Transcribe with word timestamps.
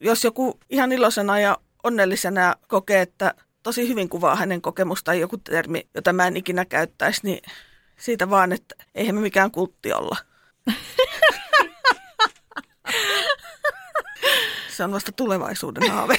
Jos 0.00 0.24
joku 0.24 0.60
ihan 0.70 0.92
iloisena 0.92 1.40
ja 1.40 1.58
onnellisena 1.82 2.54
kokee, 2.68 3.00
että 3.00 3.34
tosi 3.62 3.88
hyvin 3.88 4.08
kuvaa 4.08 4.36
hänen 4.36 4.62
kokemustaan 4.62 5.20
joku 5.20 5.36
termi, 5.36 5.88
jota 5.94 6.12
mä 6.12 6.26
en 6.26 6.36
ikinä 6.36 6.64
käyttäisi, 6.64 7.20
niin 7.24 7.42
siitä 7.96 8.30
vaan, 8.30 8.52
että 8.52 8.74
eihän 8.94 9.14
me 9.14 9.20
mikään 9.20 9.50
kultti 9.50 9.92
olla. 9.92 10.16
Se 14.76 14.84
on 14.84 14.92
vasta 14.92 15.12
tulevaisuuden 15.12 15.90
haave. 15.90 16.16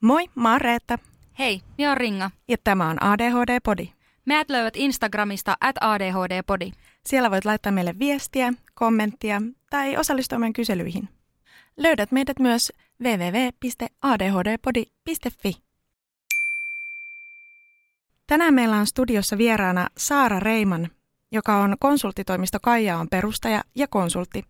Moi, 0.00 0.24
mä 0.34 0.52
oon 0.52 0.60
Reetta 0.60 0.98
Hei, 1.38 1.62
minä 1.78 1.90
on 1.90 1.96
Ringa. 1.96 2.30
ja 2.48 2.56
tämä 2.64 2.88
on 2.88 3.02
ADHD-podi. 3.02 4.03
Meidät 4.26 4.50
löydät 4.50 4.76
Instagramista 4.76 5.56
at 5.60 5.76
ADHD-podi. 5.80 6.72
Siellä 7.06 7.30
voit 7.30 7.44
laittaa 7.44 7.72
meille 7.72 7.98
viestiä, 7.98 8.52
kommenttia 8.74 9.42
tai 9.70 9.96
osallistua 9.96 10.38
meidän 10.38 10.52
kyselyihin. 10.52 11.08
Löydät 11.76 12.12
meidät 12.12 12.38
myös 12.38 12.72
www.adhdpodi.fi. 13.02 13.64
Tänään 18.26 18.54
meillä 18.54 18.76
on 18.76 18.86
studiossa 18.86 19.38
vieraana 19.38 19.88
Saara 19.96 20.40
Reiman, 20.40 20.88
joka 21.32 21.56
on 21.56 21.76
konsulttitoimisto 21.80 22.58
Kaijaon 22.62 23.08
perustaja 23.08 23.62
ja 23.74 23.88
konsultti. 23.88 24.44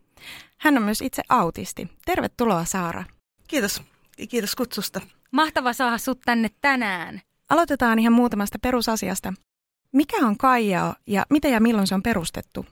Hän 0.59 0.77
on 0.77 0.83
myös 0.83 1.01
itse 1.01 1.23
autisti. 1.29 1.89
Tervetuloa 2.05 2.65
Saara. 2.65 3.05
Kiitos. 3.49 3.83
Kiitos 4.29 4.55
kutsusta. 4.57 5.01
Mahtava 5.31 5.73
saada 5.73 5.99
sut 5.99 6.21
tänne 6.25 6.51
tänään. 6.61 7.21
Aloitetaan 7.49 7.99
ihan 7.99 8.13
muutamasta 8.13 8.59
perusasiasta. 8.59 9.33
Mikä 9.95 10.17
on 10.17 10.37
Kaijao 10.37 10.95
ja 11.07 11.27
miten 11.31 11.53
ja 11.53 11.61
milloin 11.61 11.87
se 11.87 11.95
on 11.95 12.03
perustettu? 12.03 12.67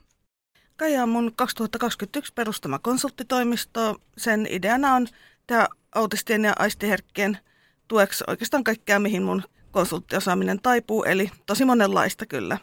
Kaija 0.75 1.03
on 1.03 1.09
mun 1.09 1.31
2021 1.35 2.33
perustama 2.33 2.79
konsulttitoimisto. 2.79 3.95
Sen 4.17 4.47
ideana 4.49 4.93
on 4.93 5.07
tehdä 5.47 5.67
autistien 5.95 6.43
ja 6.43 6.53
aistiherkkien 6.59 7.37
tueksi 7.87 8.23
oikeastaan 8.27 8.63
kaikkea, 8.63 8.99
mihin 8.99 9.23
mun 9.23 9.43
konsulttiosaaminen 9.71 10.59
taipuu, 10.61 11.03
eli 11.03 11.31
tosi 11.45 11.65
monenlaista 11.65 12.25
kyllä. 12.25 12.57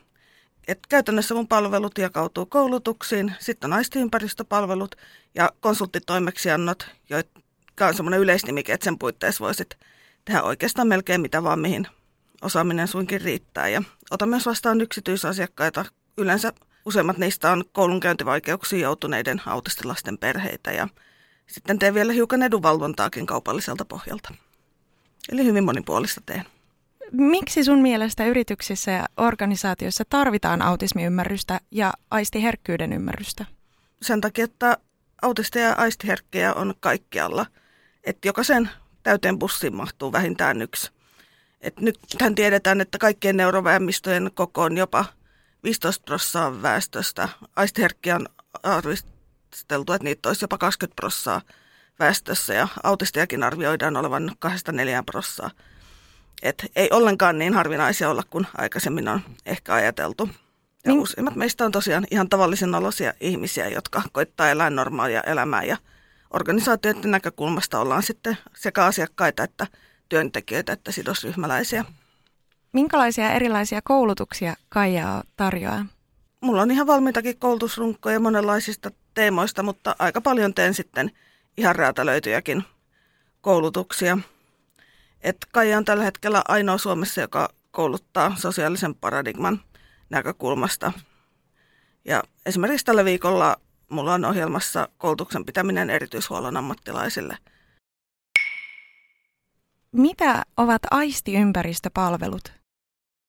Et 0.69 0.78
käytännössä 0.88 1.34
mun 1.34 1.48
palvelut 1.48 1.98
jakautuu 1.98 2.47
koulutuksiin, 2.47 3.34
sitten 3.38 3.72
on 3.72 3.77
aistiympäristöpalvelut 3.77 4.94
ja 5.34 5.50
konsulttitoimeksiannot, 5.61 6.91
jotka 7.11 7.86
on 7.86 7.94
semmoinen 7.94 8.20
yleisnimike, 8.20 8.72
että 8.72 8.84
sen 8.84 8.98
puitteissa 8.98 9.44
voisit 9.44 9.78
tehdä 10.25 10.42
oikeastaan 10.42 10.88
melkein 10.88 11.20
mitä 11.20 11.42
vaan, 11.42 11.58
mihin 11.58 11.86
osaaminen 12.43 12.89
suinkin 12.89 13.21
riittää. 13.21 13.69
Ja 13.69 13.83
otan 14.11 14.29
myös 14.29 14.47
vastaan 14.47 14.81
yksityisasiakkaita. 14.81 15.85
Yleensä 16.19 16.53
useimmat 16.85 17.19
niistä 17.19 17.53
on 17.53 17.65
koulunkäyntivaikeuksiin 17.73 18.83
joutuneiden 18.83 19.43
autistilasten 19.47 20.19
perheitä 20.19 20.73
ja 20.73 20.89
sitten 21.47 21.79
teen 21.79 21.95
vielä 21.95 22.13
hiukan 22.13 22.43
edunvalvontaakin 22.43 23.27
kaupalliselta 23.27 23.84
pohjalta. 23.84 24.34
Eli 25.33 25.45
hyvin 25.45 25.65
monipuolista 25.65 26.21
teen. 26.27 26.45
Miksi 27.12 27.65
sun 27.65 27.79
mielestä 27.79 28.27
yrityksissä 28.27 28.91
ja 28.91 29.06
organisaatioissa 29.17 30.05
tarvitaan 30.09 30.62
autismiymmärrystä 30.62 31.61
ja 31.71 31.93
aistiherkkyyden 32.11 32.93
ymmärrystä? 32.93 33.45
Sen 34.03 34.21
takia, 34.21 34.45
että 34.45 34.77
autisteja 35.23 35.69
ja 35.69 35.75
aistiherkkejä 35.75 36.55
on 36.55 36.75
kaikkialla. 36.81 37.47
Että 38.05 38.29
jokaisen 38.29 38.71
täyteen 39.03 39.39
bussiin 39.39 39.77
mahtuu 39.77 40.12
vähintään 40.12 40.62
yksi. 40.62 40.91
Et 41.60 41.81
nythän 41.81 42.34
tiedetään, 42.34 42.81
että 42.81 42.98
kaikkien 42.98 43.37
neurovähemmistöjen 43.37 44.31
koko 44.34 44.62
on 44.62 44.76
jopa 44.76 45.04
15 45.65 46.04
prosenttia 46.04 46.62
väestöstä. 46.62 47.28
Aistiherkkiä 47.56 48.16
on 48.16 48.26
arvisteltu, 48.62 49.93
että 49.93 50.04
niitä 50.04 50.28
olisi 50.28 50.44
jopa 50.44 50.59
20 50.59 50.97
prosenttia 50.97 51.54
väestössä 51.99 52.54
ja 52.54 52.69
autistiakin 52.82 53.43
arvioidaan 53.43 53.97
olevan 53.97 54.31
2-4 54.47 55.04
prosenttia. 55.06 55.50
Et 56.43 56.65
ei 56.76 56.88
ollenkaan 56.93 57.38
niin 57.38 57.54
harvinaisia 57.54 58.10
olla 58.10 58.22
kuin 58.31 58.47
aikaisemmin 58.59 59.09
on 59.09 59.20
ehkä 59.47 59.75
ajateltu. 59.75 60.28
Ja 60.84 60.93
Niin- 60.93 61.03
useimmat 61.03 61.37
meistä 61.37 61.65
on 61.65 61.72
tosiaan 61.72 62.06
ihan 62.10 62.28
tavallisen 62.28 62.75
olosia 62.75 63.12
ihmisiä, 63.20 63.69
jotka 63.69 64.03
koittaa 64.12 64.50
elää 64.50 64.70
normaalia 64.70 65.20
elämää 65.20 65.62
ja 65.62 65.76
organisaatioiden 66.31 67.10
näkökulmasta 67.10 67.81
ollaan 67.81 68.03
sitten 68.03 68.38
sekä 68.56 68.84
asiakkaita 68.84 69.44
että 69.44 69.66
työntekijöitä 70.10 70.72
että 70.72 70.93
sidosryhmäläisiä. 70.93 71.84
Minkälaisia 72.72 73.32
erilaisia 73.32 73.82
koulutuksia 73.82 74.54
Kaijao 74.69 75.22
tarjoaa? 75.37 75.87
Mulla 76.41 76.62
on 76.62 76.71
ihan 76.71 76.87
valmiitakin 76.87 77.38
koulutusrunkkoja 77.38 78.20
monenlaisista 78.20 78.91
teemoista, 79.15 79.62
mutta 79.62 79.97
aika 79.99 80.20
paljon 80.20 80.54
teen 80.54 80.75
sitten 80.75 81.10
ihan 81.56 81.76
räätälöityjäkin 81.76 82.65
koulutuksia. 83.41 84.19
Et 85.20 85.37
Kaija 85.53 85.78
on 85.78 85.84
tällä 85.84 86.04
hetkellä 86.04 86.43
ainoa 86.49 86.78
Suomessa, 86.78 87.20
joka 87.20 87.49
kouluttaa 87.70 88.34
sosiaalisen 88.37 88.94
paradigman 88.94 89.60
näkökulmasta. 90.10 90.93
Ja 92.04 92.22
esimerkiksi 92.47 92.87
tällä 92.87 93.04
viikolla 93.04 93.56
mulla 93.88 94.15
on 94.15 94.25
ohjelmassa 94.25 94.88
koulutuksen 94.99 95.44
pitäminen 95.44 95.91
erityishuollon 95.91 96.56
ammattilaisille. 96.56 97.38
Mitä 99.93 100.43
ovat 100.56 100.83
aistiympäristöpalvelut? 100.91 102.53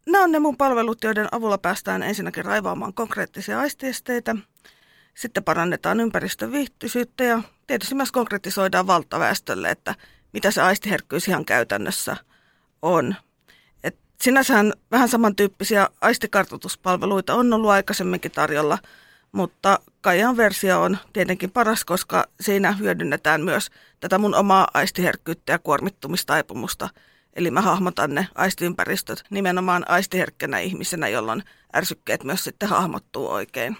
Nämä 0.08 0.24
on 0.24 0.32
ne 0.32 0.40
mun 0.40 0.58
palvelut, 0.58 1.04
joiden 1.04 1.28
avulla 1.32 1.58
päästään 1.58 2.04
ensinnäkin 2.04 2.46
raivaamaan 2.46 2.94
konkreettisia 2.94 3.60
aistiesteitä, 3.60 4.36
sitten 5.14 5.44
parannetaan 5.44 6.00
ympäristön 6.00 6.52
viihtyisyyttä 6.52 7.24
ja 7.24 7.42
tietysti 7.68 7.96
myös 7.96 8.12
konkretisoidaan 8.12 8.88
valtaväestölle, 8.88 9.70
että 9.70 9.96
mitä 10.34 10.52
se 10.52 10.62
aistiherkkyys 10.62 11.28
ihan 11.28 11.46
käytännössä 11.46 12.18
on. 12.82 13.16
Et 13.84 14.00
sinänsähän 14.22 14.74
vähän 14.92 15.10
samantyyppisiä 15.10 15.90
aistikartoituspalveluita 16.02 17.36
on 17.36 17.54
ollut 17.54 17.70
aikaisemminkin 17.72 18.32
tarjolla, 18.32 18.78
mutta 19.32 19.80
Kaijan 20.02 20.38
versio 20.38 20.82
on 20.82 20.98
tietenkin 21.14 21.52
paras, 21.52 21.86
koska 21.86 22.26
siinä 22.42 22.72
hyödynnetään 22.72 23.42
myös 23.42 23.72
tätä 24.00 24.18
mun 24.18 24.36
omaa 24.36 24.68
aistiherkkyyttä 24.74 25.52
ja 25.52 25.60
kuormittumistaipumusta. 25.60 26.90
Eli 27.34 27.52
mä 27.52 27.62
hahmotan 27.62 28.16
ne 28.16 28.28
aistiympäristöt 28.36 29.24
nimenomaan 29.30 29.86
aistiherkkänä 29.90 30.60
ihmisenä, 30.60 31.08
jolloin 31.08 31.44
ärsykkeet 31.76 32.24
myös 32.24 32.44
sitten 32.44 32.70
hahmottuu 32.70 33.28
oikein. 33.28 33.78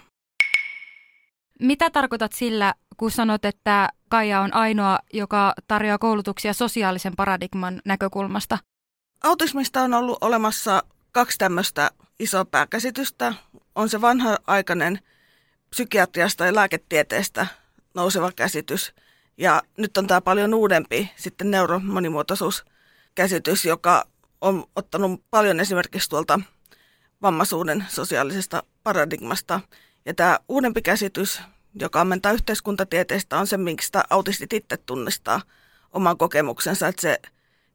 Mitä 1.60 1.90
tarkoitat 1.90 2.32
sillä, 2.32 2.74
kun 2.96 3.10
sanot, 3.10 3.44
että 3.44 3.88
Kaija 4.08 4.40
on 4.40 4.54
ainoa, 4.54 4.98
joka 5.12 5.52
tarjoaa 5.68 5.98
koulutuksia 5.98 6.52
sosiaalisen 6.52 7.16
paradigman 7.16 7.82
näkökulmasta? 7.84 8.58
Autismista 9.22 9.80
on 9.80 9.94
ollut 9.94 10.18
olemassa 10.20 10.82
kaksi 11.12 11.38
tämmöistä 11.38 11.90
isoa 12.18 12.44
pääkäsitystä. 12.44 13.34
On 13.74 13.88
se 13.88 14.00
vanha-aikainen 14.00 14.98
psykiatriasta 15.72 16.46
ja 16.46 16.54
lääketieteestä 16.54 17.46
nouseva 17.94 18.32
käsitys. 18.32 18.94
Ja 19.36 19.62
nyt 19.78 19.96
on 19.96 20.06
tämä 20.06 20.20
paljon 20.20 20.54
uudempi 20.54 21.10
sitten 21.16 21.50
neuromonimuotoisuuskäsitys, 21.50 23.64
joka 23.64 24.04
on 24.40 24.64
ottanut 24.76 25.22
paljon 25.30 25.60
esimerkiksi 25.60 26.08
tuolta 26.08 26.40
vammaisuuden 27.22 27.84
sosiaalisesta 27.88 28.62
paradigmasta. 28.82 29.60
Ja 30.04 30.14
tämä 30.14 30.38
uudempi 30.48 30.82
käsitys, 30.82 31.42
joka 31.74 32.00
ammentaa 32.00 32.32
yhteiskuntatieteestä, 32.32 33.38
on 33.38 33.46
se, 33.46 33.56
miksi 33.56 33.86
sitä 33.86 34.04
autistit 34.10 34.52
itse 34.52 34.76
tunnistaa 34.76 35.40
oman 35.92 36.18
kokemuksensa. 36.18 36.88
Että 36.88 37.02
se, 37.02 37.18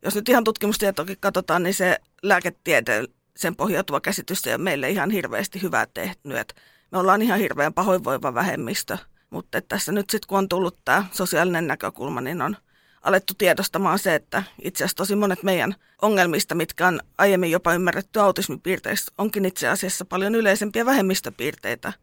jos 0.01 0.15
nyt 0.15 0.29
ihan 0.29 0.43
tutkimustietokin 0.43 1.17
katsotaan, 1.19 1.63
niin 1.63 1.73
se 1.73 1.97
lääketieteen 2.23 3.07
sen 3.37 3.55
pohjautuva 3.55 4.01
käsitys 4.01 4.47
ei 4.47 4.53
ole 4.53 4.63
meille 4.63 4.89
ihan 4.89 5.09
hirveästi 5.09 5.61
hyvää 5.61 5.87
tehnyt. 5.93 6.53
Me 6.91 6.97
ollaan 6.97 7.21
ihan 7.21 7.39
hirveän 7.39 7.73
pahoinvoiva 7.73 8.33
vähemmistö, 8.33 8.97
mutta 9.29 9.61
tässä 9.61 9.91
nyt 9.91 10.09
sitten 10.09 10.27
kun 10.27 10.37
on 10.37 10.49
tullut 10.49 10.77
tämä 10.85 11.05
sosiaalinen 11.11 11.67
näkökulma, 11.67 12.21
niin 12.21 12.41
on 12.41 12.57
alettu 13.01 13.33
tiedostamaan 13.37 13.99
se, 13.99 14.15
että 14.15 14.43
itse 14.61 14.83
asiassa 14.83 14.97
tosi 14.97 15.15
monet 15.15 15.43
meidän 15.43 15.75
ongelmista, 16.01 16.55
mitkä 16.55 16.87
on 16.87 16.99
aiemmin 17.17 17.51
jopa 17.51 17.73
ymmärretty 17.73 18.19
autismipiirteistä, 18.19 19.11
onkin 19.17 19.45
itse 19.45 19.67
asiassa 19.67 20.05
paljon 20.05 20.35
yleisempiä 20.35 20.85
vähemmistöpiirteitä. 20.85 21.93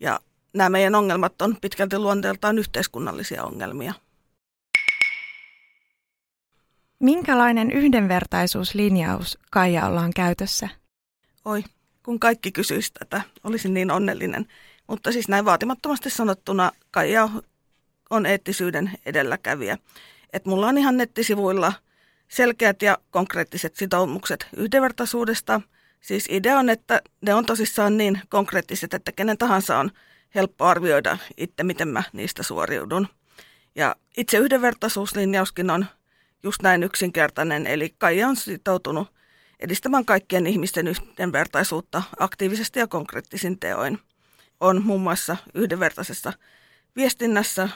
Ja 0.00 0.20
nämä 0.52 0.68
meidän 0.70 0.94
ongelmat 0.94 1.42
on 1.42 1.56
pitkälti 1.60 1.98
luonteeltaan 1.98 2.58
yhteiskunnallisia 2.58 3.44
ongelmia. 3.44 3.94
Minkälainen 7.00 7.70
yhdenvertaisuuslinjaus 7.70 9.38
Kaija 9.50 9.86
ollaan 9.86 10.12
käytössä? 10.16 10.68
Oi, 11.44 11.64
kun 12.08 12.20
kaikki 12.20 12.52
kysyisivät 12.52 12.94
tätä, 12.98 13.22
olisin 13.44 13.74
niin 13.74 13.90
onnellinen. 13.90 14.46
Mutta 14.86 15.12
siis 15.12 15.28
näin 15.28 15.44
vaatimattomasti 15.44 16.10
sanottuna 16.10 16.72
Kaija 16.90 17.28
on 18.10 18.26
eettisyyden 18.26 18.90
edelläkävijä. 19.06 19.78
Et 20.32 20.46
mulla 20.46 20.66
on 20.66 20.78
ihan 20.78 20.96
nettisivuilla 20.96 21.72
selkeät 22.28 22.82
ja 22.82 22.98
konkreettiset 23.10 23.76
sitoumukset 23.76 24.46
yhdenvertaisuudesta. 24.56 25.60
Siis 26.00 26.26
idea 26.30 26.58
on, 26.58 26.70
että 26.70 27.02
ne 27.20 27.34
on 27.34 27.46
tosissaan 27.46 27.96
niin 27.96 28.20
konkreettiset, 28.28 28.94
että 28.94 29.12
kenen 29.12 29.38
tahansa 29.38 29.78
on 29.78 29.90
helppo 30.34 30.64
arvioida 30.64 31.18
itse, 31.36 31.64
miten 31.64 31.88
mä 31.88 32.02
niistä 32.12 32.42
suoriudun. 32.42 33.08
Ja 33.74 33.96
itse 34.16 34.38
yhdenvertaisuuslinjauskin 34.38 35.70
on 35.70 35.86
just 36.42 36.62
näin 36.62 36.82
yksinkertainen, 36.82 37.66
eli 37.66 37.94
Kaija 37.98 38.28
on 38.28 38.36
sitoutunut 38.36 39.17
edistämään 39.60 40.04
kaikkien 40.04 40.46
ihmisten 40.46 40.88
yhdenvertaisuutta 40.88 42.02
aktiivisesti 42.18 42.78
ja 42.78 42.86
konkreettisin 42.86 43.58
teoin. 43.58 43.98
On 44.60 44.82
muun 44.84 45.00
muassa 45.00 45.36
yhdenvertaisessa 45.54 46.32
viestinnässä 46.96 47.68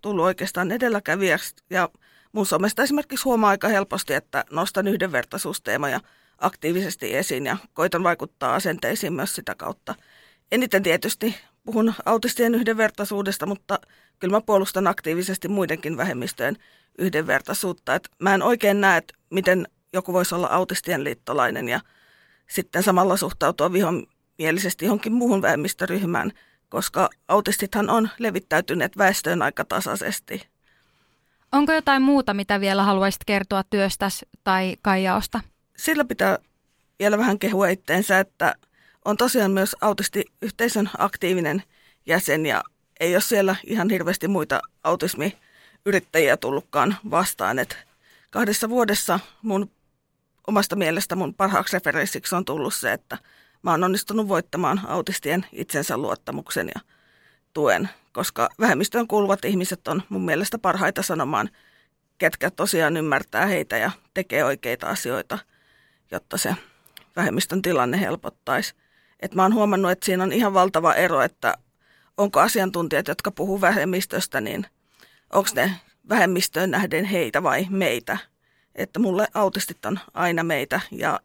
tullut 0.00 0.24
oikeastaan 0.24 0.72
edelläkävijäksi 0.72 1.54
ja 1.70 1.88
mun 2.32 2.46
somesta 2.46 2.82
esimerkiksi 2.82 3.24
huomaa 3.24 3.50
aika 3.50 3.68
helposti, 3.68 4.14
että 4.14 4.44
nostan 4.50 4.88
yhdenvertaisuusteemoja 4.88 6.00
aktiivisesti 6.38 7.16
esiin 7.16 7.46
ja 7.46 7.56
koitan 7.74 8.02
vaikuttaa 8.02 8.54
asenteisiin 8.54 9.12
myös 9.12 9.34
sitä 9.34 9.54
kautta. 9.54 9.94
Eniten 10.52 10.82
tietysti 10.82 11.36
puhun 11.64 11.94
autistien 12.04 12.54
yhdenvertaisuudesta, 12.54 13.46
mutta 13.46 13.78
kyllä 14.18 14.36
mä 14.36 14.40
puolustan 14.40 14.86
aktiivisesti 14.86 15.48
muidenkin 15.48 15.96
vähemmistöjen 15.96 16.56
yhdenvertaisuutta. 16.98 17.94
Et 17.94 18.08
mä 18.18 18.34
en 18.34 18.42
oikein 18.42 18.80
näe, 18.80 18.96
että 18.96 19.14
miten 19.30 19.66
joku 19.94 20.12
voisi 20.12 20.34
olla 20.34 20.46
autistien 20.46 21.04
liittolainen 21.04 21.68
ja 21.68 21.80
sitten 22.46 22.82
samalla 22.82 23.16
suhtautua 23.16 23.72
vihonmielisesti 23.72 24.84
johonkin 24.84 25.12
muuhun 25.12 25.42
vähemmistöryhmään, 25.42 26.32
koska 26.68 27.10
autistithan 27.28 27.90
on 27.90 28.08
levittäytyneet 28.18 28.98
väestöön 28.98 29.42
aika 29.42 29.64
tasaisesti. 29.64 30.46
Onko 31.52 31.72
jotain 31.72 32.02
muuta, 32.02 32.34
mitä 32.34 32.60
vielä 32.60 32.82
haluaisit 32.82 33.24
kertoa 33.26 33.62
työstäsi 33.70 34.28
tai 34.44 34.76
Kaijaosta? 34.82 35.40
Sillä 35.76 36.04
pitää 36.04 36.38
vielä 36.98 37.18
vähän 37.18 37.38
kehua 37.38 37.68
itteensä, 37.68 38.18
että 38.18 38.54
on 39.04 39.16
tosiaan 39.16 39.50
myös 39.50 39.76
autistiyhteisön 39.80 40.90
aktiivinen 40.98 41.62
jäsen 42.06 42.46
ja 42.46 42.62
ei 43.00 43.14
ole 43.14 43.20
siellä 43.20 43.56
ihan 43.66 43.90
hirveästi 43.90 44.28
muita 44.28 44.60
autismiyrittäjiä 44.84 46.36
tullutkaan 46.36 46.96
vastaan. 47.10 47.58
Et 47.58 47.78
kahdessa 48.30 48.68
vuodessa 48.68 49.20
mun 49.42 49.70
omasta 50.46 50.76
mielestä 50.76 51.16
mun 51.16 51.34
parhaaksi 51.34 51.76
referenssiksi 51.76 52.34
on 52.34 52.44
tullut 52.44 52.74
se, 52.74 52.92
että 52.92 53.18
mä 53.62 53.70
oon 53.70 53.84
onnistunut 53.84 54.28
voittamaan 54.28 54.80
autistien 54.86 55.46
itsensä 55.52 55.96
luottamuksen 55.96 56.70
ja 56.74 56.80
tuen, 57.52 57.88
koska 58.12 58.48
vähemmistöön 58.60 59.08
kuuluvat 59.08 59.44
ihmiset 59.44 59.88
on 59.88 60.02
mun 60.08 60.24
mielestä 60.24 60.58
parhaita 60.58 61.02
sanomaan, 61.02 61.50
ketkä 62.18 62.50
tosiaan 62.50 62.96
ymmärtää 62.96 63.46
heitä 63.46 63.76
ja 63.76 63.90
tekee 64.14 64.44
oikeita 64.44 64.86
asioita, 64.86 65.38
jotta 66.10 66.38
se 66.38 66.56
vähemmistön 67.16 67.62
tilanne 67.62 68.00
helpottaisi. 68.00 68.74
Et 69.20 69.34
mä 69.34 69.42
oon 69.42 69.54
huomannut, 69.54 69.90
että 69.90 70.06
siinä 70.06 70.22
on 70.22 70.32
ihan 70.32 70.54
valtava 70.54 70.94
ero, 70.94 71.22
että 71.22 71.54
onko 72.16 72.40
asiantuntijat, 72.40 73.08
jotka 73.08 73.30
puhuu 73.30 73.60
vähemmistöstä, 73.60 74.40
niin 74.40 74.66
onko 75.32 75.50
ne 75.54 75.72
vähemmistöön 76.08 76.70
nähden 76.70 77.04
heitä 77.04 77.42
vai 77.42 77.66
meitä. 77.70 78.18
Että 78.74 78.98
mulle 78.98 79.28
autistit 79.34 79.84
on 79.84 80.00
aina 80.14 80.42
meitä 80.42 80.80
ja 80.90 81.20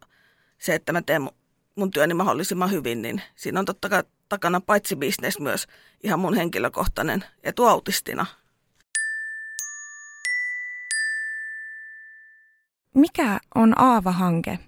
se, 0.58 0.74
että 0.74 0.92
mä 0.92 1.02
teen 1.02 1.30
mun 1.74 1.90
työni 1.90 2.14
mahdollisimman 2.14 2.70
hyvin, 2.70 3.02
niin 3.02 3.22
siinä 3.36 3.60
on 3.60 3.66
totta 3.66 3.88
kai 3.88 4.04
takana 4.28 4.60
paitsi 4.60 4.96
bisnes 4.96 5.38
myös 5.38 5.66
ihan 6.02 6.20
mun 6.20 6.34
henkilökohtainen 6.34 7.24
etu 7.42 7.66
autistina. 7.66 8.26
Mikä 12.94 13.40
on 13.54 13.80
Aava-hanke? 13.80 14.58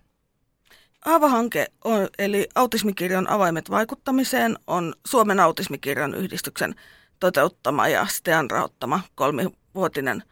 Aava-hanke, 1.05 1.67
on, 1.85 2.09
eli 2.19 2.49
autismikirjan 2.55 3.31
avaimet 3.31 3.71
vaikuttamiseen, 3.71 4.59
on 4.67 4.95
Suomen 5.07 5.41
autismikirjan 5.41 6.15
yhdistyksen 6.15 6.75
toteuttama 7.21 7.89
ja 7.89 8.07
STEAN 8.07 8.51
rahoittama 8.51 9.01
kolmivuotinen 9.15 10.23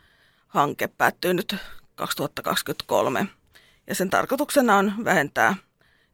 hanke. 0.48 0.88
Päättyy 0.88 1.34
nyt 1.34 1.56
2023. 2.00 3.26
Ja 3.86 3.94
sen 3.94 4.10
tarkoituksena 4.10 4.76
on 4.76 4.92
vähentää 5.04 5.54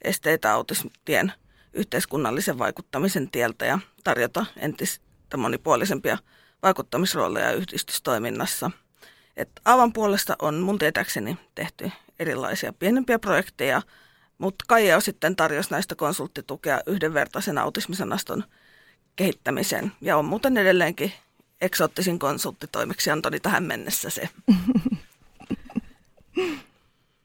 esteitä 0.03 0.53
autismien 0.53 1.33
yhteiskunnallisen 1.73 2.59
vaikuttamisen 2.59 3.31
tieltä 3.31 3.67
ja 3.67 3.79
tarjota 4.05 4.47
entistä 4.57 5.37
monipuolisempia 5.37 6.19
vaikuttamisrooleja 6.63 7.53
yhdistystoiminnassa. 7.53 8.71
Et 9.37 9.51
Aavan 9.65 9.93
puolesta 9.93 10.37
on 10.43 10.55
mun 10.55 10.79
tietääkseni 10.79 11.39
tehty 11.55 11.91
erilaisia 12.19 12.73
pienempiä 12.73 13.19
projekteja, 13.19 13.83
mutta 14.39 14.65
Kaija 14.69 15.01
sitten 15.01 15.37
tarjosi 15.37 15.71
näistä 15.71 15.95
konsulttitukea 15.95 16.81
yhdenvertaisen 16.87 17.59
autismisanaston 17.59 18.45
kehittämiseen. 19.17 19.93
Ja 20.01 20.17
on 20.17 20.25
muuten 20.25 20.57
edelleenkin 20.57 21.13
eksoottisin 21.61 22.19
konsulttitoimeksiantoni 22.19 23.41
tähän 23.41 23.65
mennessä 23.65 24.11
se. 24.11 24.29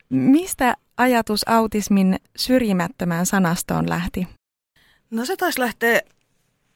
Mistä 0.10 0.76
ajatus 0.98 1.48
autismin 1.48 2.20
syrjimättömään 2.36 3.26
sanastoon 3.26 3.90
lähti? 3.90 4.28
No 5.12 5.26
se 5.26 5.36
taisi 5.36 5.60
lähteä 5.60 6.02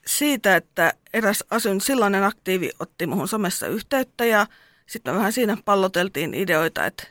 siitä, 0.08 0.56
että 0.56 0.94
eräs 1.14 1.44
asyn 1.50 1.82
silloinen 1.82 2.24
aktiivi 2.24 2.70
otti 2.80 3.08
muhun 3.08 3.28
somessa 3.28 3.68
yhteyttä 3.68 4.26
ja 4.26 4.48
sitten 4.86 5.14
me 5.14 5.18
vähän 5.18 5.34
siinä 5.34 5.58
palloteltiin 5.66 6.34
ideoita, 6.34 6.86
että 6.86 7.08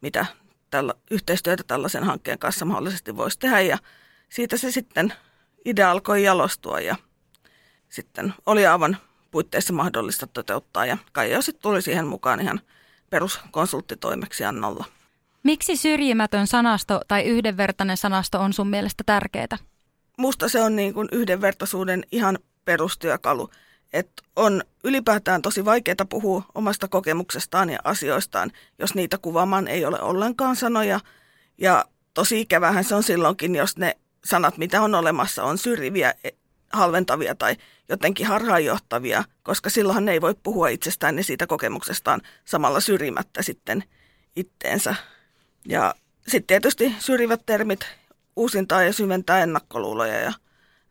mitä 0.00 0.26
tällä, 0.70 0.94
yhteistyötä 1.10 1.62
tällaisen 1.66 2.04
hankkeen 2.04 2.38
kanssa 2.38 2.64
mahdollisesti 2.64 3.16
voisi 3.16 3.38
tehdä 3.38 3.60
ja 3.60 3.78
siitä 4.28 4.56
se 4.56 4.70
sitten 4.70 5.12
idea 5.64 5.90
alkoi 5.90 6.22
jalostua 6.22 6.80
ja 6.80 6.96
sitten 7.88 8.34
oli 8.46 8.66
aivan 8.66 8.96
puitteissa 9.30 9.72
mahdollista 9.72 10.26
toteuttaa 10.26 10.86
ja 10.86 10.98
Kaija 11.12 11.42
sitten 11.42 11.62
tuli 11.62 11.82
siihen 11.82 12.06
mukaan 12.06 12.40
ihan 12.40 12.60
peruskonsulttitoimeksiannolla. 13.10 14.84
Miksi 15.42 15.76
syrjimätön 15.76 16.46
sanasto 16.46 17.00
tai 17.08 17.24
yhdenvertainen 17.24 17.96
sanasto 17.96 18.40
on 18.40 18.52
sun 18.52 18.68
mielestä 18.68 19.04
tärkeää? 19.06 19.58
Musta 20.18 20.48
se 20.48 20.60
on 20.60 20.76
niin 20.76 20.94
kuin 20.94 21.08
yhdenvertaisuuden 21.12 22.04
ihan 22.12 22.38
perustyökalu. 22.64 23.50
Että 23.92 24.22
on 24.36 24.62
ylipäätään 24.84 25.42
tosi 25.42 25.64
vaikeaa 25.64 26.06
puhua 26.08 26.42
omasta 26.54 26.88
kokemuksestaan 26.88 27.70
ja 27.70 27.78
asioistaan, 27.84 28.52
jos 28.78 28.94
niitä 28.94 29.18
kuvaamaan 29.18 29.68
ei 29.68 29.84
ole 29.84 30.00
ollenkaan 30.00 30.56
sanoja. 30.56 31.00
Ja 31.58 31.84
tosi 32.14 32.40
ikävähän 32.40 32.84
se 32.84 32.94
on 32.94 33.02
silloinkin, 33.02 33.54
jos 33.54 33.76
ne 33.76 33.96
sanat, 34.24 34.58
mitä 34.58 34.82
on 34.82 34.94
olemassa, 34.94 35.44
on 35.44 35.58
syrjiviä, 35.58 36.14
e, 36.24 36.30
halventavia 36.72 37.34
tai 37.34 37.56
jotenkin 37.88 38.26
harhaanjohtavia, 38.26 39.24
koska 39.42 39.70
silloinhan 39.70 40.04
ne 40.04 40.12
ei 40.12 40.20
voi 40.20 40.34
puhua 40.42 40.68
itsestään 40.68 41.16
ja 41.16 41.24
siitä 41.24 41.46
kokemuksestaan 41.46 42.20
samalla 42.44 42.80
syrjimättä 42.80 43.42
sitten 43.42 43.84
itteensä. 44.36 44.94
Ja 45.64 45.94
sitten 46.28 46.46
tietysti 46.46 46.94
syrjivät 46.98 47.42
termit 47.46 47.86
uusintaa 48.36 48.82
ja 48.82 48.92
syventää 48.92 49.40
ennakkoluuloja 49.40 50.20
ja 50.20 50.32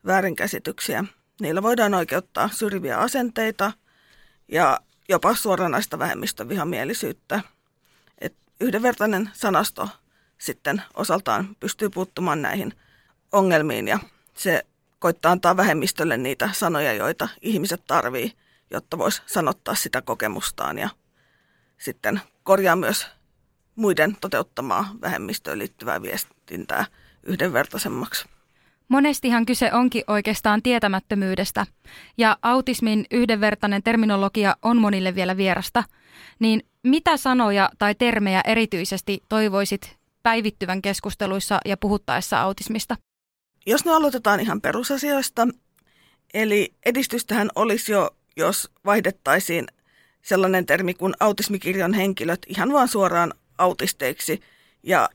väärinkäsityksiä. 0.06 1.04
Niillä 1.40 1.62
voidaan 1.62 1.94
oikeuttaa 1.94 2.48
syrjiviä 2.48 2.98
asenteita 2.98 3.72
ja 4.48 4.80
jopa 5.08 5.34
suoranaista 5.34 5.98
vähemmistövihamielisyyttä. 5.98 7.40
Et 8.18 8.34
yhdenvertainen 8.60 9.30
sanasto 9.32 9.88
sitten 10.38 10.82
osaltaan 10.94 11.56
pystyy 11.60 11.90
puuttumaan 11.90 12.42
näihin 12.42 12.72
ongelmiin 13.32 13.88
ja 13.88 13.98
se 14.34 14.66
koittaa 14.98 15.32
antaa 15.32 15.56
vähemmistölle 15.56 16.16
niitä 16.16 16.50
sanoja, 16.52 16.92
joita 16.92 17.28
ihmiset 17.40 17.82
tarvii, 17.86 18.32
jotta 18.70 18.98
voisi 18.98 19.22
sanottaa 19.26 19.74
sitä 19.74 20.02
kokemustaan 20.02 20.78
ja 20.78 20.88
sitten 21.78 22.20
korjaa 22.42 22.76
myös 22.76 23.06
muiden 23.76 24.16
toteuttamaa 24.20 24.88
vähemmistöön 25.00 25.58
liittyvää 25.58 26.02
viestintää 26.02 26.84
yhdenvertaisemmaksi. 27.22 28.28
Monestihan 28.88 29.46
kyse 29.46 29.72
onkin 29.72 30.04
oikeastaan 30.06 30.62
tietämättömyydestä, 30.62 31.66
ja 32.18 32.36
autismin 32.42 33.06
yhdenvertainen 33.10 33.82
terminologia 33.82 34.56
on 34.62 34.76
monille 34.76 35.14
vielä 35.14 35.36
vierasta. 35.36 35.84
Niin 36.38 36.62
Mitä 36.82 37.16
sanoja 37.16 37.70
tai 37.78 37.94
termejä 37.94 38.40
erityisesti 38.46 39.22
toivoisit 39.28 39.96
päivittyvän 40.22 40.82
keskusteluissa 40.82 41.58
ja 41.64 41.76
puhuttaessa 41.76 42.40
autismista? 42.40 42.96
Jos 43.66 43.84
ne 43.84 43.92
aloitetaan 43.92 44.40
ihan 44.40 44.60
perusasioista, 44.60 45.48
eli 46.34 46.74
edistystähän 46.86 47.48
olisi 47.54 47.92
jo, 47.92 48.16
jos 48.36 48.70
vaihdettaisiin 48.84 49.66
sellainen 50.22 50.66
termi 50.66 50.94
kuin 50.94 51.14
autismikirjon 51.20 51.94
henkilöt 51.94 52.42
ihan 52.46 52.72
vaan 52.72 52.88
suoraan 52.88 53.34
autisteiksi 53.58 54.40
ja 54.82 55.08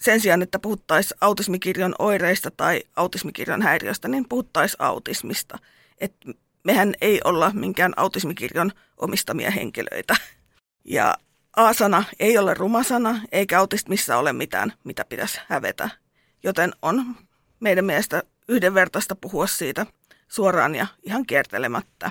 sen 0.00 0.20
sijaan, 0.20 0.42
että 0.42 0.58
puhuttaisiin 0.58 1.18
autismikirjon 1.20 1.94
oireista 1.98 2.50
tai 2.50 2.82
autismikirjon 2.96 3.62
häiriöstä, 3.62 4.08
niin 4.08 4.28
puhuttaisiin 4.28 4.82
autismista. 4.82 5.58
Et 5.98 6.14
mehän 6.64 6.94
ei 7.00 7.20
olla 7.24 7.50
minkään 7.54 7.92
autismikirjon 7.96 8.72
omistamia 8.96 9.50
henkilöitä. 9.50 10.16
Ja 10.84 11.14
A-sana 11.56 12.04
ei 12.20 12.38
ole 12.38 12.54
rumasana, 12.54 13.20
eikä 13.32 13.58
autismissa 13.58 14.16
ole 14.16 14.32
mitään, 14.32 14.72
mitä 14.84 15.04
pitäisi 15.04 15.40
hävetä. 15.48 15.90
Joten 16.42 16.72
on 16.82 17.16
meidän 17.60 17.84
mielestä 17.84 18.22
yhdenvertaista 18.48 19.14
puhua 19.14 19.46
siitä 19.46 19.86
suoraan 20.28 20.74
ja 20.74 20.86
ihan 21.02 21.26
kiertelemättä. 21.26 22.10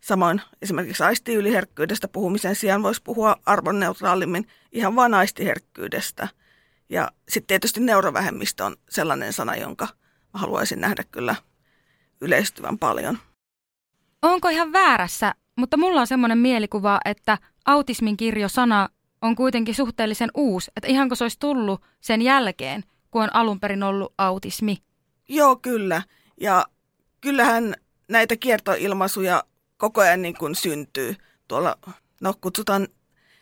Samoin 0.00 0.40
esimerkiksi 0.62 1.02
aistiyliherkkyydestä 1.02 2.08
puhumisen 2.08 2.54
sijaan 2.54 2.82
voisi 2.82 3.02
puhua 3.04 3.36
arvonneutraalimmin 3.46 4.46
ihan 4.72 4.96
vain 4.96 5.14
aistiherkkyydestä. 5.14 6.28
Ja 6.88 7.10
sitten 7.28 7.46
tietysti 7.46 7.80
neurovähemmistö 7.80 8.64
on 8.64 8.76
sellainen 8.88 9.32
sana, 9.32 9.56
jonka 9.56 9.88
haluaisin 10.34 10.80
nähdä 10.80 11.04
kyllä 11.12 11.34
yleistyvän 12.20 12.78
paljon. 12.78 13.18
Onko 14.22 14.48
ihan 14.48 14.72
väärässä, 14.72 15.34
mutta 15.56 15.76
mulla 15.76 16.00
on 16.00 16.06
semmoinen 16.06 16.38
mielikuva, 16.38 17.00
että 17.04 17.38
autismin 17.66 18.16
kirjo-sana 18.16 18.88
on 19.22 19.36
kuitenkin 19.36 19.74
suhteellisen 19.74 20.30
uusi, 20.34 20.70
että 20.76 20.88
ihanko 20.88 21.14
se 21.14 21.24
olisi 21.24 21.38
tullut 21.38 21.82
sen 22.00 22.22
jälkeen, 22.22 22.84
kun 23.10 23.22
on 23.22 23.34
alun 23.34 23.60
perin 23.60 23.82
ollut 23.82 24.14
autismi? 24.18 24.82
Joo, 25.28 25.56
kyllä. 25.56 26.02
Ja 26.40 26.66
kyllähän 27.20 27.74
näitä 28.08 28.36
kiertoilmaisuja 28.36 29.44
koko 29.76 30.00
ajan 30.00 30.22
niin 30.22 30.34
kuin 30.34 30.54
syntyy. 30.54 31.16
Tuolla, 31.48 31.78
no 32.20 32.34
kutsutaan 32.40 32.88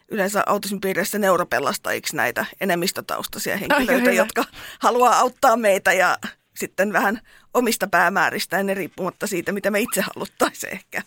yleensä 0.09 0.43
autismipiirissä 0.47 1.19
neuropelastajiksi 1.19 2.17
näitä 2.17 2.47
enemmistötaustaisia 2.61 3.57
henkilöitä, 3.57 4.13
jotka 4.13 4.45
haluaa 4.79 5.19
auttaa 5.19 5.57
meitä 5.57 5.93
ja 5.93 6.19
sitten 6.57 6.93
vähän 6.93 7.21
omista 7.55 7.87
päämääristään, 7.87 8.77
riippumatta 8.77 9.27
siitä, 9.27 9.53
mitä 9.53 9.71
me 9.71 9.81
itse 9.81 10.01
haluttaisiin 10.01 10.73
ehkä. 10.73 11.03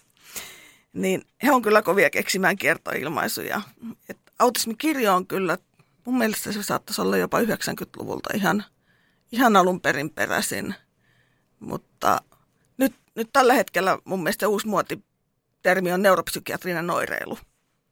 Niin 0.93 1.23
he 1.43 1.51
on 1.51 1.61
kyllä 1.61 1.81
kovia 1.81 2.09
keksimään 2.09 2.57
kiertoilmaisuja. 2.57 3.61
Et 4.09 4.17
autismikirjo 4.39 5.15
on 5.15 5.27
kyllä, 5.27 5.57
mun 6.09 6.17
mielestä 6.17 6.51
se 6.51 6.63
saattaisi 6.63 7.01
olla 7.01 7.17
jopa 7.17 7.39
90-luvulta 7.39 8.29
ihan, 8.33 8.63
ihan 9.31 9.55
alun 9.55 9.81
perin 9.81 10.09
peräisin. 10.09 10.75
Mutta 11.59 12.21
nyt, 12.77 12.95
nyt 13.15 13.29
tällä 13.33 13.53
hetkellä 13.53 13.97
mun 14.05 14.23
mielestä 14.23 14.47
uusi 14.47 14.67
muotitermi 14.67 15.91
on 15.91 16.01
neuropsykiatrinen 16.01 16.89
oireilu. 16.89 17.37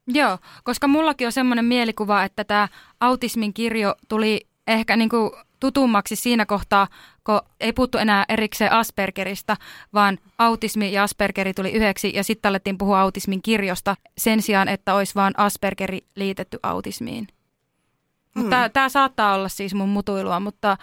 Joo, 0.06 0.38
koska 0.64 0.88
mullakin 0.88 1.26
on 1.26 1.32
semmoinen 1.32 1.64
mielikuva, 1.64 2.24
että 2.24 2.44
tämä 2.44 2.68
autismin 3.00 3.54
kirjo 3.54 3.94
tuli 4.08 4.46
ehkä 4.66 4.96
niin 4.96 5.08
kuin 5.08 5.30
tutummaksi 5.60 6.16
siinä 6.16 6.46
kohtaa, 6.46 6.88
kun 7.24 7.40
ei 7.60 7.72
puhuttu 7.72 7.98
enää 7.98 8.24
erikseen 8.28 8.72
Aspergerista, 8.72 9.56
vaan 9.94 10.18
autismi 10.38 10.92
ja 10.92 11.02
Aspergeri 11.02 11.54
tuli 11.54 11.72
yhdeksi 11.72 12.12
ja 12.14 12.24
sitten 12.24 12.48
alettiin 12.48 12.78
puhua 12.78 13.00
autismin 13.00 13.42
kirjosta 13.42 13.96
sen 14.18 14.42
sijaan, 14.42 14.68
että 14.68 14.94
olisi 14.94 15.14
vain 15.14 15.34
Aspergeri 15.36 16.00
liitetty 16.16 16.58
autismiin. 16.62 17.28
Mm. 18.34 18.50
Tämä 18.72 18.88
saattaa 18.88 19.34
olla 19.34 19.48
siis 19.48 19.74
mun 19.74 19.88
mutuilua, 19.88 20.40
mutta 20.40 20.76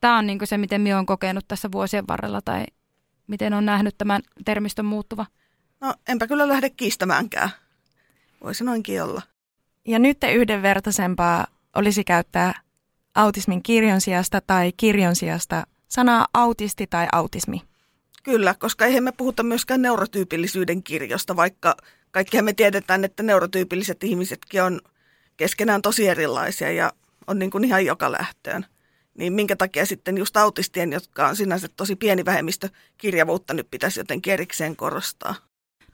tämä 0.00 0.18
on 0.18 0.26
niinku 0.26 0.46
se, 0.46 0.58
miten 0.58 0.80
minä 0.80 0.96
olen 0.96 1.06
kokenut 1.06 1.48
tässä 1.48 1.72
vuosien 1.72 2.04
varrella 2.08 2.40
tai 2.44 2.64
miten 3.26 3.54
on 3.54 3.66
nähnyt 3.66 3.94
tämän 3.98 4.22
termistön 4.44 4.84
muuttuva. 4.84 5.26
No 5.80 5.94
enpä 6.08 6.26
kyllä 6.26 6.48
lähde 6.48 6.70
kiistämäänkään. 6.70 7.50
Voisi 8.44 8.64
noinkin 8.64 9.02
olla. 9.02 9.22
Ja 9.88 9.98
nyt 9.98 10.18
yhdenvertaisempaa 10.34 11.46
olisi 11.76 12.04
käyttää 12.04 12.54
autismin 13.14 13.62
kirjon 13.62 14.00
sijasta 14.00 14.40
tai 14.46 14.72
kirjon 14.76 15.16
sijasta 15.16 15.66
sanaa 15.88 16.26
autisti 16.34 16.86
tai 16.86 17.06
autismi. 17.12 17.62
Kyllä, 18.22 18.54
koska 18.58 18.84
eihän 18.84 19.04
me 19.04 19.12
puhuta 19.12 19.42
myöskään 19.42 19.82
neurotyypillisyyden 19.82 20.82
kirjosta, 20.82 21.36
vaikka 21.36 21.76
kaikkihan 22.10 22.44
me 22.44 22.52
tiedetään, 22.52 23.04
että 23.04 23.22
neurotyypilliset 23.22 24.04
ihmisetkin 24.04 24.62
on 24.62 24.80
keskenään 25.36 25.82
tosi 25.82 26.08
erilaisia 26.08 26.72
ja 26.72 26.92
on 27.26 27.38
niin 27.38 27.50
kuin 27.50 27.64
ihan 27.64 27.86
joka 27.86 28.12
lähtöön. 28.12 28.66
Niin 29.18 29.32
minkä 29.32 29.56
takia 29.56 29.86
sitten 29.86 30.18
just 30.18 30.36
autistien, 30.36 30.92
jotka 30.92 31.28
on 31.28 31.36
sinänsä 31.36 31.68
tosi 31.76 31.96
pieni 31.96 32.24
vähemmistö, 32.24 32.68
kirjavuutta 32.98 33.54
nyt 33.54 33.70
pitäisi 33.70 34.00
jotenkin 34.00 34.32
erikseen 34.32 34.76
korostaa. 34.76 35.34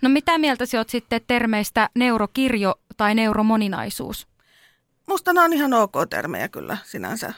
No 0.02 0.09
mitä 0.09 0.38
mieltä 0.38 0.66
sinä 0.66 0.78
olet 0.78 0.88
sitten 0.88 1.21
termeistä 1.26 1.90
neurokirjo 1.95 2.75
tai 2.97 3.14
neuromoninaisuus? 3.14 4.28
Musta 5.07 5.33
nämä 5.33 5.45
on 5.45 5.52
ihan 5.52 5.75
ok 5.75 5.95
termejä 6.11 6.49
kyllä 6.49 6.76
sinänsä. 6.85 7.33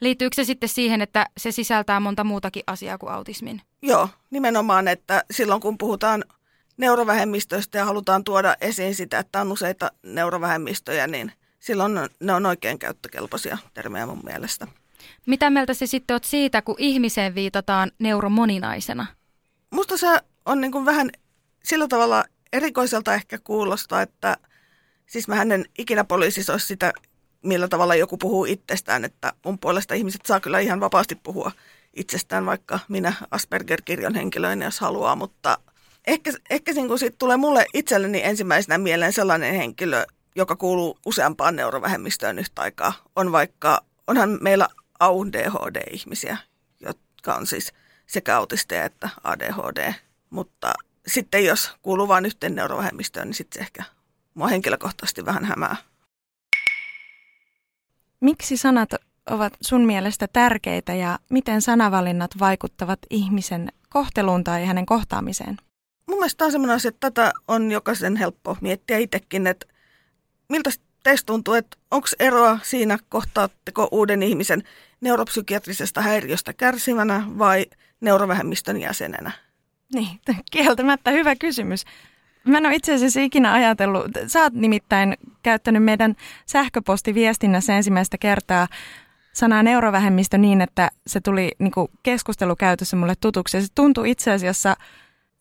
Liittyykö 0.00 0.34
se 0.34 0.44
sitten 0.44 0.68
siihen, 0.68 1.00
että 1.00 1.26
se 1.36 1.52
sisältää 1.52 2.00
monta 2.00 2.24
muutakin 2.24 2.62
asiaa 2.66 2.98
kuin 2.98 3.12
autismin? 3.12 3.62
Joo, 3.82 4.08
nimenomaan, 4.30 4.88
että 4.88 5.24
silloin 5.30 5.60
kun 5.60 5.78
puhutaan 5.78 6.24
neurovähemmistöistä 6.78 7.78
ja 7.78 7.84
halutaan 7.84 8.24
tuoda 8.24 8.56
esiin 8.60 8.94
sitä, 8.94 9.18
että 9.18 9.40
on 9.40 9.52
useita 9.52 9.90
neurovähemmistöjä, 10.02 11.06
niin 11.06 11.32
silloin 11.58 11.92
ne 12.20 12.32
on 12.32 12.46
oikein 12.46 12.78
käyttökelpoisia 12.78 13.58
termejä 13.74 14.06
mun 14.06 14.20
mielestä. 14.24 14.66
Mitä 15.26 15.50
mieltä 15.50 15.74
se 15.74 15.86
sitten 15.86 16.14
on 16.14 16.20
siitä, 16.24 16.62
kun 16.62 16.76
ihmiseen 16.78 17.34
viitataan 17.34 17.90
neuromoninaisena? 17.98 19.06
Musta 19.70 19.96
se 19.96 20.20
on 20.46 20.60
niin 20.60 20.72
kuin 20.72 20.84
vähän 20.84 21.10
sillä 21.64 21.88
tavalla 21.88 22.24
erikoiselta 22.52 23.14
ehkä 23.14 23.38
kuulostaa, 23.38 24.02
että– 24.02 24.36
Siis 25.08 25.28
mä 25.28 25.42
en 25.42 25.64
ikinä 25.78 26.04
poliisissa 26.04 26.58
sitä, 26.58 26.92
millä 27.42 27.68
tavalla 27.68 27.94
joku 27.94 28.16
puhuu 28.16 28.44
itsestään, 28.44 29.04
että 29.04 29.32
mun 29.44 29.58
puolesta 29.58 29.94
ihmiset 29.94 30.26
saa 30.26 30.40
kyllä 30.40 30.58
ihan 30.58 30.80
vapaasti 30.80 31.14
puhua 31.14 31.52
itsestään, 31.94 32.46
vaikka 32.46 32.78
minä 32.88 33.12
Asperger-kirjon 33.30 34.14
henkilöinen, 34.14 34.66
jos 34.66 34.80
haluaa, 34.80 35.16
mutta 35.16 35.58
ehkä, 36.06 36.32
ehkä 36.50 36.72
niin 36.72 36.88
kun 36.88 36.98
siitä 36.98 37.16
tulee 37.18 37.36
mulle 37.36 37.66
itselleni 37.74 38.24
ensimmäisenä 38.24 38.78
mieleen 38.78 39.12
sellainen 39.12 39.54
henkilö, 39.54 40.06
joka 40.36 40.56
kuuluu 40.56 40.98
useampaan 41.06 41.56
neurovähemmistöön 41.56 42.38
yhtä 42.38 42.62
aikaa. 42.62 42.92
On 43.16 43.32
vaikka, 43.32 43.80
onhan 44.06 44.38
meillä 44.40 44.68
AUDHD-ihmisiä, 45.00 46.36
jotka 46.80 47.34
on 47.34 47.46
siis 47.46 47.72
sekä 48.06 48.36
autisteja 48.36 48.84
että 48.84 49.08
ADHD, 49.24 49.92
mutta 50.30 50.72
sitten 51.06 51.44
jos 51.44 51.72
kuuluu 51.82 52.08
vain 52.08 52.26
yhteen 52.26 52.54
neurovähemmistöön, 52.54 53.26
niin 53.26 53.34
sitten 53.34 53.60
se 53.60 53.64
ehkä 53.64 53.84
mua 54.34 54.48
henkilökohtaisesti 54.48 55.24
vähän 55.24 55.44
hämää. 55.44 55.76
Miksi 58.20 58.56
sanat 58.56 58.90
ovat 59.30 59.52
sun 59.60 59.80
mielestä 59.80 60.28
tärkeitä 60.32 60.94
ja 60.94 61.18
miten 61.30 61.62
sanavalinnat 61.62 62.30
vaikuttavat 62.38 62.98
ihmisen 63.10 63.72
kohteluun 63.88 64.44
tai 64.44 64.66
hänen 64.66 64.86
kohtaamiseen? 64.86 65.56
Mun 66.08 66.18
mielestä 66.18 66.44
on 66.44 66.52
sellainen 66.52 66.76
asia, 66.76 66.88
että 66.88 67.10
tätä 67.10 67.32
on 67.48 67.72
jokaisen 67.72 68.16
helppo 68.16 68.56
miettiä 68.60 68.98
itsekin, 68.98 69.46
että 69.46 69.66
miltä 70.48 70.70
teistä 71.02 71.26
tuntuu, 71.26 71.54
että 71.54 71.76
onko 71.90 72.08
eroa 72.18 72.58
siinä, 72.62 72.98
kohtaatteko 73.08 73.88
uuden 73.90 74.22
ihmisen 74.22 74.62
neuropsykiatrisesta 75.00 76.02
häiriöstä 76.02 76.52
kärsivänä 76.52 77.22
vai 77.38 77.66
neurovähemmistön 78.00 78.80
jäsenenä? 78.80 79.30
Niin, 79.94 80.08
kieltämättä 80.50 81.10
hyvä 81.10 81.36
kysymys. 81.36 81.84
Mä 82.44 82.58
en 82.58 82.66
ole 82.66 82.74
itse 82.74 82.94
asiassa 82.94 83.20
ikinä 83.20 83.52
ajatellut, 83.52 84.06
sä 84.26 84.42
oot 84.42 84.52
nimittäin 84.52 85.16
käyttänyt 85.42 85.84
meidän 85.84 86.14
sähköpostiviestinnässä 86.46 87.76
ensimmäistä 87.76 88.18
kertaa 88.18 88.68
sanaa 89.32 89.62
neurovähemmistö 89.62 90.38
niin, 90.38 90.60
että 90.60 90.90
se 91.06 91.20
tuli 91.20 91.52
niin 91.58 91.72
keskustelukäytössä 92.02 92.96
mulle 92.96 93.14
tutuksi. 93.20 93.56
Ja 93.56 93.60
se 93.60 93.68
tuntui 93.74 94.10
itse 94.10 94.30
asiassa 94.32 94.76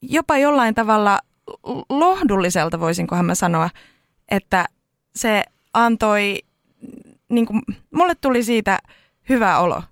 jopa 0.02 0.38
jollain 0.38 0.76
tavalla 0.76 1.20
lohdulliselta, 1.90 2.80
voisinkohan 2.80 3.26
mä 3.26 3.36
sanoa, 3.36 3.70
että 4.32 4.66
se 5.16 5.44
antoi, 5.74 6.40
niin 7.30 7.46
kuin, 7.46 7.62
mulle 7.92 8.16
tuli 8.16 8.44
siitä 8.44 8.80
hyvä 9.30 9.60
olo. 9.60 9.84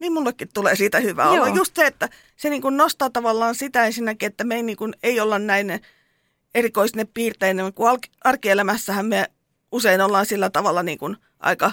Niin 0.00 0.12
mullekin 0.12 0.48
tulee 0.54 0.76
siitä 0.76 1.00
hyvä 1.00 1.24
Joo. 1.24 1.32
olo. 1.34 1.46
Just 1.46 1.76
se, 1.76 1.86
että 1.86 2.08
se 2.36 2.50
niin 2.50 2.62
kuin 2.62 2.76
nostaa 2.76 3.10
tavallaan 3.10 3.54
sitä 3.54 3.84
ensinnäkin, 3.84 4.26
että 4.26 4.44
me 4.44 4.54
ei, 4.54 4.62
niin 4.62 4.76
kuin, 4.76 4.94
ei 5.02 5.20
olla 5.20 5.38
näin 5.38 5.80
erikoisne 6.54 7.04
piirteinen, 7.14 7.74
kun 7.74 7.98
arkielämässähän 8.24 9.06
me 9.06 9.26
usein 9.72 10.00
ollaan 10.00 10.26
sillä 10.26 10.50
tavalla 10.50 10.82
niin 10.82 10.98
kuin 10.98 11.16
aika 11.40 11.72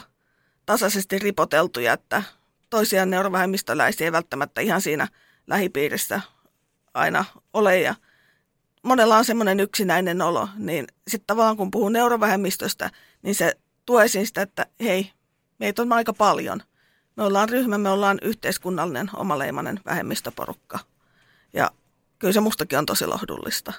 tasaisesti 0.66 1.20
ripoteltuja, 1.20 1.94
että 1.94 2.24
toisia 2.70 3.06
neurovähemmistöläisiä 3.06 4.06
ei 4.06 4.12
välttämättä 4.12 4.62
ihan 4.62 4.82
siinä 4.82 5.08
lähipiirissä 5.48 6.22
aina 6.96 7.26
ole. 7.54 7.80
Ja 7.80 7.96
monella 8.84 9.18
on 9.18 9.26
semmoinen 9.26 9.60
yksinäinen 9.60 10.22
olo, 10.22 10.50
niin 10.58 10.88
sitten 11.08 11.28
tavallaan 11.28 11.58
kun 11.58 11.72
puhuu 11.72 11.90
neurovähemmistöstä, 11.90 12.90
niin 13.22 13.36
se 13.36 13.54
tuo 13.86 14.02
esiin 14.02 14.28
sitä, 14.28 14.42
että 14.42 14.66
hei, 14.80 15.12
meitä 15.60 15.82
on 15.82 15.94
aika 15.94 16.14
paljon. 16.14 16.62
Me 17.16 17.24
ollaan 17.24 17.50
ryhmä, 17.50 17.78
me 17.78 17.90
ollaan 17.90 18.18
yhteiskunnallinen 18.22 19.10
omaleimainen 19.14 19.80
vähemmistöporukka. 19.86 20.80
Ja 21.54 21.72
kyllä 22.20 22.34
se 22.34 22.40
mustakin 22.40 22.80
on 22.80 22.86
tosi 22.86 23.08
lohdullista. 23.08 23.74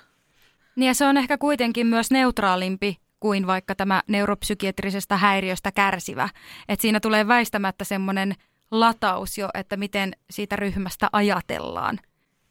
Niin 0.76 0.86
ja 0.86 0.94
se 0.94 1.06
on 1.06 1.16
ehkä 1.16 1.38
kuitenkin 1.38 1.86
myös 1.86 2.10
neutraalimpi 2.10 2.98
kuin 3.20 3.46
vaikka 3.46 3.74
tämä 3.74 4.02
neuropsykiatrisestä 4.06 5.16
häiriöstä 5.16 5.72
kärsivä. 5.72 6.28
Että 6.68 6.82
siinä 6.82 7.00
tulee 7.00 7.28
väistämättä 7.28 7.84
semmoinen 7.84 8.34
lataus 8.70 9.38
jo, 9.38 9.48
että 9.54 9.76
miten 9.76 10.12
siitä 10.30 10.56
ryhmästä 10.56 11.08
ajatellaan. 11.12 11.98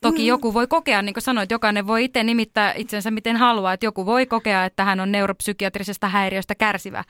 Toki 0.06 0.22
mm. 0.22 0.28
joku 0.28 0.54
voi 0.54 0.68
kokea, 0.68 1.02
niin 1.02 1.14
kuin 1.14 1.24
sanoit, 1.24 1.52
jokainen 1.52 1.88
voi 1.88 2.04
itse 2.04 2.24
nimittää 2.24 2.74
itsensä 2.74 3.12
miten 3.12 3.38
haluaa, 3.38 3.74
että 3.74 3.86
joku 3.86 4.06
voi 4.06 4.26
kokea, 4.26 4.66
että 4.66 4.84
hän 4.84 5.00
on 5.00 5.12
neuropsykiatrisesta 5.12 6.10
häiriöstä 6.10 6.56
kärsivä. 6.56 7.04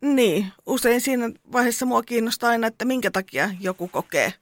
Niin, 0.00 0.46
usein 0.66 1.00
siinä 1.00 1.30
vaiheessa 1.52 1.86
mua 1.86 2.02
kiinnostaa 2.02 2.50
aina, 2.50 2.66
että 2.66 2.84
minkä 2.84 3.10
takia 3.10 3.50
joku 3.60 3.88
kokee 3.88 4.32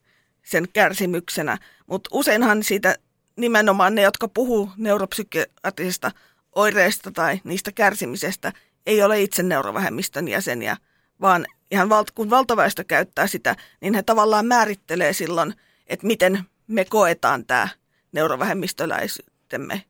sen 0.43 0.69
kärsimyksenä. 0.73 1.59
Mutta 1.87 2.11
useinhan 2.13 2.63
siitä 2.63 2.95
nimenomaan 3.37 3.95
ne, 3.95 4.03
jotka 4.03 4.29
puhuu 4.29 4.71
neuropsykiatrisesta 4.77 6.11
oireista 6.55 7.11
tai 7.11 7.41
niistä 7.45 7.73
kärsimisestä, 7.73 8.53
ei 8.87 9.03
ole 9.03 9.23
itse 9.23 9.43
neurovähemmistön 9.43 10.29
jäseniä, 10.29 10.77
vaan 11.21 11.47
ihan 11.71 11.89
valt- 11.89 12.13
kun 12.15 12.31
valtaväestö 12.31 12.85
käyttää 12.85 13.27
sitä, 13.27 13.57
niin 13.81 13.95
he 13.95 14.03
tavallaan 14.03 14.47
määrittelee 14.47 15.13
silloin, 15.13 15.55
että 15.87 16.07
miten 16.07 16.45
me 16.67 16.85
koetaan 16.85 17.47
tämä 17.47 17.69
neurovähemmistöläisyytemme. 18.13 19.85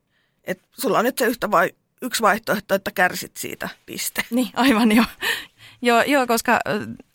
Että 0.45 0.65
sulla 0.73 0.99
on 0.99 1.05
nyt 1.05 1.19
se 1.19 1.27
yhtä 1.27 1.51
vai, 1.51 1.71
yksi 2.03 2.23
vaihtoehto, 2.23 2.75
että 2.75 2.91
kärsit 2.91 3.37
siitä, 3.37 3.69
piste. 3.87 4.23
Niin, 4.31 4.49
aivan 4.55 4.97
jo. 4.97 5.05
Joo, 5.83 6.03
joo, 6.03 6.27
koska 6.27 6.61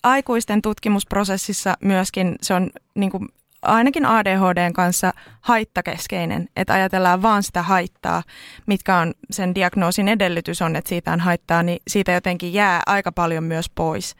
aikuisten 0.03 0.61
tutkimusprosessissa 0.61 1.77
myöskin 1.81 2.35
se 2.41 2.53
on 2.53 2.71
niin 2.95 3.11
kuin, 3.11 3.29
ainakin 3.61 4.05
ADHDn 4.05 4.73
kanssa 4.73 5.13
haittakeskeinen, 5.41 6.49
että 6.55 6.73
ajatellaan 6.73 7.21
vaan 7.21 7.43
sitä 7.43 7.61
haittaa, 7.61 8.23
mitkä 8.65 8.97
on 8.97 9.13
sen 9.31 9.55
diagnoosin 9.55 10.07
edellytys 10.07 10.61
on, 10.61 10.75
että 10.75 10.89
siitä 10.89 11.13
on 11.13 11.19
haittaa, 11.19 11.63
niin 11.63 11.79
siitä 11.87 12.11
jotenkin 12.11 12.53
jää 12.53 12.81
aika 12.85 13.11
paljon 13.11 13.43
myös 13.43 13.69
pois. 13.69 14.15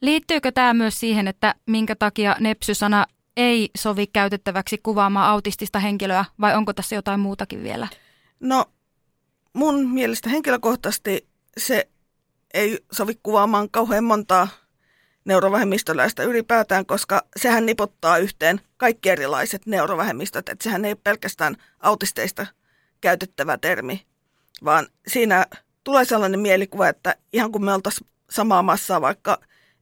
Liittyykö 0.00 0.52
tämä 0.52 0.74
myös 0.74 1.00
siihen, 1.00 1.28
että 1.28 1.54
minkä 1.66 1.96
takia 1.96 2.36
nepsy-sana 2.40 3.06
ei 3.36 3.70
sovi 3.76 4.06
käytettäväksi 4.06 4.78
kuvaamaan 4.82 5.30
autistista 5.30 5.78
henkilöä 5.78 6.24
vai 6.40 6.56
onko 6.56 6.72
tässä 6.72 6.94
jotain 6.94 7.20
muutakin 7.20 7.62
vielä? 7.62 7.88
No 8.40 8.64
mun 9.52 9.88
mielestä 9.90 10.30
henkilökohtaisesti 10.30 11.28
se 11.56 11.88
ei 12.54 12.78
sovi 12.92 13.18
kuvaamaan 13.22 13.70
kauhean 13.70 14.04
montaa 14.04 14.48
neurovähemmistöläistä 15.24 16.22
ylipäätään, 16.22 16.86
koska 16.86 17.22
sehän 17.36 17.66
nipottaa 17.66 18.18
yhteen 18.18 18.60
kaikki 18.76 19.10
erilaiset 19.10 19.66
neurovähemmistöt, 19.66 20.48
että 20.48 20.64
sehän 20.64 20.84
ei 20.84 20.94
pelkästään 20.94 21.56
autisteista 21.80 22.46
käytettävä 23.00 23.58
termi, 23.58 24.06
vaan 24.64 24.86
siinä 25.08 25.46
tulee 25.84 26.04
sellainen 26.04 26.40
mielikuva, 26.40 26.88
että 26.88 27.14
ihan 27.32 27.52
kun 27.52 27.64
me 27.64 27.74
oltaisiin 27.74 28.08
samaa 28.30 28.62
massaa 28.62 29.00
vaikka 29.00 29.38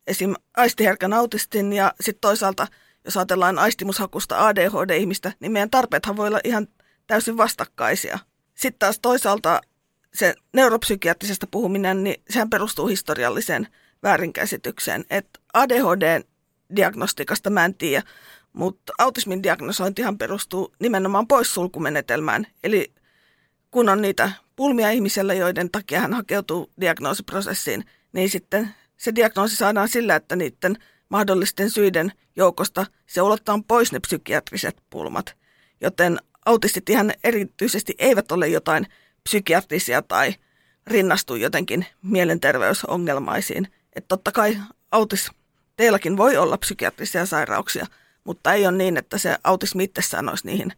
esim. 0.07 0.35
aistiherkän 0.57 1.13
autistin 1.13 1.73
ja 1.73 1.93
sitten 2.01 2.21
toisaalta 2.21 2.67
jos 3.05 3.17
ajatellaan 3.17 3.59
aistimushakusta 3.59 4.47
ADHD-ihmistä, 4.47 5.33
niin 5.41 5.53
meidän 5.53 5.71
tarpeethan 5.71 6.17
voi 6.17 6.29
olla 6.29 6.41
ihan 6.45 6.69
täysin 7.07 7.37
vastakkaisia. 7.37 8.19
Sitten 8.55 8.79
taas 8.79 8.99
toisaalta 9.03 9.61
se 10.15 10.35
neuropsykiatrisesta 10.53 11.47
puhuminen, 11.51 12.05
niin 12.05 12.23
sehän 12.31 12.51
perustuu 12.51 12.87
historialliseen 12.87 13.69
väärinkäsitykseen. 14.03 15.05
Että 15.11 15.41
ADHD-diagnostikasta 15.55 17.51
mä 17.51 17.65
en 17.65 17.75
tiedä, 17.75 18.03
mutta 18.53 18.93
autismin 18.99 19.43
diagnosointihan 19.43 20.19
perustuu 20.19 20.75
nimenomaan 20.79 21.27
poissulkumenetelmään. 21.27 22.47
Eli 22.65 22.93
kun 23.71 23.89
on 23.89 24.03
niitä 24.03 24.33
pulmia 24.57 24.91
ihmisellä, 24.91 25.35
joiden 25.35 25.71
takia 25.71 26.01
hän 26.01 26.15
hakeutuu 26.15 26.71
diagnoosiprosessiin, 26.81 27.85
niin 28.13 28.31
sitten 28.31 28.75
se 28.97 29.15
diagnoosi 29.15 29.57
saadaan 29.57 29.89
sillä, 29.89 30.17
että 30.17 30.37
niiden 30.37 30.77
mahdollisten 31.11 31.71
syiden 31.71 32.13
joukosta 32.37 32.87
se 33.07 33.23
ulottaa 33.23 33.61
pois 33.69 33.93
ne 33.93 34.01
psykiatriset 34.01 34.77
pulmat. 34.91 35.37
Joten 35.81 36.19
autistit 36.47 36.91
ihan 36.91 37.13
erityisesti 37.25 37.95
eivät 37.99 38.33
ole 38.33 38.49
jotain 38.49 38.87
psykiatrisia 39.23 40.03
tai 40.03 40.35
rinnastu 40.87 41.37
jotenkin 41.37 41.87
mielenterveysongelmaisiin. 42.03 43.69
Että 43.97 44.09
totta 44.09 44.33
kai 44.33 44.59
autis, 44.93 45.31
teilläkin 45.77 46.17
voi 46.17 46.37
olla 46.37 46.59
psykiatrisia 46.59 47.27
sairauksia, 47.27 47.87
mutta 48.25 48.53
ei 48.53 48.67
ole 48.67 48.77
niin, 48.77 48.97
että 48.97 49.19
se 49.19 49.37
autismi 49.45 49.85
itsessään 49.85 50.29
olisi 50.29 50.47
niihin 50.47 50.73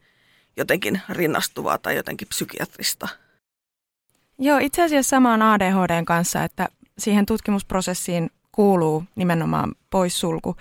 jotenkin 0.57 1.01
rinnastuvaa 1.09 1.77
tai 1.77 1.95
jotenkin 1.95 2.27
psykiatrista. 2.27 3.07
Joo, 4.39 4.57
itse 4.57 4.83
asiassa 4.83 5.09
samaan 5.09 5.41
ADHDn 5.41 6.05
kanssa, 6.05 6.43
että 6.43 6.67
siihen 6.97 7.25
tutkimusprosessiin 7.25 8.29
kuuluu 8.53 9.03
nimenomaan 9.15 9.75
poissulku, 9.89 10.55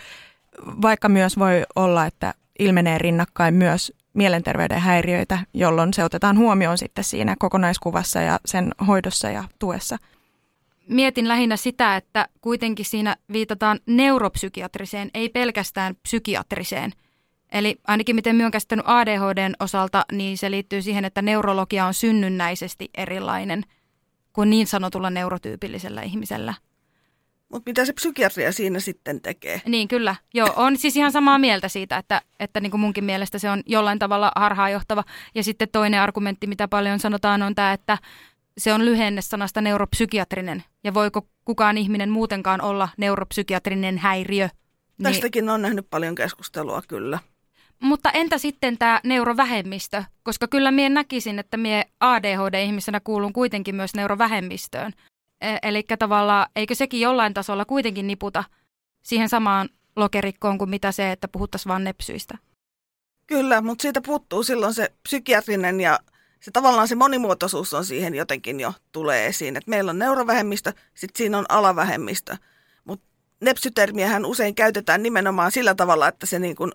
vaikka 0.83 1.09
myös 1.09 1.39
voi 1.39 1.63
olla, 1.77 2.07
että 2.07 2.35
ilmenee 2.59 2.99
rinnakkain 2.99 3.55
myös 3.55 3.93
mielenterveyden 4.15 4.81
häiriöitä, 4.81 5.39
jolloin 5.55 5.95
se 5.95 6.05
otetaan 6.05 6.39
huomioon 6.39 6.79
sitten 6.79 7.05
siinä 7.05 7.37
kokonaiskuvassa 7.39 8.21
ja 8.21 8.41
sen 8.47 8.73
hoidossa 8.87 9.31
ja 9.31 9.45
tuessa. 9.59 9.97
Mietin 10.89 11.29
lähinnä 11.29 11.57
sitä, 11.57 11.97
että 11.97 12.29
kuitenkin 12.41 12.85
siinä 12.85 13.17
viitataan 13.33 13.81
neuropsykiatriseen, 13.87 15.11
ei 15.15 15.29
pelkästään 15.29 15.97
psykiatriseen. 16.03 16.93
Eli 17.53 17.81
ainakin 17.87 18.17
miten 18.17 18.37
minä 18.37 18.45
olen 18.45 18.53
käsittänyt 18.53 18.85
ADHDn 18.89 19.55
osalta, 19.61 20.05
niin 20.13 20.39
se 20.39 20.51
liittyy 20.51 20.83
siihen, 20.83 21.05
että 21.05 21.23
neurologia 21.23 21.87
on 21.87 21.95
synnynnäisesti 21.95 22.91
erilainen 22.95 23.63
kuin 24.33 24.51
niin 24.51 24.67
sanotulla 24.67 25.11
neurotyypillisellä 25.11 26.03
ihmisellä. 26.03 26.55
Mutta 27.53 27.71
mitä 27.71 27.85
se 27.85 27.93
psykiatria 27.93 28.53
siinä 28.53 28.81
sitten 28.81 29.21
tekee? 29.21 29.63
Niin, 29.67 29.89
kyllä. 29.89 30.17
Joo, 30.35 30.49
on 30.57 30.79
siis 30.79 30.97
ihan 30.97 31.13
samaa 31.13 31.39
mieltä 31.39 31.69
siitä, 31.69 31.97
että, 31.97 32.23
että 32.41 32.61
niin 32.61 32.71
kuin 32.71 32.81
munkin 32.81 33.05
mielestä 33.05 33.39
se 33.39 33.51
on 33.51 33.63
jollain 33.67 33.99
tavalla 33.99 34.33
harhaanjohtava. 34.37 35.05
Ja 35.35 35.43
sitten 35.43 35.69
toinen 35.73 36.01
argumentti, 36.01 36.47
mitä 36.47 36.69
paljon 36.69 36.99
sanotaan, 36.99 37.43
on 37.43 37.55
tämä, 37.55 37.73
että 37.73 37.99
se 38.59 38.73
on 38.73 38.85
lyhenne 38.85 39.23
sanasta 39.23 39.61
neuropsykiatrinen. 39.61 40.65
Ja 40.85 40.95
voiko 40.95 41.27
kukaan 41.45 41.79
ihminen 41.79 42.11
muutenkaan 42.11 42.61
olla 42.61 42.89
neuropsykiatrinen 42.97 43.99
häiriö? 43.99 44.49
Niin... 44.99 45.13
Tästäkin 45.13 45.49
on 45.49 45.63
nähnyt 45.63 45.87
paljon 45.91 46.15
keskustelua, 46.15 46.83
kyllä. 46.89 47.19
Mutta 47.81 48.11
entä 48.11 48.39
sitten 48.39 48.79
tämä 48.79 49.01
neurovähemmistö? 49.05 50.05
Koska 50.23 50.49
kyllä 50.49 50.71
mie 50.71 50.89
näkisin, 50.89 51.39
että 51.39 51.57
mie 51.57 51.85
ADHD-ihmisenä 52.01 53.01
kuulun 53.01 53.33
kuitenkin 53.33 53.75
myös 53.75 53.95
neurovähemmistöön. 53.95 54.93
E, 55.43 55.57
Eli 55.63 55.85
tavallaan, 55.99 56.47
eikö 56.57 56.75
sekin 56.75 57.01
jollain 57.01 57.35
tasolla 57.35 57.65
kuitenkin 57.65 58.07
niputa 58.07 58.45
siihen 59.03 59.29
samaan 59.29 59.69
lokerikkoon 59.97 60.59
kuin 60.59 60.71
mitä 60.71 60.93
se, 60.93 61.13
että 61.13 61.29
puhuttaisiin 61.29 61.71
vain 61.71 61.85
nepsyistä? 61.85 62.39
Kyllä, 63.27 63.61
mutta 63.61 63.83
siitä 63.83 64.01
puuttuu 64.01 64.43
silloin 64.43 64.75
se 64.75 64.93
psykiatrinen 65.03 65.81
ja 65.81 65.99
se 66.41 66.51
tavallaan 66.51 66.89
se 66.89 66.95
monimuotoisuus 66.95 67.75
on 67.75 67.85
siihen 67.85 68.15
jotenkin 68.15 68.61
jo 68.61 68.73
tulee 68.93 69.27
esiin. 69.27 69.57
Et 69.57 69.67
meillä 69.67 69.91
on 69.91 69.99
neurovähemmistö, 69.99 70.73
sitten 70.95 71.19
siinä 71.19 71.39
on 71.39 71.47
alavähemmistö. 71.49 72.37
Mutta 72.85 73.07
nepsytermiähän 73.41 74.25
usein 74.25 74.55
käytetään 74.55 75.03
nimenomaan 75.03 75.53
sillä 75.53 75.75
tavalla, 75.75 76.09
että 76.09 76.27
se 76.27 76.39
niin 76.39 76.57
kuin 76.57 76.73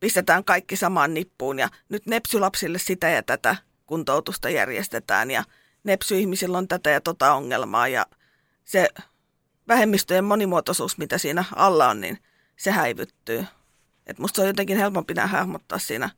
pistetään 0.00 0.44
kaikki 0.44 0.76
samaan 0.76 1.14
nippuun 1.14 1.58
ja 1.58 1.68
nyt 1.88 2.06
nepsylapsille 2.06 2.78
sitä 2.78 3.08
ja 3.10 3.22
tätä 3.22 3.56
kuntoutusta 3.86 4.50
järjestetään 4.50 5.30
ja 5.30 5.44
nepsyihmisillä 5.84 6.58
on 6.58 6.68
tätä 6.68 6.90
ja 6.90 7.00
tota 7.00 7.34
ongelmaa 7.34 7.88
ja 7.88 8.06
se 8.64 8.88
vähemmistöjen 9.68 10.24
monimuotoisuus, 10.24 10.98
mitä 10.98 11.18
siinä 11.18 11.44
alla 11.56 11.88
on, 11.88 12.00
niin 12.00 12.18
se 12.56 12.70
häivyttyy. 12.70 13.46
Et 14.06 14.18
musta 14.18 14.36
se 14.36 14.42
on 14.42 14.48
jotenkin 14.48 14.76
helpompi 14.76 15.14
nämä 15.14 15.26
hahmottaa 15.26 15.78
siinä 15.78 16.10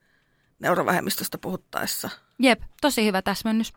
neurovähemmistöstä 0.59 1.39
puhuttaessa. 1.39 2.11
Jep, 2.39 2.63
tosi 2.81 3.05
hyvä 3.05 3.23
täsmennys. 3.23 3.73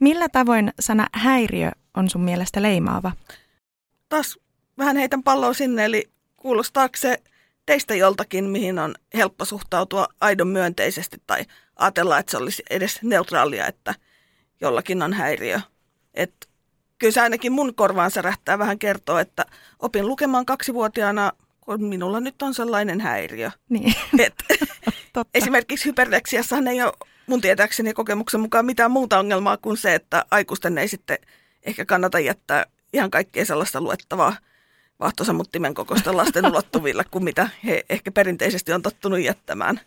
Millä 0.00 0.28
tavoin 0.28 0.72
sana 0.80 1.06
häiriö 1.12 1.70
on 1.94 2.10
sun 2.10 2.20
mielestä 2.20 2.62
leimaava? 2.62 3.12
Taas 4.08 4.38
vähän 4.78 4.96
heitän 4.96 5.22
palloa 5.22 5.54
sinne, 5.54 5.84
eli 5.84 6.10
kuulostaako 6.36 6.96
se 6.96 7.22
teistä 7.66 7.94
joltakin, 7.94 8.44
mihin 8.44 8.78
on 8.78 8.94
helppo 9.14 9.44
suhtautua 9.44 10.06
aidon 10.20 10.48
myönteisesti 10.48 11.16
tai 11.26 11.44
ajatella, 11.78 12.18
että 12.18 12.30
se 12.30 12.36
olisi 12.36 12.62
edes 12.70 13.02
neutraalia, 13.02 13.66
että 13.66 13.94
jollakin 14.60 15.02
on 15.02 15.12
häiriö. 15.12 15.60
Et 16.14 16.48
kyllä 16.98 17.12
se 17.12 17.20
ainakin 17.20 17.52
mun 17.52 17.74
korvaan 17.74 18.10
särähtää 18.10 18.58
vähän 18.58 18.78
kertoa, 18.78 19.20
että 19.20 19.46
opin 19.78 20.06
lukemaan 20.06 20.46
kaksivuotiaana, 20.46 21.32
kun 21.60 21.84
minulla 21.84 22.20
nyt 22.20 22.42
on 22.42 22.54
sellainen 22.54 23.00
häiriö. 23.00 23.50
Niin. 23.68 23.94
Et, 24.18 24.34
esimerkiksi 25.34 25.84
hyperleksiassahan 25.84 26.68
ei 26.68 26.82
ole 26.82 26.92
mun 27.26 27.40
tietääkseni 27.40 27.94
kokemuksen 27.94 28.40
mukaan 28.40 28.66
mitään 28.66 28.90
muuta 28.90 29.18
ongelmaa 29.18 29.56
kuin 29.56 29.76
se, 29.76 29.94
että 29.94 30.24
aikuisten 30.30 30.78
ei 30.78 30.88
sitten 30.88 31.18
ehkä 31.62 31.84
kannata 31.84 32.20
jättää 32.20 32.66
ihan 32.92 33.10
kaikkea 33.10 33.44
sellaista 33.44 33.80
luettavaa 33.80 34.36
vahtosamuttimen 35.00 35.74
kokoista 35.74 36.16
lasten 36.16 36.46
ulottuville 36.46 37.04
kuin 37.10 37.24
mitä 37.24 37.48
he 37.64 37.84
ehkä 37.88 38.10
perinteisesti 38.10 38.72
on 38.72 38.82
tottunut 38.82 39.20
jättämään. 39.20 39.80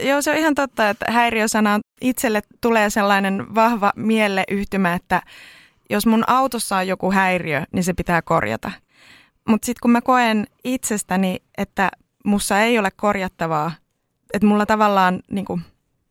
Joo, 0.00 0.22
se 0.22 0.30
on 0.30 0.36
ihan 0.36 0.54
totta, 0.54 0.88
että 0.88 1.12
häiriösana 1.12 1.80
itselle 2.00 2.42
tulee 2.60 2.90
sellainen 2.90 3.54
vahva 3.54 3.92
mieleyhtymä, 3.96 4.94
että 4.94 5.22
jos 5.90 6.06
mun 6.06 6.24
autossa 6.26 6.76
on 6.76 6.88
joku 6.88 7.12
häiriö, 7.12 7.62
niin 7.72 7.84
se 7.84 7.92
pitää 7.92 8.22
korjata. 8.22 8.70
Mutta 9.48 9.66
sitten 9.66 9.80
kun 9.82 9.90
mä 9.90 10.00
koen 10.00 10.46
itsestäni, 10.64 11.42
että 11.58 11.90
mussa 12.24 12.60
ei 12.60 12.78
ole 12.78 12.90
korjattavaa, 12.90 13.72
että 14.34 14.46
mulla 14.46 14.66
tavallaan, 14.66 15.20
niin 15.30 15.44
kuin, 15.44 15.62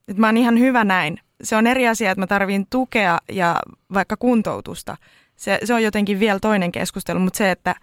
että 0.07 0.21
mä 0.21 0.27
oon 0.27 0.37
ihan 0.37 0.59
hyvä 0.59 0.83
näin. 0.83 1.19
Se 1.43 1.55
on 1.55 1.67
eri 1.67 1.87
asia, 1.87 2.11
että 2.11 2.21
mä 2.21 2.27
tarvin 2.27 2.67
tukea 2.69 3.17
ja 3.31 3.59
vaikka 3.93 4.17
kuntoutusta. 4.17 4.97
Se, 5.35 5.59
se 5.63 5.73
on 5.73 5.83
jotenkin 5.83 6.19
vielä 6.19 6.39
toinen 6.39 6.71
keskustelu, 6.71 7.19
mutta 7.19 7.37
se, 7.37 7.51
että 7.51 7.75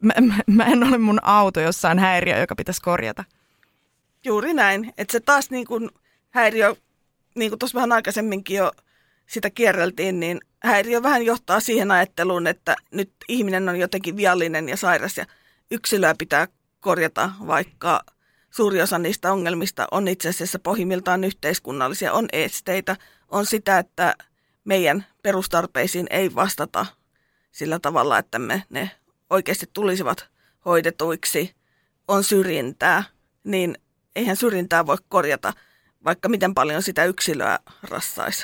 mä, 0.00 0.12
mä, 0.20 0.34
mä 0.46 0.64
en 0.64 0.84
ole 0.84 0.98
mun 0.98 1.18
auto, 1.22 1.60
jossa 1.60 1.90
on 1.90 1.98
häiriö, 1.98 2.38
joka 2.38 2.54
pitäisi 2.56 2.82
korjata. 2.82 3.24
Juuri 4.26 4.54
näin. 4.54 4.92
Että 4.98 5.12
se 5.12 5.20
taas 5.20 5.50
niin 5.50 5.66
kuin 5.66 5.90
häiriö, 6.30 6.76
niin 7.34 7.50
kuin 7.50 7.58
tuossa 7.58 7.74
vähän 7.74 7.92
aikaisemminkin 7.92 8.56
jo 8.56 8.72
sitä 9.26 9.50
kierreltiin, 9.50 10.20
niin 10.20 10.40
häiriö 10.62 11.02
vähän 11.02 11.26
johtaa 11.26 11.60
siihen 11.60 11.90
ajatteluun, 11.90 12.46
että 12.46 12.76
nyt 12.90 13.12
ihminen 13.28 13.68
on 13.68 13.78
jotenkin 13.78 14.16
viallinen 14.16 14.68
ja 14.68 14.76
sairas 14.76 15.16
ja 15.16 15.26
yksilöä 15.70 16.14
pitää 16.18 16.48
korjata, 16.80 17.30
vaikka 17.46 18.04
suuri 18.50 18.82
osa 18.82 18.98
niistä 18.98 19.32
ongelmista 19.32 19.88
on 19.90 20.08
itse 20.08 20.28
asiassa 20.28 20.58
pohjimmiltaan 20.58 21.24
yhteiskunnallisia, 21.24 22.12
on 22.12 22.28
esteitä, 22.32 22.96
on 23.28 23.46
sitä, 23.46 23.78
että 23.78 24.14
meidän 24.64 25.06
perustarpeisiin 25.22 26.06
ei 26.10 26.34
vastata 26.34 26.86
sillä 27.52 27.78
tavalla, 27.78 28.18
että 28.18 28.38
me 28.38 28.62
ne 28.70 28.90
oikeasti 29.30 29.66
tulisivat 29.72 30.28
hoidetuiksi, 30.64 31.54
on 32.08 32.24
syrjintää, 32.24 33.04
niin 33.44 33.78
eihän 34.16 34.36
syrjintää 34.36 34.86
voi 34.86 34.96
korjata, 35.08 35.52
vaikka 36.04 36.28
miten 36.28 36.54
paljon 36.54 36.82
sitä 36.82 37.04
yksilöä 37.04 37.58
rassaisi. 37.82 38.42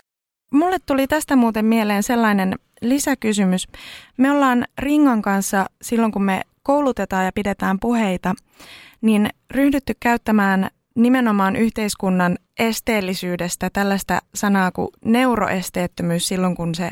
Mulle 0.52 0.78
tuli 0.86 1.06
tästä 1.06 1.36
muuten 1.36 1.64
mieleen 1.64 2.02
sellainen 2.02 2.54
lisäkysymys. 2.80 3.68
Me 4.16 4.30
ollaan 4.30 4.64
Ringon 4.78 5.22
kanssa 5.22 5.66
silloin, 5.82 6.12
kun 6.12 6.24
me 6.24 6.42
koulutetaan 6.62 7.24
ja 7.24 7.32
pidetään 7.34 7.78
puheita, 7.80 8.34
niin 9.00 9.28
ryhdytty 9.50 9.92
käyttämään 10.00 10.70
nimenomaan 10.96 11.56
yhteiskunnan 11.56 12.38
esteellisyydestä 12.58 13.70
tällaista 13.72 14.18
sanaa 14.34 14.72
kuin 14.72 14.88
neuroesteettömyys 15.04 16.28
silloin, 16.28 16.56
kun 16.56 16.74
se 16.74 16.90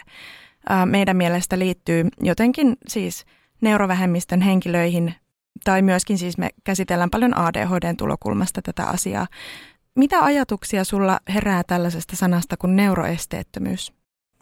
meidän 0.84 1.16
mielestä 1.16 1.58
liittyy 1.58 2.08
jotenkin 2.22 2.76
siis 2.88 3.26
neurovähemmistön 3.60 4.40
henkilöihin, 4.40 5.14
tai 5.64 5.82
myöskin 5.82 6.18
siis 6.18 6.38
me 6.38 6.50
käsitellään 6.64 7.10
paljon 7.10 7.38
ADHDn 7.38 7.96
tulokulmasta 7.96 8.62
tätä 8.62 8.84
asiaa. 8.84 9.26
Mitä 9.94 10.24
ajatuksia 10.24 10.84
sulla 10.84 11.20
herää 11.34 11.62
tällaisesta 11.66 12.16
sanasta 12.16 12.56
kuin 12.56 12.76
neuroesteettömyys? 12.76 13.92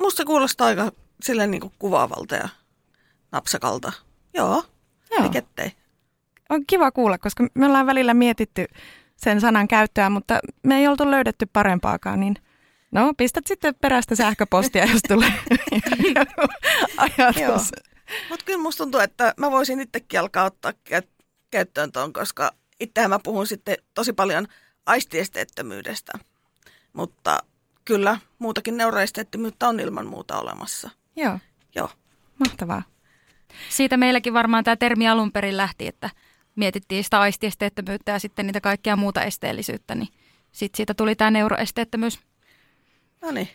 Musta 0.01 0.25
kuulostaa 0.25 0.67
aika 0.67 0.93
silleen 1.23 1.51
niin 1.51 1.61
kuin 1.61 1.73
kuvaavalta 1.79 2.35
ja 2.35 2.49
napsakalta. 3.33 3.93
Joo, 4.35 4.65
Joo. 5.11 5.31
Ei 5.59 5.73
On 6.49 6.67
kiva 6.67 6.91
kuulla, 6.91 7.19
koska 7.19 7.47
me 7.55 7.67
ollaan 7.67 7.87
välillä 7.87 8.15
mietitty 8.15 8.65
sen 9.17 9.41
sanan 9.41 9.69
käyttöä, 9.69 10.11
mutta 10.11 10.39
me 10.63 10.77
ei 10.79 10.89
oltu 10.89 11.11
löydetty 11.11 11.47
parempaakaan, 11.53 12.21
niin 12.21 12.37
no 12.93 13.15
pistät 13.17 13.47
sitten 13.47 13.75
perästä 13.81 14.15
sähköpostia, 14.15 14.85
jos 14.85 15.03
tulee 15.09 15.33
ajatus. 16.97 17.73
Mutta 18.31 18.45
kyllä 18.45 18.63
musta 18.63 18.85
tuntuu, 18.85 19.01
että 19.01 19.35
mä 19.37 19.51
voisin 19.51 19.81
itsekin 19.81 20.21
alkaa 20.21 20.45
ottaa 20.45 20.73
käyttöön 21.51 21.93
tuon, 21.93 22.13
koska 22.13 22.53
itsehän 22.81 23.11
mä 23.11 23.19
puhun 23.19 23.47
sitten 23.47 23.77
tosi 23.95 24.13
paljon– 24.13 24.49
aistiesteettömyydestä. 24.89 26.13
Mutta 26.93 27.39
kyllä, 27.85 28.19
muutakin 28.39 28.77
neuroesteettömyyttä 28.77 29.69
on 29.69 29.81
ilman 29.81 30.07
muuta 30.07 30.41
olemassa. 30.41 30.91
Joo. 31.17 31.39
Joo. 31.75 31.91
Mahtavaa. 32.39 32.83
Siitä 33.69 33.97
meilläkin 33.97 34.35
varmaan 34.35 34.65
tämä 34.65 34.77
termi 34.77 35.09
alun 35.09 35.33
perin 35.33 35.57
lähti, 35.57 35.87
että 35.87 36.11
mietittiin 36.55 37.05
sitä 37.05 37.21
aistiesteettömyyttä 37.21 38.13
ja 38.13 38.19
sitten 38.19 38.47
niitä 38.47 38.61
kaikkia 38.61 38.97
muuta 38.97 39.23
esteellisyyttä, 39.23 39.95
niin 39.95 40.09
sitten 40.53 40.77
siitä 40.77 40.95
tuli 40.95 41.15
tämä 41.15 41.31
neuroesteettömyys. 41.31 42.21
No 43.23 43.31
niin. 43.31 43.49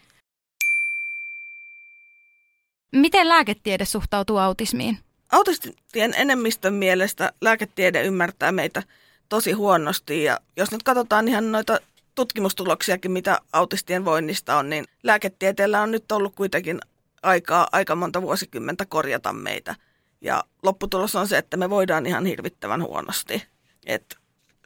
Miten 2.94 3.30
lääketiede 3.30 3.86
suhtautuu 3.86 4.38
autismiin? 4.38 4.98
Autistien 5.32 6.14
enemmistön 6.18 6.74
mielestä 6.74 7.34
lääketiede 7.42 8.04
ymmärtää 8.04 8.52
meitä– 8.52 8.84
tosi 9.34 9.52
huonosti. 9.52 10.24
Ja 10.24 10.40
jos 10.58 10.72
nyt 10.72 10.84
katsotaan 10.84 11.28
ihan 11.28 11.52
noita 11.52 11.80
tutkimustuloksiakin, 12.16 13.12
mitä 13.12 13.40
autistien 13.54 14.06
voinnista 14.06 14.58
on, 14.58 14.70
niin 14.70 14.86
lääketieteellä 15.04 15.82
on 15.82 15.92
nyt 15.92 16.12
ollut 16.12 16.36
kuitenkin 16.36 16.80
aikaa 17.24 17.68
aika 17.72 17.96
monta 17.96 18.22
vuosikymmentä 18.22 18.86
korjata 18.86 19.34
meitä. 19.34 19.76
Ja 20.22 20.44
lopputulos 20.64 21.16
on 21.16 21.28
se, 21.28 21.38
että 21.38 21.58
me 21.58 21.70
voidaan 21.70 22.06
ihan 22.06 22.26
hirvittävän 22.26 22.84
huonosti. 22.84 23.44
Et 23.86 24.16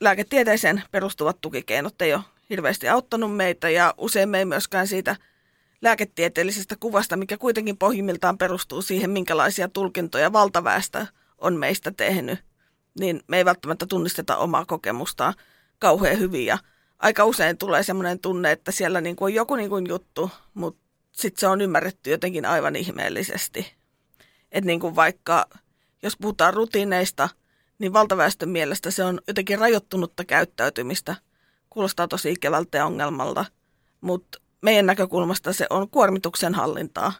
lääketieteeseen 0.01 0.83
perustuvat 0.91 1.41
tukikeinot 1.41 2.01
ei 2.01 2.13
ole 2.13 2.23
hirveästi 2.49 2.89
auttanut 2.89 3.35
meitä 3.35 3.69
ja 3.69 3.93
usein 3.97 4.29
me 4.29 4.39
ei 4.39 4.45
myöskään 4.45 4.87
siitä 4.87 5.15
lääketieteellisestä 5.81 6.75
kuvasta, 6.79 7.17
mikä 7.17 7.37
kuitenkin 7.37 7.77
pohjimmiltaan 7.77 8.37
perustuu 8.37 8.81
siihen, 8.81 9.09
minkälaisia 9.09 9.67
tulkintoja 9.67 10.33
valtaväestö 10.33 11.05
on 11.37 11.55
meistä 11.55 11.91
tehnyt, 11.91 12.39
niin 12.99 13.21
me 13.27 13.37
ei 13.37 13.45
välttämättä 13.45 13.85
tunnisteta 13.85 14.37
omaa 14.37 14.65
kokemustaan 14.65 15.33
kauhean 15.79 16.19
hyvin. 16.19 16.45
Ja 16.45 16.57
aika 16.99 17.25
usein 17.25 17.57
tulee 17.57 17.83
semmoinen 17.83 18.19
tunne, 18.19 18.51
että 18.51 18.71
siellä 18.71 19.01
niin 19.01 19.15
kuin 19.15 19.31
on 19.31 19.35
joku 19.35 19.55
niin 19.55 19.69
kuin 19.69 19.87
juttu, 19.87 20.31
mutta 20.53 20.81
sitten 21.11 21.39
se 21.39 21.47
on 21.47 21.61
ymmärretty 21.61 22.09
jotenkin 22.09 22.45
aivan 22.45 22.75
ihmeellisesti. 22.75 23.73
Että 24.51 24.67
niin 24.67 24.79
kuin 24.79 24.95
vaikka, 24.95 25.45
jos 26.03 26.17
puhutaan 26.21 26.53
rutiineista, 26.53 27.29
niin 27.79 27.93
valtaväestön 27.93 28.49
mielestä 28.49 28.91
se 28.91 29.03
on 29.03 29.21
jotenkin 29.27 29.59
rajoittunutta 29.59 30.25
käyttäytymistä. 30.25 31.15
Kuulostaa 31.69 32.07
tosi 32.07 32.31
ikävältä 32.31 32.85
ongelmalta, 32.85 33.45
mutta 34.01 34.39
meidän 34.61 34.85
näkökulmasta 34.85 35.53
se 35.53 35.67
on 35.69 35.89
kuormituksen 35.89 36.55
hallintaa. 36.55 37.13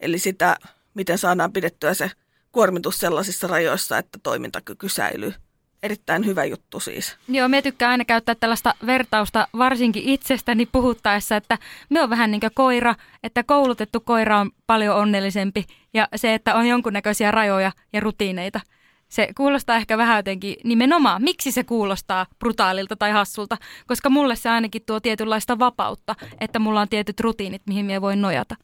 Eli 0.00 0.18
sitä, 0.18 0.56
miten 0.94 1.18
saadaan 1.18 1.52
pidettyä 1.52 1.94
se 1.94 2.10
kuormitus 2.52 2.98
sellaisissa 2.98 3.46
rajoissa, 3.46 3.98
että 3.98 4.18
toimintakyky 4.22 4.88
säilyy. 4.88 5.34
Erittäin 5.82 6.26
hyvä 6.26 6.44
juttu 6.44 6.80
siis. 6.80 7.16
Joo, 7.28 7.48
me 7.48 7.62
tykkään 7.62 7.90
aina 7.90 8.04
käyttää 8.04 8.34
tällaista 8.34 8.74
vertausta 8.86 9.48
varsinkin 9.58 10.02
itsestäni 10.02 10.66
puhuttaessa, 10.66 11.36
että 11.36 11.58
me 11.90 12.02
on 12.02 12.10
vähän 12.10 12.30
niin 12.30 12.40
kuin 12.40 12.50
koira, 12.54 12.94
että 13.22 13.42
koulutettu 13.42 14.00
koira 14.00 14.40
on 14.40 14.50
paljon 14.66 14.96
onnellisempi 14.96 15.64
ja 15.94 16.08
se, 16.16 16.34
että 16.34 16.54
on 16.54 16.66
jonkunnäköisiä 16.66 17.30
rajoja 17.30 17.72
ja 17.92 18.00
rutiineita. 18.00 18.60
Se 19.08 19.28
kuulostaa 19.36 19.76
ehkä 19.76 19.98
vähän 19.98 20.16
jotenkin 20.16 20.56
nimenomaan, 20.64 21.22
miksi 21.22 21.52
se 21.52 21.64
kuulostaa 21.64 22.26
brutaalilta 22.38 22.96
tai 22.96 23.10
hassulta, 23.10 23.56
koska 23.86 24.10
mulle 24.10 24.36
se 24.36 24.48
ainakin 24.48 24.82
tuo 24.86 25.00
tietynlaista 25.00 25.58
vapautta, 25.58 26.14
että 26.40 26.58
mulla 26.58 26.80
on 26.80 26.88
tietyt 26.88 27.20
rutiinit, 27.20 27.62
mihin 27.66 27.86
minä 27.86 28.00
voin 28.00 28.22
nojata. 28.22 28.56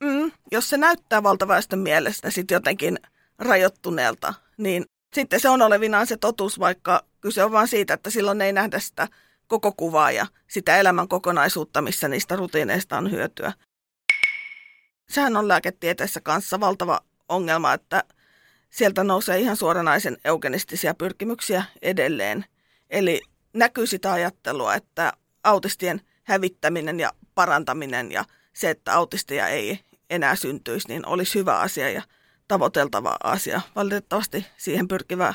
Mm, 0.00 0.32
jos 0.52 0.68
se 0.68 0.76
näyttää 0.76 1.22
valtaväestön 1.22 1.78
mielestä 1.78 2.30
sitten 2.30 2.54
jotenkin 2.54 2.98
rajoittuneelta, 3.38 4.34
niin 4.56 4.84
sitten 5.14 5.40
se 5.40 5.48
on 5.48 5.62
olevinaan 5.62 6.06
se 6.06 6.16
totuus, 6.16 6.58
vaikka 6.58 7.04
kyse 7.20 7.44
on 7.44 7.52
vain 7.52 7.68
siitä, 7.68 7.94
että 7.94 8.10
silloin 8.10 8.40
ei 8.40 8.52
nähdä 8.52 8.78
sitä 8.78 9.08
koko 9.46 9.72
kuvaa 9.72 10.10
ja 10.10 10.26
sitä 10.48 10.76
elämän 10.76 11.08
kokonaisuutta, 11.08 11.82
missä 11.82 12.08
niistä 12.08 12.36
rutiineista 12.36 12.98
on 12.98 13.10
hyötyä. 13.10 13.52
Sehän 15.08 15.36
on 15.36 15.48
lääketieteessä 15.48 16.20
kanssa 16.20 16.60
valtava 16.60 17.00
ongelma, 17.28 17.72
että 17.72 18.04
sieltä 18.70 19.04
nousee 19.04 19.38
ihan 19.38 19.56
suoranaisen 19.56 20.16
eugenistisia 20.24 20.94
pyrkimyksiä 20.94 21.64
edelleen. 21.82 22.44
Eli 22.90 23.20
näkyy 23.52 23.86
sitä 23.86 24.12
ajattelua, 24.12 24.74
että 24.74 25.12
autistien 25.44 26.00
hävittäminen 26.24 27.00
ja 27.00 27.10
parantaminen 27.34 28.12
ja 28.12 28.24
se, 28.52 28.70
että 28.70 28.94
autistia 28.94 29.48
ei 29.48 29.80
enää 30.10 30.36
syntyisi, 30.36 30.88
niin 30.88 31.06
olisi 31.06 31.38
hyvä 31.38 31.58
asia 31.58 31.90
ja 31.90 32.02
tavoiteltava 32.48 33.16
asia. 33.24 33.60
Valitettavasti 33.76 34.46
siihen 34.56 34.88
pyrkivää 34.88 35.34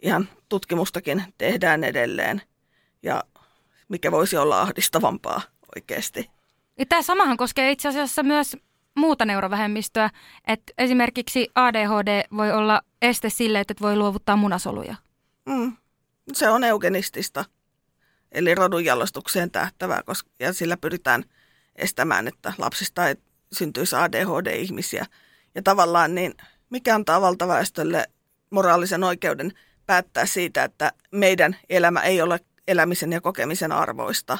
ihan 0.00 0.28
tutkimustakin 0.48 1.24
tehdään 1.38 1.84
edelleen 1.84 2.42
ja 3.02 3.24
mikä 3.88 4.12
voisi 4.12 4.36
olla 4.36 4.60
ahdistavampaa 4.60 5.42
oikeasti. 5.76 6.30
Ja 6.78 6.86
tämä 6.86 7.02
samahan 7.02 7.36
koskee 7.36 7.70
itse 7.70 7.88
asiassa 7.88 8.22
myös 8.22 8.56
muuta 8.94 9.24
neurovähemmistöä, 9.24 10.10
että 10.46 10.72
esimerkiksi 10.78 11.48
ADHD 11.54 12.22
voi 12.36 12.52
olla 12.52 12.82
este 13.02 13.30
sille, 13.30 13.60
että 13.60 13.74
voi 13.80 13.96
luovuttaa 13.96 14.36
munasoluja. 14.36 14.96
Mm, 15.46 15.72
se 16.32 16.50
on 16.50 16.64
eugenistista. 16.64 17.44
eli 18.32 18.54
rodunjalostukseen 18.54 19.50
tähtävää, 19.50 20.02
koska, 20.02 20.30
ja 20.40 20.52
sillä 20.52 20.76
pyritään 20.76 21.24
estämään, 21.76 22.28
että 22.28 22.52
lapsista 22.58 23.08
ei 23.08 23.14
syntyisi 23.52 23.96
ADHD-ihmisiä. 23.96 25.06
Ja 25.54 25.62
tavallaan 25.62 26.14
niin, 26.14 26.34
mikä 26.70 26.94
antaa 26.94 27.20
valtaväestölle 27.20 28.06
moraalisen 28.50 29.04
oikeuden 29.04 29.52
päättää 29.86 30.26
siitä, 30.26 30.64
että 30.64 30.92
meidän 31.10 31.56
elämä 31.68 32.00
ei 32.00 32.22
ole 32.22 32.40
elämisen 32.68 33.12
ja 33.12 33.20
kokemisen 33.20 33.72
arvoista, 33.72 34.38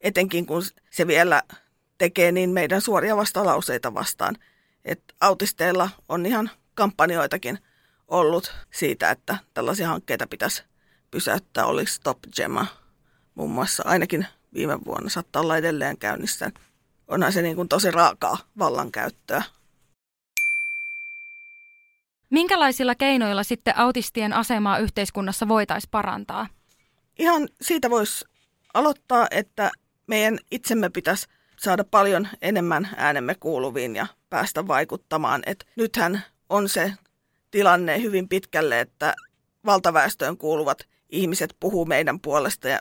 etenkin 0.00 0.46
kun 0.46 0.62
se 0.90 1.06
vielä 1.06 1.42
tekee 1.98 2.32
niin 2.32 2.50
meidän 2.50 2.80
suoria 2.80 3.16
vastalauseita 3.16 3.94
vastaan. 3.94 4.36
Et 4.84 5.02
autisteilla 5.20 5.90
on 6.08 6.26
ihan 6.26 6.50
kampanjoitakin 6.74 7.58
ollut 8.08 8.54
siitä, 8.72 9.10
että 9.10 9.38
tällaisia 9.54 9.88
hankkeita 9.88 10.26
pitäisi 10.26 10.62
pysäyttää. 11.10 11.66
Oli 11.66 11.86
Stop 11.86 12.18
Gemma 12.36 12.66
muun 13.34 13.50
muassa 13.50 13.82
ainakin 13.86 14.26
viime 14.54 14.84
vuonna, 14.84 15.08
saattaa 15.08 15.42
olla 15.42 15.56
edelleen 15.56 15.98
käynnissä. 15.98 16.50
Onhan 17.08 17.32
se 17.32 17.42
niin 17.42 17.56
kuin 17.56 17.68
tosi 17.68 17.90
raakaa 17.90 18.38
vallankäyttöä. 18.58 19.42
Minkälaisilla 22.30 22.94
keinoilla 22.94 23.42
sitten 23.42 23.78
autistien 23.78 24.32
asemaa 24.32 24.78
yhteiskunnassa 24.78 25.48
voitaisiin 25.48 25.90
parantaa? 25.90 26.46
Ihan 27.18 27.48
siitä 27.60 27.90
voisi 27.90 28.24
aloittaa, 28.74 29.26
että 29.30 29.70
meidän 30.06 30.38
itsemme 30.50 30.90
pitäisi 30.90 31.26
saada 31.58 31.84
paljon 31.84 32.28
enemmän 32.42 32.88
äänemme 32.96 33.34
kuuluviin 33.34 33.96
ja 33.96 34.06
päästä 34.30 34.66
vaikuttamaan. 34.66 35.42
Et 35.46 35.66
nythän 35.76 36.22
on 36.48 36.68
se 36.68 36.92
tilanne 37.50 38.02
hyvin 38.02 38.28
pitkälle, 38.28 38.80
että 38.80 39.14
valtaväestöön 39.66 40.36
kuuluvat 40.36 40.78
ihmiset 41.08 41.56
puhuu 41.60 41.86
meidän 41.86 42.20
puolesta 42.20 42.68
ja 42.68 42.78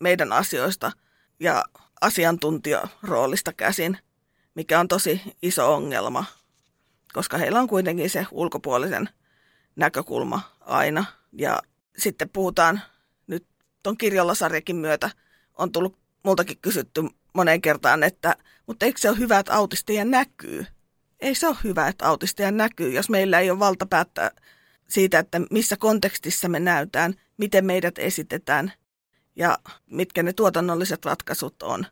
meidän 0.00 0.32
asioista 0.32 0.92
ja 1.40 1.64
asiantuntijaroolista 2.00 3.52
käsin, 3.52 3.98
mikä 4.54 4.80
on 4.80 4.88
tosi 4.88 5.22
iso 5.42 5.74
ongelma, 5.74 6.24
koska 7.12 7.38
heillä 7.38 7.60
on 7.60 7.68
kuitenkin 7.68 8.10
se 8.10 8.26
ulkopuolisen 8.30 9.08
näkökulma 9.76 10.40
aina. 10.60 11.04
Ja 11.32 11.62
sitten 11.98 12.28
puhutaan 12.28 12.80
nyt 13.26 13.46
tuon 13.82 13.96
kirjallasarjakin 13.96 14.76
myötä 14.76 15.10
on 15.58 15.72
tullut 15.72 15.98
multakin 16.22 16.58
kysytty 16.62 17.02
moneen 17.34 17.60
kertaan, 17.60 18.02
että 18.02 18.36
mutta 18.66 18.86
eikö 18.86 19.00
se 19.00 19.10
ole 19.10 19.18
hyvä, 19.18 19.38
että 19.38 19.54
autisteja 19.54 20.04
näkyy? 20.04 20.66
Ei 21.20 21.34
se 21.34 21.48
ole 21.48 21.56
hyvä, 21.64 21.88
että 21.88 22.08
autisteja 22.08 22.50
näkyy, 22.50 22.92
jos 22.92 23.10
meillä 23.10 23.40
ei 23.40 23.50
ole 23.50 23.58
valta 23.58 23.86
päättää 23.86 24.30
siitä, 24.88 25.18
että 25.18 25.40
missä 25.50 25.76
kontekstissa 25.76 26.48
me 26.48 26.60
näytään, 26.60 27.14
miten 27.36 27.64
meidät 27.64 27.98
esitetään 27.98 28.72
ja 29.36 29.58
mitkä 29.86 30.22
ne 30.22 30.32
tuotannolliset 30.32 31.04
ratkaisut 31.04 31.62
on. 31.62 31.86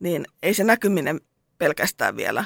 Niin 0.00 0.26
ei 0.42 0.54
se 0.54 0.64
näkyminen 0.64 1.20
pelkästään 1.58 2.16
vielä 2.16 2.44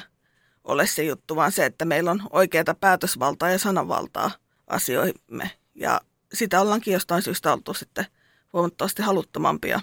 ole 0.63 0.87
se 0.87 1.03
juttu, 1.03 1.35
vaan 1.35 1.51
se, 1.51 1.65
että 1.65 1.85
meillä 1.85 2.11
on 2.11 2.23
oikeata 2.31 2.73
päätösvaltaa 2.73 3.49
ja 3.49 3.59
sananvaltaa 3.59 4.31
asioimme. 4.67 5.51
Ja 5.75 6.01
sitä 6.33 6.61
ollaankin 6.61 6.93
jostain 6.93 7.21
syystä 7.21 7.53
oltu 7.53 7.73
sitten 7.73 8.05
huomattavasti 8.53 9.01
haluttomampia 9.01 9.79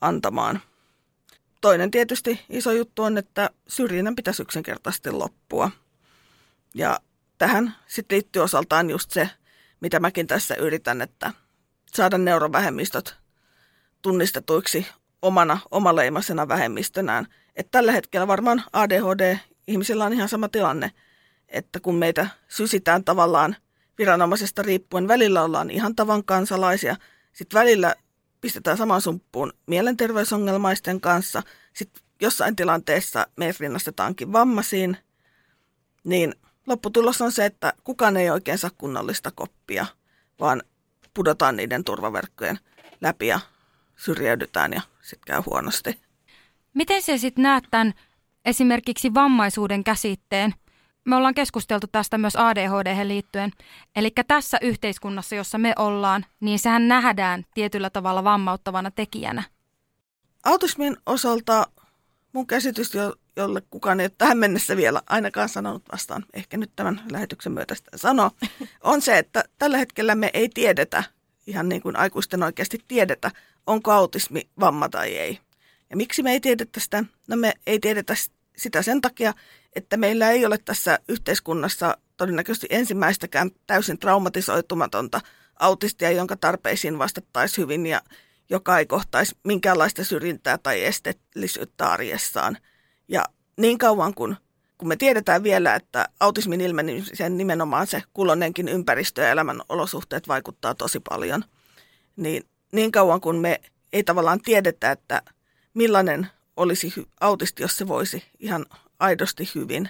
antamaan. 0.00 0.60
Toinen 1.62 1.90
tietysti 1.90 2.40
iso 2.50 2.72
juttu 2.72 3.02
on, 3.02 3.18
että 3.18 3.50
syrjinnän 3.68 4.16
pitäisi 4.16 4.42
yksinkertaisesti 4.42 5.10
loppua. 5.10 5.70
Ja 6.74 7.00
tähän 7.38 7.74
sitten 7.86 8.16
liittyy 8.16 8.42
osaltaan 8.42 8.90
just 8.90 9.10
se, 9.10 9.30
mitä 9.80 10.00
mäkin 10.00 10.26
tässä 10.26 10.54
yritän, 10.54 11.02
että 11.02 11.32
saada 11.94 12.18
neurovähemmistöt 12.18 13.16
tunnistetuiksi 14.02 14.86
omana 15.22 15.58
omaleimaisena 15.70 16.48
vähemmistönään. 16.48 17.26
Että 17.56 17.70
tällä 17.70 17.92
hetkellä 17.92 18.26
varmaan 18.26 18.64
ADHD-ihmisillä 18.72 20.04
on 20.04 20.12
ihan 20.12 20.28
sama 20.28 20.48
tilanne, 20.48 20.90
että 21.48 21.80
kun 21.80 21.94
meitä 21.94 22.26
sysitään 22.48 23.04
tavallaan 23.04 23.56
viranomaisesta 23.98 24.62
riippuen, 24.62 25.08
välillä 25.08 25.42
ollaan 25.42 25.70
ihan 25.70 25.96
tavan 25.96 26.24
kansalaisia, 26.24 26.96
sitten 27.32 27.60
välillä 27.60 27.94
pistetään 28.42 28.76
samaan 28.76 29.00
sumppuun 29.00 29.52
mielenterveysongelmaisten 29.66 31.00
kanssa, 31.00 31.42
sitten 31.72 32.02
jossain 32.20 32.56
tilanteessa 32.56 33.26
me 33.36 33.54
rinnastetaankin 33.60 34.32
vammaisiin, 34.32 34.96
niin 36.04 36.34
lopputulos 36.66 37.20
on 37.20 37.32
se, 37.32 37.46
että 37.46 37.72
kukaan 37.84 38.16
ei 38.16 38.30
oikein 38.30 38.58
saa 38.58 38.70
kunnollista 38.78 39.30
koppia, 39.30 39.86
vaan 40.40 40.62
pudotaan 41.14 41.56
niiden 41.56 41.84
turvaverkkojen 41.84 42.58
läpi 43.00 43.26
ja 43.26 43.40
syrjäydytään 43.96 44.72
ja 44.72 44.80
sitten 45.02 45.26
käy 45.26 45.42
huonosti. 45.46 46.00
Miten 46.74 47.02
se 47.02 47.18
sitten 47.18 47.42
näet 47.42 47.64
tämän 47.70 47.94
esimerkiksi 48.44 49.14
vammaisuuden 49.14 49.84
käsitteen? 49.84 50.54
Me 51.04 51.16
ollaan 51.16 51.34
keskusteltu 51.34 51.86
tästä 51.86 52.18
myös 52.18 52.36
ADHD 52.36 53.08
liittyen. 53.08 53.50
Eli 53.96 54.12
tässä 54.28 54.58
yhteiskunnassa, 54.60 55.34
jossa 55.34 55.58
me 55.58 55.72
ollaan, 55.78 56.26
niin 56.40 56.58
sehän 56.58 56.88
nähdään 56.88 57.44
tietyllä 57.54 57.90
tavalla 57.90 58.24
vammauttavana 58.24 58.90
tekijänä. 58.90 59.42
Autismin 60.44 60.96
osalta 61.06 61.66
mun 62.32 62.46
käsitys, 62.46 62.92
jolle 63.36 63.62
kukaan 63.70 64.00
ei 64.00 64.04
ole 64.04 64.12
tähän 64.18 64.38
mennessä 64.38 64.76
vielä 64.76 65.02
ainakaan 65.06 65.48
sanonut 65.48 65.82
vastaan, 65.92 66.24
ehkä 66.34 66.56
nyt 66.56 66.70
tämän 66.76 67.02
lähetyksen 67.10 67.52
myötä 67.52 67.74
sitä 67.74 67.98
sanoo, 67.98 68.30
on 68.80 69.02
se, 69.02 69.18
että 69.18 69.44
tällä 69.58 69.78
hetkellä 69.78 70.14
me 70.14 70.30
ei 70.34 70.48
tiedetä, 70.48 71.04
ihan 71.46 71.68
niin 71.68 71.82
kuin 71.82 71.96
aikuisten 71.96 72.42
oikeasti 72.42 72.84
tiedetä, 72.88 73.30
onko 73.66 73.92
autismi 73.92 74.48
vamma 74.60 74.88
tai 74.88 75.16
ei. 75.16 75.38
Ja 75.90 75.96
miksi 75.96 76.22
me 76.22 76.32
ei 76.32 76.40
tiedetä 76.40 76.80
sitä? 76.80 77.04
No 77.28 77.36
me 77.36 77.52
ei 77.66 77.78
tiedetä 77.78 78.14
sitä 78.14 78.41
sen 78.56 79.00
takia, 79.00 79.34
että 79.76 79.96
meillä 79.96 80.30
ei 80.30 80.46
ole 80.46 80.58
tässä 80.58 80.98
yhteiskunnassa 81.08 81.96
todennäköisesti 82.16 82.66
ensimmäistäkään 82.70 83.50
täysin 83.66 83.98
traumatisoitumatonta 83.98 85.20
autistia, 85.58 86.10
jonka 86.10 86.36
tarpeisiin 86.36 86.98
vastattaisiin 86.98 87.62
hyvin 87.62 87.86
ja 87.86 88.00
joka 88.50 88.78
ei 88.78 88.86
kohtaisi 88.86 89.36
minkäänlaista 89.44 90.04
syrjintää 90.04 90.58
tai 90.58 90.84
esteellisyyttä 90.84 91.90
arjessaan. 91.90 92.58
Ja 93.08 93.24
niin 93.56 93.78
kauan 93.78 94.14
kun, 94.14 94.36
kun 94.78 94.88
me 94.88 94.96
tiedetään 94.96 95.42
vielä, 95.42 95.74
että 95.74 96.08
autismin 96.20 96.60
ilmenemisen 96.60 97.36
nimenomaan 97.36 97.86
se 97.86 98.02
kulonenkin 98.12 98.68
ympäristö 98.68 99.22
ja 99.22 99.30
elämän 99.30 99.60
olosuhteet 99.68 100.28
vaikuttaa 100.28 100.74
tosi 100.74 101.00
paljon, 101.00 101.44
niin 102.16 102.44
niin 102.72 102.92
kauan 102.92 103.20
kun 103.20 103.36
me 103.36 103.60
ei 103.92 104.04
tavallaan 104.04 104.40
tiedetä, 104.40 104.90
että 104.90 105.22
millainen 105.74 106.26
olisi 106.56 106.92
autisti, 107.20 107.62
jos 107.62 107.76
se 107.76 107.88
voisi 107.88 108.24
ihan 108.38 108.66
aidosti 108.98 109.50
hyvin, 109.54 109.88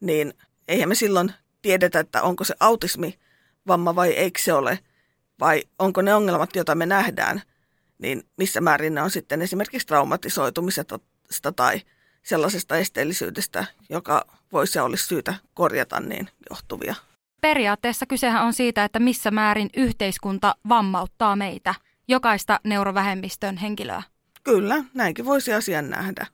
niin 0.00 0.34
eihän 0.68 0.88
me 0.88 0.94
silloin 0.94 1.32
tiedetä, 1.62 2.00
että 2.00 2.22
onko 2.22 2.44
se 2.44 2.54
autismi 2.60 3.18
vamma 3.66 3.94
vai 3.94 4.10
eikö 4.10 4.40
se 4.42 4.52
ole, 4.52 4.78
vai 5.40 5.62
onko 5.78 6.02
ne 6.02 6.14
ongelmat, 6.14 6.56
joita 6.56 6.74
me 6.74 6.86
nähdään, 6.86 7.42
niin 7.98 8.22
missä 8.36 8.60
määrin 8.60 8.94
ne 8.94 9.02
on 9.02 9.10
sitten 9.10 9.42
esimerkiksi 9.42 9.86
traumatisoitumisesta 9.86 11.52
tai 11.56 11.80
sellaisesta 12.22 12.76
esteellisyydestä, 12.76 13.64
joka 13.88 14.24
voisi 14.52 14.78
ja 14.78 14.84
olisi 14.84 15.06
syytä 15.06 15.34
korjata 15.54 16.00
niin 16.00 16.28
johtuvia. 16.50 16.94
Periaatteessa 17.40 18.06
kysehän 18.06 18.44
on 18.44 18.52
siitä, 18.52 18.84
että 18.84 18.98
missä 18.98 19.30
määrin 19.30 19.70
yhteiskunta 19.76 20.54
vammauttaa 20.68 21.36
meitä, 21.36 21.74
jokaista 22.08 22.60
neurovähemmistön 22.64 23.56
henkilöä. 23.56 24.02
Kyllä, 24.50 24.84
näinkin 24.94 25.24
voisi 25.24 25.52
asian 25.52 25.90
nähdä. 25.90 26.26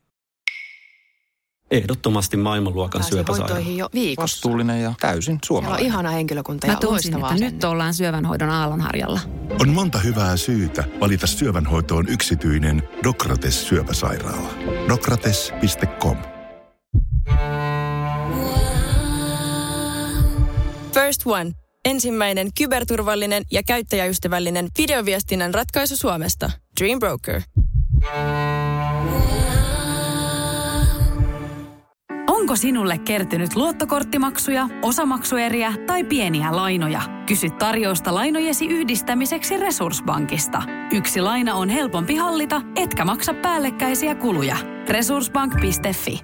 Ehdottomasti 1.71 2.37
maailmanluokan 2.37 3.05
syöpäsairaala. 3.05 3.69
jo 3.77 3.89
viikossa. 3.95 4.23
Vastuullinen 4.23 4.83
ja 4.83 4.95
täysin 5.01 5.39
suomalainen. 5.45 5.79
Siellä 5.79 5.97
on 5.97 6.03
ihana 6.03 6.11
henkilökunta 6.17 6.67
Mä 6.67 6.73
ja 6.73 6.79
tunsin, 6.79 7.15
että 7.15 7.27
loistavaa 7.27 7.51
nyt 7.51 7.65
ollaan 7.65 7.95
syövänhoidon 7.95 8.51
aallonharjalla. 8.51 9.21
On 9.61 9.69
monta 9.69 9.99
hyvää 9.99 10.37
syytä 10.37 10.85
valita 11.01 11.27
syövänhoitoon 11.27 12.09
yksityinen 12.09 12.83
Dokrates 13.05 13.69
syöpäsairaala. 13.69 14.51
Dokrates.com 14.89 16.17
First 20.95 21.23
One. 21.27 21.53
Ensimmäinen 21.85 22.49
kyberturvallinen 22.59 23.43
ja 23.53 23.63
käyttäjäystävällinen 23.63 24.69
videoviestinnän 24.79 25.55
ratkaisu 25.55 25.97
Suomesta. 25.97 26.51
Dream 26.81 26.99
Broker. 26.99 27.43
Onko 32.29 32.57
sinulle 32.57 32.99
kertynyt 32.99 33.57
luottokorttimaksuja, 33.57 34.69
osamaksueriä 34.83 35.73
tai 35.87 36.05
pieniä 36.05 36.57
lainoja? 36.57 37.03
Kysy 37.27 37.51
tarjousta 37.51 38.15
lainojesi 38.15 38.67
yhdistämiseksi 38.67 39.57
Resurssbankista. 39.57 40.63
Yksi 40.93 41.21
laina 41.21 41.55
on 41.55 41.69
helpompi 41.69 42.17
hallita, 42.17 42.63
etkä 42.77 43.05
maksa 43.05 43.35
päällekkäisiä 43.35 44.15
kuluja. 44.15 44.57
Resurssbank.fi 44.89 46.21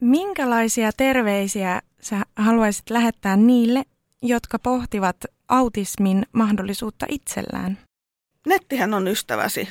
Minkälaisia 0.00 0.90
terveisiä 0.96 1.80
sä 2.00 2.22
haluaisit 2.36 2.90
lähettää 2.90 3.36
niille, 3.36 3.82
jotka 4.22 4.58
pohtivat 4.58 5.16
autismin 5.50 6.26
mahdollisuutta 6.32 7.06
itsellään? 7.08 7.78
Nettihän 8.46 8.94
on 8.94 9.08
ystäväsi. 9.08 9.68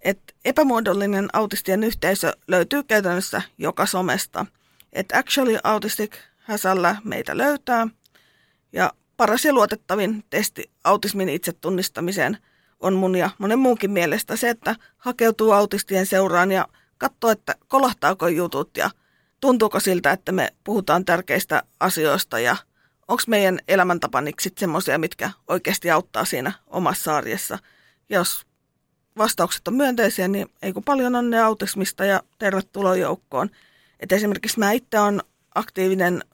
Et 0.00 0.34
epämuodollinen 0.44 1.28
autistien 1.32 1.84
yhteisö 1.84 2.32
löytyy 2.48 2.82
käytännössä 2.82 3.42
joka 3.58 3.86
somesta. 3.86 4.46
Et 4.92 5.06
Actually 5.12 5.58
Autistic 5.64 6.16
häsällä 6.38 6.96
meitä 7.04 7.36
löytää. 7.36 7.88
Ja 8.72 8.92
paras 9.16 9.44
ja 9.44 9.52
luotettavin 9.52 10.24
testi 10.30 10.70
autismin 10.84 11.28
itsetunnistamiseen 11.28 12.38
on 12.80 12.94
mun 12.94 13.16
ja 13.16 13.30
monen 13.38 13.58
muunkin 13.58 13.90
mielestä 13.90 14.36
se, 14.36 14.48
että 14.48 14.76
hakeutuu 14.96 15.52
autistien 15.52 16.06
seuraan 16.06 16.52
ja 16.52 16.68
katsoo, 16.98 17.30
että 17.30 17.54
kolahtaako 17.68 18.28
jutut 18.28 18.76
ja 18.76 18.90
tuntuuko 19.40 19.80
siltä, 19.80 20.12
että 20.12 20.32
me 20.32 20.52
puhutaan 20.64 21.04
tärkeistä 21.04 21.62
asioista 21.80 22.38
ja 22.38 22.56
onko 23.08 23.22
meidän 23.26 23.58
elämäntapaniksit 23.68 24.58
semmoisia, 24.58 24.98
mitkä 24.98 25.30
oikeasti 25.48 25.90
auttaa 25.90 26.24
siinä 26.24 26.52
omassa 26.66 27.16
arjessa. 27.16 27.58
Jos 28.08 28.46
vastaukset 29.18 29.68
on 29.68 29.74
myönteisiä, 29.74 30.28
niin 30.28 30.50
ei 30.62 30.72
kun 30.72 30.84
paljon 30.84 31.14
onnea 31.14 31.46
autismista 31.46 32.04
ja 32.04 32.22
tervetuloa 32.38 32.96
joukkoon. 32.96 33.50
Et 34.00 34.12
esimerkiksi 34.12 34.58
mä 34.58 34.72
itse 34.72 35.00
olen 35.00 35.22
aktiivinen 35.54 36.24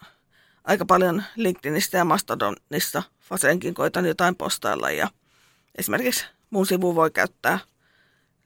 aika 0.65 0.85
paljon 0.87 1.23
LinkedInistä 1.37 1.99
ja 1.99 2.05
Mastodonissa. 2.05 3.03
Fasenkin 3.21 3.75
koitan 3.75 4.07
jotain 4.07 4.37
postailla 4.37 4.91
ja 4.91 5.09
esimerkiksi 5.79 6.27
mun 6.51 6.67
sivu 6.67 6.95
voi 6.95 7.11
käyttää 7.11 7.59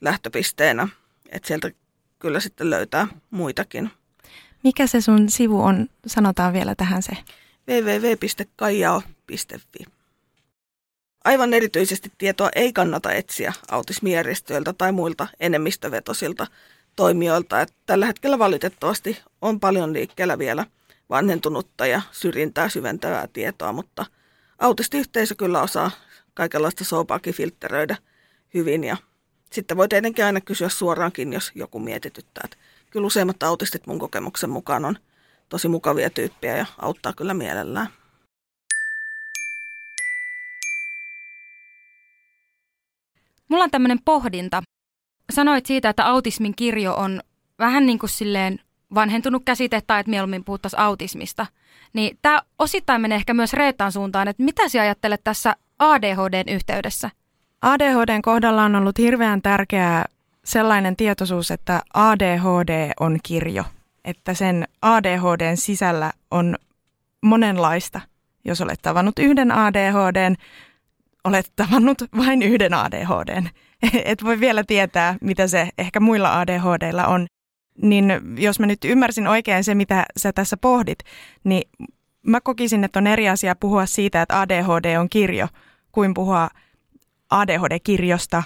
lähtöpisteenä, 0.00 0.88
että 1.28 1.46
sieltä 1.46 1.70
kyllä 2.18 2.40
sitten 2.40 2.70
löytää 2.70 3.08
muitakin. 3.30 3.90
Mikä 4.64 4.86
se 4.86 5.00
sun 5.00 5.30
sivu 5.30 5.62
on? 5.62 5.88
Sanotaan 6.06 6.52
vielä 6.52 6.74
tähän 6.74 7.02
se. 7.02 7.12
www.kaijao.fi 7.68 9.04
Aivan 11.24 11.54
erityisesti 11.54 12.12
tietoa 12.18 12.48
ei 12.54 12.72
kannata 12.72 13.12
etsiä 13.12 13.52
autismijärjestöiltä 13.70 14.72
tai 14.72 14.92
muilta 14.92 15.28
enemmistövetosilta 15.40 16.46
toimijoilta. 16.96 17.60
Että 17.60 17.74
tällä 17.86 18.06
hetkellä 18.06 18.38
valitettavasti 18.38 19.22
on 19.42 19.60
paljon 19.60 19.92
liikkeellä 19.92 20.38
vielä 20.38 20.66
vanhentunutta 21.10 21.86
ja 21.86 22.02
syrjintää 22.12 22.68
syventävää 22.68 23.28
tietoa, 23.32 23.72
mutta 23.72 24.06
autistiyhteisö 24.58 25.34
kyllä 25.34 25.62
osaa 25.62 25.90
kaikenlaista 26.34 26.84
soopaakin 26.84 27.34
filtteröidä 27.34 27.96
hyvin 28.54 28.84
ja 28.84 28.96
sitten 29.52 29.76
voi 29.76 29.88
tietenkin 29.88 30.24
aina 30.24 30.40
kysyä 30.40 30.68
suoraankin, 30.68 31.32
jos 31.32 31.52
joku 31.54 31.78
mietityttää. 31.78 32.42
Että 32.44 32.56
kyllä 32.90 33.06
useimmat 33.06 33.42
autistit 33.42 33.86
mun 33.86 33.98
kokemuksen 33.98 34.50
mukaan 34.50 34.84
on 34.84 34.98
tosi 35.48 35.68
mukavia 35.68 36.10
tyyppejä 36.10 36.56
ja 36.56 36.66
auttaa 36.78 37.12
kyllä 37.12 37.34
mielellään. 37.34 37.88
Mulla 43.48 43.64
on 43.64 43.70
tämmöinen 43.70 43.98
pohdinta. 44.04 44.62
Sanoit 45.32 45.66
siitä, 45.66 45.88
että 45.88 46.06
autismin 46.06 46.54
kirjo 46.56 46.94
on 46.94 47.20
vähän 47.58 47.86
niin 47.86 47.98
kuin 47.98 48.10
silleen 48.10 48.60
vanhentunut 48.94 49.42
käsite 49.44 49.80
tai 49.86 50.00
että 50.00 50.10
mieluummin 50.10 50.44
puhuttaisiin 50.44 50.80
autismista. 50.80 51.46
Niin 51.92 52.18
tämä 52.22 52.42
osittain 52.58 53.00
menee 53.00 53.16
ehkä 53.16 53.34
myös 53.34 53.52
Reetan 53.52 53.92
suuntaan, 53.92 54.28
että 54.28 54.42
mitä 54.42 54.68
sinä 54.68 54.82
ajattelet 54.82 55.20
tässä 55.24 55.56
ADHDn 55.78 56.48
yhteydessä? 56.48 57.10
ADHDn 57.62 58.22
kohdalla 58.22 58.64
on 58.64 58.76
ollut 58.76 58.98
hirveän 58.98 59.42
tärkeää 59.42 60.04
sellainen 60.44 60.96
tietoisuus, 60.96 61.50
että 61.50 61.82
ADHD 61.94 62.92
on 63.00 63.18
kirjo, 63.22 63.64
että 64.08 64.34
sen 64.34 64.68
ADHDn 64.82 65.56
sisällä 65.56 66.12
on 66.30 66.56
monenlaista. 67.22 68.00
Jos 68.44 68.60
olet 68.60 68.78
tavannut 68.82 69.18
yhden 69.18 69.52
ADHDn, 69.52 70.34
olet 71.24 71.52
tavannut 71.56 72.02
vain 72.16 72.42
yhden 72.42 72.74
ADHDn. 72.74 73.48
Et 74.04 74.24
voi 74.24 74.40
vielä 74.40 74.64
tietää, 74.64 75.16
mitä 75.20 75.46
se 75.46 75.68
ehkä 75.78 76.00
muilla 76.00 76.40
ADHDilla 76.40 77.06
on. 77.06 77.26
Niin 77.82 78.12
jos 78.38 78.60
mä 78.60 78.66
nyt 78.66 78.84
ymmärsin 78.84 79.26
oikein 79.26 79.64
se, 79.64 79.74
mitä 79.74 80.06
sä 80.16 80.32
tässä 80.32 80.56
pohdit, 80.56 80.98
niin 81.44 81.70
mä 82.22 82.40
kokisin, 82.40 82.84
että 82.84 82.98
on 82.98 83.06
eri 83.06 83.28
asia 83.28 83.54
puhua 83.54 83.86
siitä, 83.86 84.22
että 84.22 84.40
ADHD 84.40 84.96
on 84.96 85.08
kirjo, 85.08 85.48
kuin 85.92 86.14
puhua 86.14 86.48
ADHD-kirjosta 87.30 88.42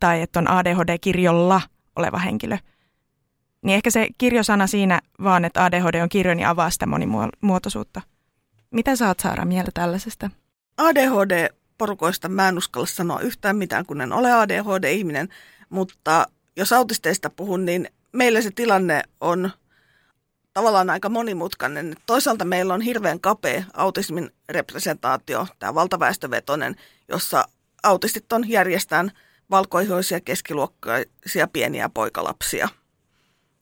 tai 0.00 0.22
että 0.22 0.38
on 0.38 0.50
ADHD-kirjolla 0.50 1.60
oleva 1.96 2.18
henkilö. 2.18 2.58
Niin 3.62 3.74
ehkä 3.74 3.90
se 3.90 4.08
kirjosana 4.18 4.66
siinä 4.66 5.00
vaan, 5.22 5.44
että 5.44 5.64
ADHD 5.64 6.00
on 6.02 6.08
kirjo, 6.08 6.34
niin 6.34 6.46
avaa 6.46 6.70
sitä 6.70 6.86
monimuotoisuutta. 6.86 8.00
Mitä 8.70 8.96
saat 8.96 9.20
Saara 9.20 9.44
mieltä 9.44 9.70
tällaisesta? 9.74 10.30
ADHD-porukoista 10.76 12.28
mä 12.28 12.48
en 12.48 12.58
uskalla 12.58 12.86
sanoa 12.86 13.20
yhtään 13.20 13.56
mitään, 13.56 13.86
kun 13.86 14.00
en 14.00 14.12
ole 14.12 14.32
ADHD-ihminen, 14.32 15.28
mutta 15.68 16.26
jos 16.56 16.72
autisteista 16.72 17.30
puhun, 17.30 17.64
niin 17.64 17.88
meillä 18.12 18.40
se 18.42 18.50
tilanne 18.50 19.02
on 19.20 19.50
tavallaan 20.54 20.90
aika 20.90 21.08
monimutkainen. 21.08 21.96
Toisaalta 22.06 22.44
meillä 22.44 22.74
on 22.74 22.80
hirveän 22.80 23.20
kapea 23.20 23.64
autismin 23.74 24.30
representaatio, 24.48 25.46
tämä 25.58 25.74
valtaväestövetonen, 25.74 26.76
jossa 27.08 27.44
autistit 27.82 28.32
on 28.32 28.48
järjestään 28.48 29.12
valkoihoisia 29.50 30.20
keskiluokkaisia 30.20 31.48
pieniä 31.52 31.88
poikalapsia. 31.88 32.68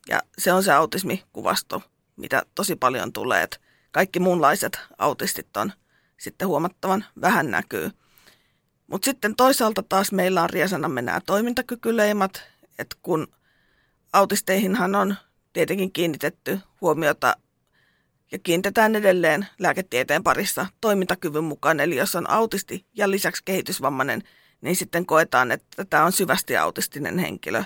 Ja 0.08 0.20
se 0.38 0.52
on 0.52 0.62
se 0.62 0.72
autismikuvasto, 0.72 1.82
mitä 2.16 2.42
tosi 2.54 2.76
paljon 2.76 3.12
tulee, 3.12 3.42
että 3.42 3.58
kaikki 3.92 4.20
muunlaiset 4.20 4.78
autistit 4.98 5.56
on 5.56 5.72
sitten 6.20 6.48
huomattavan 6.48 7.04
vähän 7.20 7.50
näkyy. 7.50 7.90
Mutta 8.86 9.04
sitten 9.04 9.36
toisaalta 9.36 9.82
taas 9.82 10.12
meillä 10.12 10.42
on 10.42 10.50
riesanamme 10.50 11.02
nämä 11.02 11.20
toimintakykyleimat, 11.26 12.42
että 12.78 12.96
kun 13.02 13.28
autisteihinhan 14.12 14.94
on 14.94 15.16
tietenkin 15.52 15.92
kiinnitetty 15.92 16.58
huomiota 16.80 17.36
ja 18.32 18.38
kiinnitetään 18.38 18.96
edelleen 18.96 19.46
lääketieteen 19.58 20.22
parissa 20.22 20.66
toimintakyvyn 20.80 21.44
mukaan. 21.44 21.80
Eli 21.80 21.96
jos 21.96 22.14
on 22.14 22.30
autisti 22.30 22.86
ja 22.94 23.10
lisäksi 23.10 23.42
kehitysvammainen, 23.44 24.22
niin 24.60 24.76
sitten 24.76 25.06
koetaan, 25.06 25.50
että 25.50 25.84
tämä 25.84 26.04
on 26.04 26.12
syvästi 26.12 26.56
autistinen 26.56 27.18
henkilö. 27.18 27.64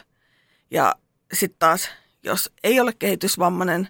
Ja 0.71 0.95
sitten 1.33 1.59
taas, 1.59 1.89
jos 2.25 2.53
ei 2.65 2.81
ole 2.81 2.93
kehitysvammainen, 2.99 3.89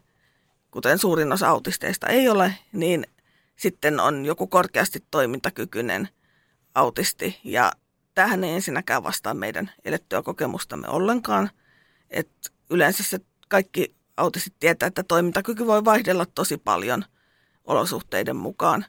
kuten 0.70 0.98
suurin 0.98 1.32
osa 1.32 1.48
autisteista 1.48 2.06
ei 2.06 2.28
ole, 2.28 2.54
niin 2.72 3.06
sitten 3.56 4.00
on 4.00 4.24
joku 4.24 4.46
korkeasti 4.46 5.04
toimintakykyinen 5.10 6.08
autisti. 6.74 7.40
Ja 7.44 7.72
tähän 8.14 8.44
ei 8.44 8.54
ensinnäkään 8.54 9.02
vastaa 9.02 9.34
meidän 9.34 9.70
elettyä 9.84 10.22
kokemustamme 10.22 10.88
ollenkaan. 10.88 11.50
että 12.10 12.50
yleensä 12.70 13.02
se 13.02 13.20
kaikki 13.48 13.94
autistit 14.16 14.54
tietää, 14.60 14.86
että 14.86 15.02
toimintakyky 15.02 15.66
voi 15.66 15.84
vaihdella 15.84 16.26
tosi 16.26 16.56
paljon 16.58 17.04
olosuhteiden 17.64 18.36
mukaan. 18.36 18.84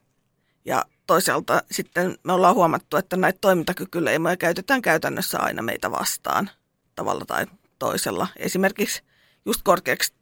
Ja 0.65 0.86
toisaalta 1.08 1.63
sitten 1.71 2.17
me 2.23 2.34
ollaan 2.34 2.55
huomattu, 2.55 2.97
että 2.97 3.17
näitä 3.17 3.39
toimintakykyleimoja 3.41 4.38
käytetään 4.38 4.81
käytännössä 4.81 5.39
aina 5.39 5.62
meitä 5.62 5.91
vastaan 5.91 6.49
tavalla 6.95 7.25
tai 7.25 7.45
toisella. 7.79 8.27
Esimerkiksi 8.38 9.03
just 9.45 9.62
korkeaksi 9.63 10.13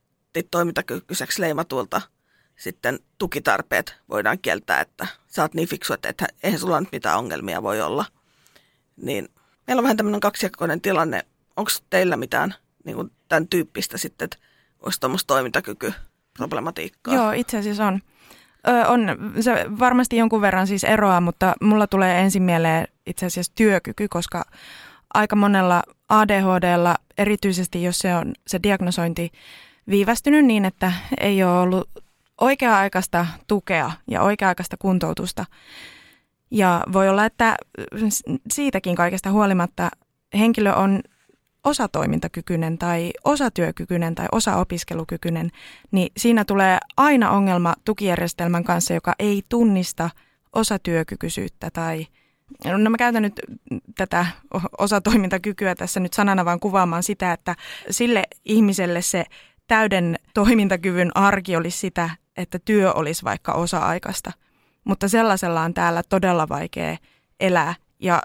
toimintakykyiseksi 0.51 1.41
leimatuilta 1.41 2.01
sitten 2.55 2.99
tukitarpeet 3.17 3.95
voidaan 4.09 4.39
kieltää, 4.39 4.81
että 4.81 5.07
sä 5.27 5.41
oot 5.41 5.53
niin 5.53 5.67
fiksu, 5.67 5.93
että 5.93 6.27
eihän 6.43 6.59
sulla 6.59 6.79
nyt 6.79 6.91
mitään 6.91 7.17
ongelmia 7.17 7.63
voi 7.63 7.81
olla. 7.81 8.05
Niin 8.95 9.29
meillä 9.67 9.79
on 9.79 9.83
vähän 9.83 9.97
tämmöinen 9.97 10.19
kaksijakoinen 10.19 10.81
tilanne. 10.81 11.25
Onko 11.55 11.71
teillä 11.89 12.17
mitään 12.17 12.53
niin 12.85 12.95
kuin 12.95 13.11
tämän 13.29 13.47
tyyppistä 13.47 13.97
sitten, 13.97 14.25
että 14.25 14.37
olisi 14.79 14.99
tuommoista 14.99 15.27
toimintakykyproblematiikkaa? 15.27 17.13
Joo, 17.13 17.31
itse 17.31 17.57
asiassa 17.57 17.85
on. 17.85 17.99
Ö, 18.67 18.87
on 18.87 18.99
se 19.41 19.65
varmasti 19.79 20.17
jonkun 20.17 20.41
verran 20.41 20.67
siis 20.67 20.83
eroa, 20.83 21.21
mutta 21.21 21.53
mulla 21.61 21.87
tulee 21.87 22.21
ensin 22.21 22.43
mieleen 22.43 22.87
itse 23.05 23.25
asiassa 23.25 23.51
työkyky, 23.55 24.07
koska 24.07 24.45
aika 25.13 25.35
monella 25.35 25.83
ADHDlla, 26.19 26.95
erityisesti 27.17 27.83
jos 27.83 27.99
se 27.99 28.15
on 28.15 28.33
se 28.47 28.59
diagnosointi 28.63 29.31
viivästynyt 29.89 30.45
niin, 30.45 30.65
että 30.65 30.93
ei 31.19 31.43
ole 31.43 31.59
ollut 31.59 31.89
oikea-aikaista 32.41 33.25
tukea 33.47 33.91
ja 34.07 34.21
oikea-aikaista 34.21 34.77
kuntoutusta. 34.77 35.45
Ja 36.51 36.83
voi 36.93 37.09
olla, 37.09 37.25
että 37.25 37.55
siitäkin 38.51 38.95
kaikesta 38.95 39.31
huolimatta 39.31 39.89
henkilö 40.37 40.73
on 40.73 40.99
osatoimintakykyinen 41.63 42.77
tai 42.77 43.11
osatyökykyinen 43.25 44.15
tai 44.15 44.27
osaopiskelukykyinen, 44.31 45.51
niin 45.91 46.11
siinä 46.17 46.45
tulee 46.45 46.77
aina 46.97 47.31
ongelma 47.31 47.75
tukijärjestelmän 47.85 48.63
kanssa, 48.63 48.93
joka 48.93 49.13
ei 49.19 49.43
tunnista 49.49 50.09
osatyökykyisyyttä 50.53 51.69
tai 51.69 52.07
No 52.65 52.89
mä 52.89 52.97
käytän 52.97 53.21
nyt 53.21 53.39
tätä 53.95 54.25
osatoimintakykyä 54.77 55.75
tässä 55.75 55.99
nyt 55.99 56.13
sanana 56.13 56.45
vaan 56.45 56.59
kuvaamaan 56.59 57.03
sitä, 57.03 57.33
että 57.33 57.55
sille 57.89 58.23
ihmiselle 58.45 59.01
se 59.01 59.25
täyden 59.67 60.15
toimintakyvyn 60.33 61.17
arki 61.17 61.55
olisi 61.55 61.77
sitä, 61.77 62.09
että 62.37 62.59
työ 62.65 62.93
olisi 62.93 63.23
vaikka 63.23 63.53
osa-aikaista. 63.53 64.31
mutta 64.83 65.07
sellaisella 65.07 65.61
on 65.61 65.73
täällä 65.73 66.03
todella 66.09 66.49
vaikea 66.49 66.97
elää 67.39 67.75
ja 67.99 68.21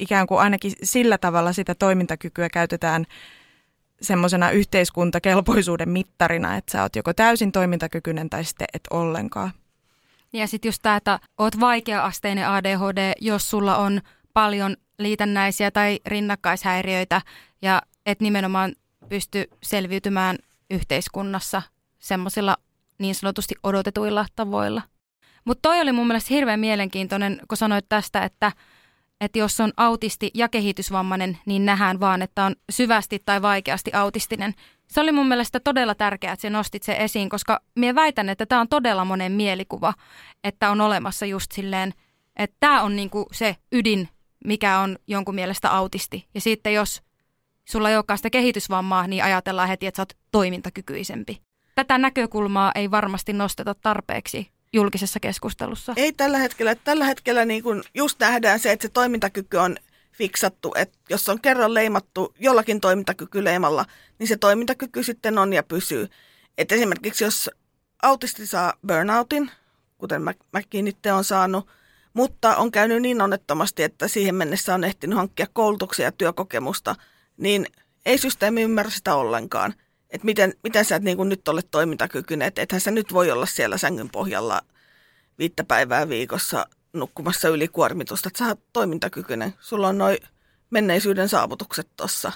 ikään 0.00 0.26
kuin 0.26 0.40
ainakin 0.40 0.72
sillä 0.82 1.18
tavalla 1.18 1.52
sitä 1.52 1.74
toimintakykyä 1.74 2.48
käytetään 2.48 3.06
semmoisena 4.02 4.50
yhteiskuntakelpoisuuden 4.50 5.88
mittarina, 5.88 6.56
että 6.56 6.72
sä 6.72 6.82
oot 6.82 6.96
joko 6.96 7.12
täysin 7.12 7.52
toimintakykyinen 7.52 8.30
tai 8.30 8.44
sitten 8.44 8.66
et 8.74 8.82
ollenkaan. 8.90 9.52
Ja 10.32 10.46
sitten 10.46 10.68
just 10.68 10.82
tämä, 10.82 10.96
että 10.96 11.20
oot 11.38 11.60
vaikea-asteinen 11.60 12.48
ADHD, 12.48 13.12
jos 13.20 13.50
sulla 13.50 13.76
on 13.76 14.00
paljon 14.32 14.76
liitännäisiä 14.98 15.70
tai 15.70 16.00
rinnakkaishäiriöitä 16.06 17.20
ja 17.62 17.82
et 18.06 18.20
nimenomaan 18.20 18.74
pysty 19.08 19.44
selviytymään 19.62 20.38
yhteiskunnassa 20.70 21.62
semmoisilla 21.98 22.56
niin 22.98 23.14
sanotusti 23.14 23.54
odotetuilla 23.62 24.26
tavoilla. 24.36 24.82
Mutta 25.44 25.62
toi 25.62 25.80
oli 25.80 25.92
mun 25.92 26.06
mielestä 26.06 26.34
hirveän 26.34 26.60
mielenkiintoinen, 26.60 27.40
kun 27.48 27.56
sanoit 27.56 27.88
tästä, 27.88 28.24
että, 28.24 28.52
että 29.20 29.38
jos 29.38 29.60
on 29.60 29.72
autisti 29.76 30.30
ja 30.34 30.48
kehitysvammainen, 30.48 31.38
niin 31.46 31.64
nähdään 31.64 32.00
vaan, 32.00 32.22
että 32.22 32.44
on 32.44 32.54
syvästi 32.70 33.22
tai 33.24 33.42
vaikeasti 33.42 33.92
autistinen. 33.92 34.54
Se 34.92 35.00
oli 35.00 35.12
mun 35.12 35.28
mielestä 35.28 35.60
todella 35.60 35.94
tärkeää, 35.94 36.32
että 36.32 36.42
sä 36.42 36.50
nostit 36.50 36.82
se 36.82 36.96
esiin, 36.98 37.28
koska 37.28 37.60
minä 37.76 37.94
väitän, 37.94 38.28
että 38.28 38.46
tämä 38.46 38.60
on 38.60 38.68
todella 38.68 39.04
monen 39.04 39.32
mielikuva, 39.32 39.94
että 40.44 40.70
on 40.70 40.80
olemassa 40.80 41.26
just 41.26 41.52
silleen, 41.52 41.94
että 42.36 42.56
tämä 42.60 42.82
on 42.82 42.96
niinku 42.96 43.26
se 43.32 43.56
ydin, 43.72 44.08
mikä 44.44 44.78
on 44.78 44.98
jonkun 45.06 45.34
mielestä 45.34 45.70
autisti. 45.70 46.26
Ja 46.34 46.40
sitten 46.40 46.74
jos 46.74 47.02
sulla 47.64 47.90
ei 47.90 47.96
olekaan 47.96 48.18
sitä 48.18 48.30
kehitysvammaa, 48.30 49.06
niin 49.06 49.24
ajatellaan 49.24 49.68
heti, 49.68 49.86
että 49.86 49.96
sä 49.96 50.02
oot 50.02 50.12
toimintakykyisempi. 50.30 51.42
Tätä 51.74 51.98
näkökulmaa 51.98 52.72
ei 52.74 52.90
varmasti 52.90 53.32
nosteta 53.32 53.74
tarpeeksi 53.74 54.48
julkisessa 54.72 55.20
keskustelussa. 55.20 55.92
Ei 55.96 56.12
tällä 56.12 56.38
hetkellä. 56.38 56.74
Tällä 56.74 57.04
hetkellä 57.04 57.44
niin 57.44 57.62
kun 57.62 57.84
just 57.94 58.20
nähdään 58.20 58.58
se, 58.58 58.72
että 58.72 58.88
se 58.88 58.92
toimintakyky 58.92 59.56
on 59.56 59.76
fiksattu, 60.12 60.72
että 60.76 60.98
jos 61.10 61.28
on 61.28 61.40
kerran 61.40 61.74
leimattu 61.74 62.34
jollakin 62.38 62.80
toimintakykyleimalla, 62.80 63.84
niin 64.18 64.28
se 64.28 64.36
toimintakyky 64.36 65.02
sitten 65.02 65.38
on 65.38 65.52
ja 65.52 65.62
pysyy. 65.62 66.08
Et 66.58 66.72
esimerkiksi 66.72 67.24
jos 67.24 67.50
autisti 68.02 68.46
saa 68.46 68.74
burnoutin, 68.86 69.50
kuten 69.98 70.22
mä, 70.22 70.34
mäkin 70.52 70.88
itse 70.88 71.12
on 71.12 71.24
saanut, 71.24 71.68
mutta 72.14 72.56
on 72.56 72.70
käynyt 72.70 73.02
niin 73.02 73.22
onnettomasti, 73.22 73.82
että 73.82 74.08
siihen 74.08 74.34
mennessä 74.34 74.74
on 74.74 74.84
ehtinyt 74.84 75.16
hankkia 75.16 75.46
koulutuksia 75.52 76.04
ja 76.04 76.12
työkokemusta, 76.12 76.96
niin 77.36 77.66
ei 78.06 78.18
systeemi 78.18 78.62
ymmärrä 78.62 78.90
sitä 78.90 79.14
ollenkaan. 79.14 79.74
Että 80.10 80.24
miten, 80.24 80.54
miten 80.62 80.84
sä 80.84 80.96
et 80.96 81.02
niin 81.02 81.28
nyt 81.28 81.48
ole 81.48 81.62
toimintakykyinen, 81.70 82.48
että 82.48 82.62
ethän 82.62 82.80
sä 82.80 82.90
nyt 82.90 83.12
voi 83.12 83.30
olla 83.30 83.46
siellä 83.46 83.78
sängyn 83.78 84.10
pohjalla 84.10 84.62
viittä 85.38 85.64
päivää 85.64 86.08
viikossa 86.08 86.66
nukkumassa 86.92 87.48
ylikuormitusta, 87.48 88.28
että 88.28 88.38
sä 88.38 88.46
oot 88.46 88.60
toimintakykyinen. 88.72 89.54
Sulla 89.60 89.88
on 89.88 89.98
noin 89.98 90.18
menneisyyden 90.70 91.28
saavutukset 91.28 91.88
tossa. 91.96 92.32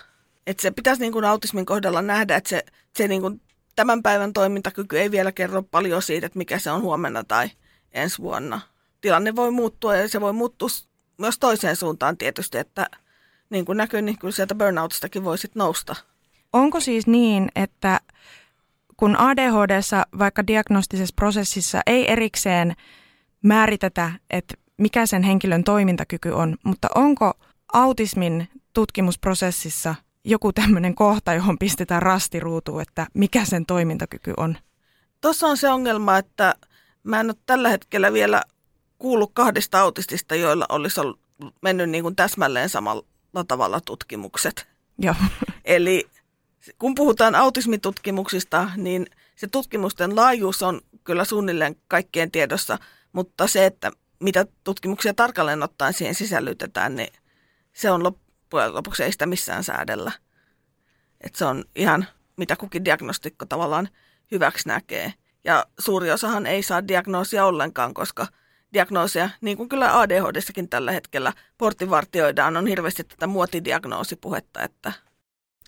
Että 0.47 0.63
se 0.63 0.71
pitäisi 0.71 1.03
niin 1.03 1.13
kuin 1.13 1.25
autismin 1.25 1.67
kohdalla 1.67 2.03
nähdä, 2.03 2.37
että 2.37 2.51
se, 2.51 2.65
se 2.97 3.09
niin 3.09 3.21
kuin 3.21 3.41
tämän 3.77 4.03
päivän 4.03 4.33
toimintakyky 4.33 4.99
ei 4.99 5.11
vielä 5.11 5.33
kerro 5.33 5.63
paljon 5.63 6.03
siitä, 6.03 6.27
että 6.27 6.39
mikä 6.39 6.59
se 6.59 6.71
on 6.71 6.83
huomenna 6.83 7.25
tai 7.25 7.51
ensi 7.93 8.19
vuonna. 8.19 8.61
Tilanne 9.01 9.37
voi 9.37 9.51
muuttua 9.51 9.97
ja 9.97 10.09
se 10.09 10.21
voi 10.21 10.33
muuttua 10.33 10.69
myös 11.19 11.39
toiseen 11.39 11.77
suuntaan 11.77 12.17
tietysti, 12.17 12.59
että 12.59 12.87
niin 13.51 13.65
kuin 13.65 13.79
näkyy, 13.79 14.03
niin 14.03 14.19
kyllä 14.19 14.33
sieltä 14.33 14.55
burnoutistakin 14.55 15.25
voisit 15.25 15.55
nousta. 15.55 15.97
Onko 16.53 16.81
siis 16.81 17.07
niin, 17.07 17.49
että 17.57 18.01
kun 18.97 19.17
ADHDssa 19.17 20.07
vaikka 20.19 20.47
diagnostisessa 20.47 21.15
prosessissa 21.17 21.81
ei 21.87 22.13
erikseen 22.13 22.77
määritetä, 23.47 24.13
että 24.31 24.55
mikä 24.77 25.07
sen 25.07 25.23
henkilön 25.23 25.65
toimintakyky 25.65 26.31
on, 26.31 26.57
mutta 26.63 26.89
onko 26.95 27.33
autismin 27.73 28.49
tutkimusprosessissa 28.73 29.95
joku 30.25 30.53
tämmöinen 30.53 30.95
kohta, 30.95 31.35
johon 31.35 31.59
pistetään 31.59 32.03
rastiruutuun, 32.03 32.83
että 32.83 33.07
mikä 33.15 33.45
sen 33.45 33.67
toimintakyky 33.67 34.35
on? 34.37 34.57
Tuossa 35.21 35.47
on 35.47 35.57
se 35.57 35.69
ongelma, 35.69 36.19
että 36.19 36.55
mä 37.03 37.21
en 37.21 37.31
ole 37.31 37.37
tällä 37.47 37.69
hetkellä 37.69 38.13
vielä 38.13 38.43
kuullut 38.99 39.31
kahdesta 39.35 39.81
autistista, 39.81 40.35
joilla 40.35 40.67
olisi 40.69 41.01
ollut, 41.01 41.21
mennyt 41.63 41.91
niin 41.91 42.03
kuin 42.03 42.17
täsmälleen 42.17 42.69
samalla 42.69 43.45
tavalla 43.49 43.81
tutkimukset. 43.81 44.69
Joo. 44.99 45.15
Eli 45.65 46.09
kun 46.79 46.95
puhutaan 46.95 47.35
autismitutkimuksista, 47.35 48.71
niin 48.77 49.07
se 49.37 49.47
tutkimusten 49.47 50.17
laajuus 50.17 50.63
on 50.63 50.81
kyllä 51.05 51.25
suunnilleen 51.25 51.77
kaikkien 51.89 52.31
tiedossa, 52.31 52.79
mutta 53.17 53.47
se, 53.47 53.67
että 53.67 53.93
mitä 54.21 54.47
tutkimuksia 54.65 55.15
tarkalleen 55.15 55.63
ottaen 55.63 55.93
siihen 55.93 56.15
sisällytetään, 56.15 56.97
niin 56.97 57.13
se 57.73 57.91
on 57.91 58.03
loppujen 58.03 58.75
lopuksi 58.75 59.03
ei 59.03 59.13
sitä 59.13 59.27
missään 59.27 59.65
säädellä. 59.65 60.13
Et 61.21 61.35
se 61.35 61.45
on 61.45 61.65
ihan 61.77 62.07
mitä 62.37 62.57
kukin 62.57 62.85
diagnostikko 62.85 63.47
tavallaan 63.47 63.89
hyväksi 64.31 64.69
näkee. 64.69 65.13
Ja 65.45 65.67
suuri 65.79 66.11
osahan 66.11 66.47
ei 66.47 66.63
saa 66.63 66.89
diagnoosia 66.89 67.45
ollenkaan, 67.45 67.95
koska 67.95 68.27
diagnoosia, 68.73 69.31
niin 69.41 69.57
kuin 69.57 69.69
kyllä 69.69 70.01
ADHDssakin 70.01 70.69
tällä 70.69 70.93
hetkellä 70.93 71.33
portinvartioidaan, 71.59 72.57
on 72.57 72.67
hirveästi 72.67 73.05
tätä 73.05 73.27
muotidiagnoosipuhetta, 73.27 74.63
että 74.63 74.93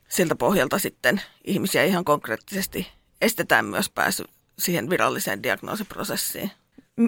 siltä 0.08 0.36
pohjalta 0.36 0.78
sitten 0.78 1.22
ihmisiä 1.44 1.84
ihan 1.84 2.04
konkreettisesti 2.04 2.92
estetään 3.20 3.64
myös 3.64 3.90
pääsy 3.90 4.24
siihen 4.58 4.90
viralliseen 4.90 5.42
diagnoosiprosessiin. 5.42 6.50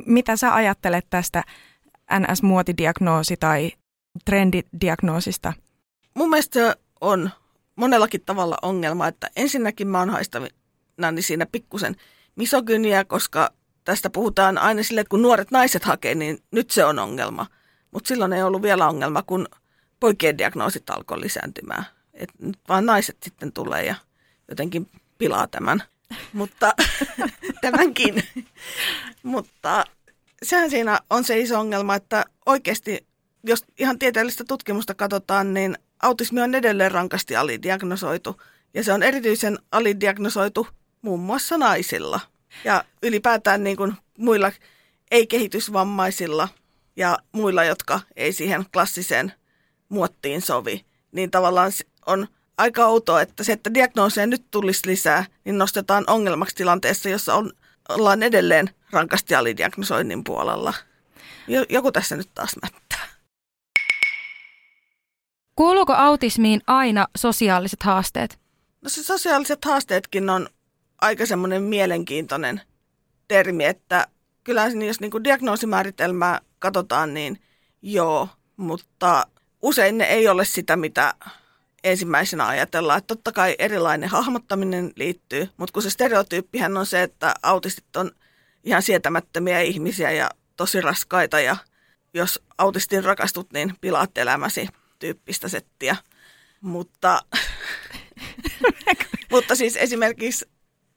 Mitä 0.06 0.36
sä 0.36 0.54
ajattelet 0.54 1.06
tästä 1.10 1.44
NS-muotidiagnoosi- 2.12 3.36
tai 3.40 3.72
trendidiagnoosista? 4.24 5.52
Mun 6.14 6.30
mielestä 6.30 6.60
se 6.60 6.76
on 7.00 7.30
monellakin 7.76 8.20
tavalla 8.26 8.56
ongelma, 8.62 9.08
että 9.08 9.30
ensinnäkin 9.36 9.88
mä 9.88 9.98
oon 9.98 10.10
haistavina 10.10 11.12
niin 11.12 11.22
siinä 11.22 11.46
pikkusen 11.52 11.96
misogyniä, 12.36 13.04
koska 13.04 13.50
tästä 13.84 14.10
puhutaan 14.10 14.58
aina 14.58 14.82
sille, 14.82 15.00
että 15.00 15.10
kun 15.10 15.22
nuoret 15.22 15.50
naiset 15.50 15.84
hakee, 15.84 16.14
niin 16.14 16.38
nyt 16.50 16.70
se 16.70 16.84
on 16.84 16.98
ongelma. 16.98 17.46
Mutta 17.90 18.08
silloin 18.08 18.32
ei 18.32 18.42
ollut 18.42 18.62
vielä 18.62 18.88
ongelma, 18.88 19.22
kun 19.22 19.48
poikien 20.00 20.38
diagnoosit 20.38 20.90
alkoi 20.90 21.20
lisääntymään. 21.20 21.84
Et 22.14 22.28
nyt 22.38 22.58
vaan 22.68 22.86
naiset 22.86 23.16
sitten 23.22 23.52
tulee 23.52 23.84
ja 23.84 23.94
jotenkin 24.48 24.90
pilaa 25.18 25.46
tämän. 25.46 25.82
Mutta 26.32 26.74
tämänkin. 27.60 28.22
Mutta 29.22 29.84
sehän 30.42 30.70
siinä 30.70 31.00
on 31.10 31.24
se 31.24 31.40
iso 31.40 31.60
ongelma, 31.60 31.94
että 31.94 32.24
oikeasti, 32.46 33.06
jos 33.44 33.64
ihan 33.78 33.98
tieteellistä 33.98 34.44
tutkimusta 34.48 34.94
katsotaan, 34.94 35.54
niin 35.54 35.78
autismi 36.02 36.42
on 36.42 36.54
edelleen 36.54 36.92
rankasti 36.92 37.36
alidiagnosoitu. 37.36 38.42
Ja 38.74 38.84
se 38.84 38.92
on 38.92 39.02
erityisen 39.02 39.58
alidiagnosoitu 39.72 40.66
muun 41.02 41.20
muassa 41.20 41.58
naisilla. 41.58 42.20
Ja 42.64 42.84
ylipäätään 43.02 43.64
niin 43.64 43.76
kuin 43.76 43.94
muilla 44.18 44.52
ei-kehitysvammaisilla 45.10 46.48
ja 46.96 47.18
muilla, 47.32 47.64
jotka 47.64 48.00
ei 48.16 48.32
siihen 48.32 48.64
klassiseen 48.72 49.32
muottiin 49.88 50.42
sovi. 50.42 50.84
Niin 51.12 51.30
tavallaan 51.30 51.72
on 52.06 52.28
aika 52.60 52.86
outoa, 52.86 53.22
että 53.22 53.44
se, 53.44 53.52
että 53.52 53.74
diagnooseja 53.74 54.26
nyt 54.26 54.44
tulisi 54.50 54.86
lisää, 54.86 55.24
niin 55.44 55.58
nostetaan 55.58 56.04
ongelmaksi 56.06 56.54
tilanteessa, 56.56 57.08
jossa 57.08 57.34
on, 57.34 57.52
ollaan 57.88 58.22
edelleen 58.22 58.70
rankasti 58.90 59.34
alidiagnosoinnin 59.34 60.24
puolella. 60.24 60.74
Joku 61.68 61.92
tässä 61.92 62.16
nyt 62.16 62.30
taas 62.34 62.56
mättää. 62.62 63.08
Kuuluuko 65.56 65.92
autismiin 65.92 66.60
aina 66.66 67.06
sosiaaliset 67.16 67.82
haasteet? 67.82 68.38
No 68.82 68.88
se 68.90 69.02
sosiaaliset 69.02 69.64
haasteetkin 69.64 70.30
on 70.30 70.48
aika 71.00 71.26
semmoinen 71.26 71.62
mielenkiintoinen 71.62 72.60
termi, 73.28 73.64
että 73.64 74.06
kyllä 74.44 74.66
jos 74.86 75.00
niin 75.00 75.10
kuin 75.10 75.24
diagnoosimääritelmää 75.24 76.40
katsotaan, 76.58 77.14
niin 77.14 77.40
joo, 77.82 78.28
mutta 78.56 79.26
usein 79.62 79.98
ne 79.98 80.04
ei 80.04 80.28
ole 80.28 80.44
sitä, 80.44 80.76
mitä 80.76 81.14
ensimmäisenä 81.84 82.46
ajatellaan, 82.46 82.98
että 82.98 83.14
totta 83.14 83.32
kai 83.32 83.56
erilainen 83.58 84.08
hahmottaminen 84.08 84.92
liittyy, 84.96 85.48
mutta 85.56 85.72
kun 85.72 85.82
se 85.82 85.90
stereotyyppihän 85.90 86.76
on 86.76 86.86
se, 86.86 87.02
että 87.02 87.34
autistit 87.42 87.96
on 87.96 88.10
ihan 88.64 88.82
sietämättömiä 88.82 89.60
ihmisiä 89.60 90.10
ja 90.10 90.30
tosi 90.56 90.80
raskaita 90.80 91.40
ja 91.40 91.56
jos 92.14 92.42
autistin 92.58 93.04
rakastut, 93.04 93.52
niin 93.52 93.74
pilaat 93.80 94.18
elämäsi 94.18 94.68
tyyppistä 94.98 95.48
settiä. 95.48 95.96
Mutta, 96.60 97.22
mutta 99.32 99.54
siis 99.54 99.76
esimerkiksi 99.76 100.48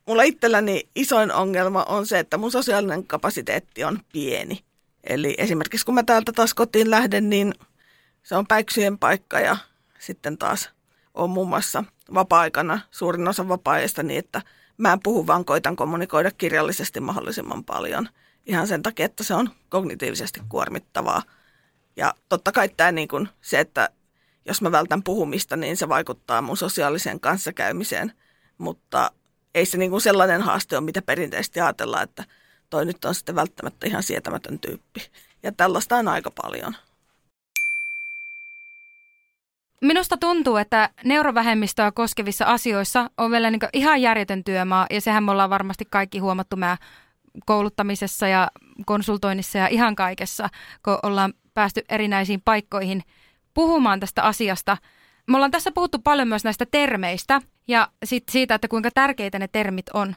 mulla 0.07 0.23
itselläni 0.23 0.89
isoin 0.95 1.31
ongelma 1.31 1.83
on 1.83 2.05
se, 2.05 2.19
että 2.19 2.37
mun 2.37 2.51
sosiaalinen 2.51 3.07
kapasiteetti 3.07 3.83
on 3.83 3.99
pieni. 4.13 4.63
Eli 5.03 5.35
esimerkiksi 5.37 5.85
kun 5.85 5.95
mä 5.95 6.03
täältä 6.03 6.31
taas 6.31 6.53
kotiin 6.53 6.89
lähden, 6.91 7.29
niin 7.29 7.53
se 8.23 8.35
on 8.35 8.47
päiksyjen 8.47 8.97
paikka 8.97 9.39
ja 9.39 9.57
sitten 10.05 10.37
taas 10.37 10.69
on 11.13 11.29
muun 11.29 11.49
muassa 11.49 11.83
vapaa-aikana 12.13 12.79
suurin 12.91 13.27
osa 13.27 13.47
vapaa 13.47 13.77
niin, 14.03 14.19
että 14.19 14.41
mä 14.77 14.93
en 14.93 14.99
puhu, 15.03 15.27
vaan 15.27 15.45
koitan 15.45 15.75
kommunikoida 15.75 16.31
kirjallisesti 16.31 16.99
mahdollisimman 16.99 17.63
paljon. 17.63 18.09
ihan 18.45 18.67
sen 18.67 18.83
takia, 18.83 19.05
että 19.05 19.23
se 19.23 19.33
on 19.33 19.49
kognitiivisesti 19.69 20.41
kuormittavaa. 20.49 21.21
Ja 21.95 22.13
totta 22.29 22.51
kai 22.51 22.69
tämä 22.69 22.91
niin 22.91 23.07
kuin 23.07 23.29
se, 23.41 23.59
että 23.59 23.89
jos 24.45 24.61
mä 24.61 24.71
vältän 24.71 25.03
puhumista, 25.03 25.55
niin 25.55 25.77
se 25.77 25.89
vaikuttaa 25.89 26.41
mun 26.41 26.57
sosiaaliseen 26.57 27.19
kanssakäymiseen. 27.19 28.13
Mutta 28.57 29.11
ei 29.55 29.65
se 29.65 29.77
niin 29.77 29.91
kuin 29.91 30.01
sellainen 30.01 30.41
haaste 30.41 30.77
ole, 30.77 30.85
mitä 30.85 31.01
perinteisesti 31.01 31.59
ajatellaan, 31.59 32.03
että 32.03 32.23
toi 32.69 32.85
nyt 32.85 33.05
on 33.05 33.15
sitten 33.15 33.35
välttämättä 33.35 33.87
ihan 33.87 34.03
sietämätön 34.03 34.59
tyyppi. 34.59 35.11
Ja 35.43 35.51
tällaista 35.51 35.95
on 35.95 36.07
aika 36.07 36.31
paljon. 36.41 36.75
Minusta 39.83 40.17
tuntuu, 40.17 40.57
että 40.57 40.89
neurovähemmistöä 41.03 41.91
koskevissa 41.91 42.45
asioissa 42.45 43.09
on 43.17 43.31
vielä 43.31 43.51
niin 43.51 43.61
ihan 43.73 44.01
järjetön 44.01 44.43
työmaa, 44.43 44.87
ja 44.89 45.01
sehän 45.01 45.23
me 45.23 45.31
ollaan 45.31 45.49
varmasti 45.49 45.85
kaikki 45.89 46.19
huomattu 46.19 46.55
meidän 46.55 46.77
kouluttamisessa 47.45 48.27
ja 48.27 48.51
konsultoinnissa 48.85 49.57
ja 49.57 49.67
ihan 49.67 49.95
kaikessa, 49.95 50.49
kun 50.85 50.99
ollaan 51.03 51.33
päästy 51.53 51.81
erinäisiin 51.89 52.41
paikkoihin 52.45 53.03
puhumaan 53.53 53.99
tästä 53.99 54.23
asiasta. 54.23 54.77
Me 55.27 55.35
ollaan 55.35 55.51
tässä 55.51 55.71
puhuttu 55.71 55.99
paljon 55.99 56.27
myös 56.27 56.43
näistä 56.43 56.65
termeistä 56.71 57.41
ja 57.67 57.87
sit 58.05 58.23
siitä, 58.31 58.55
että 58.55 58.67
kuinka 58.67 58.89
tärkeitä 58.93 59.39
ne 59.39 59.47
termit 59.47 59.89
on. 59.93 60.15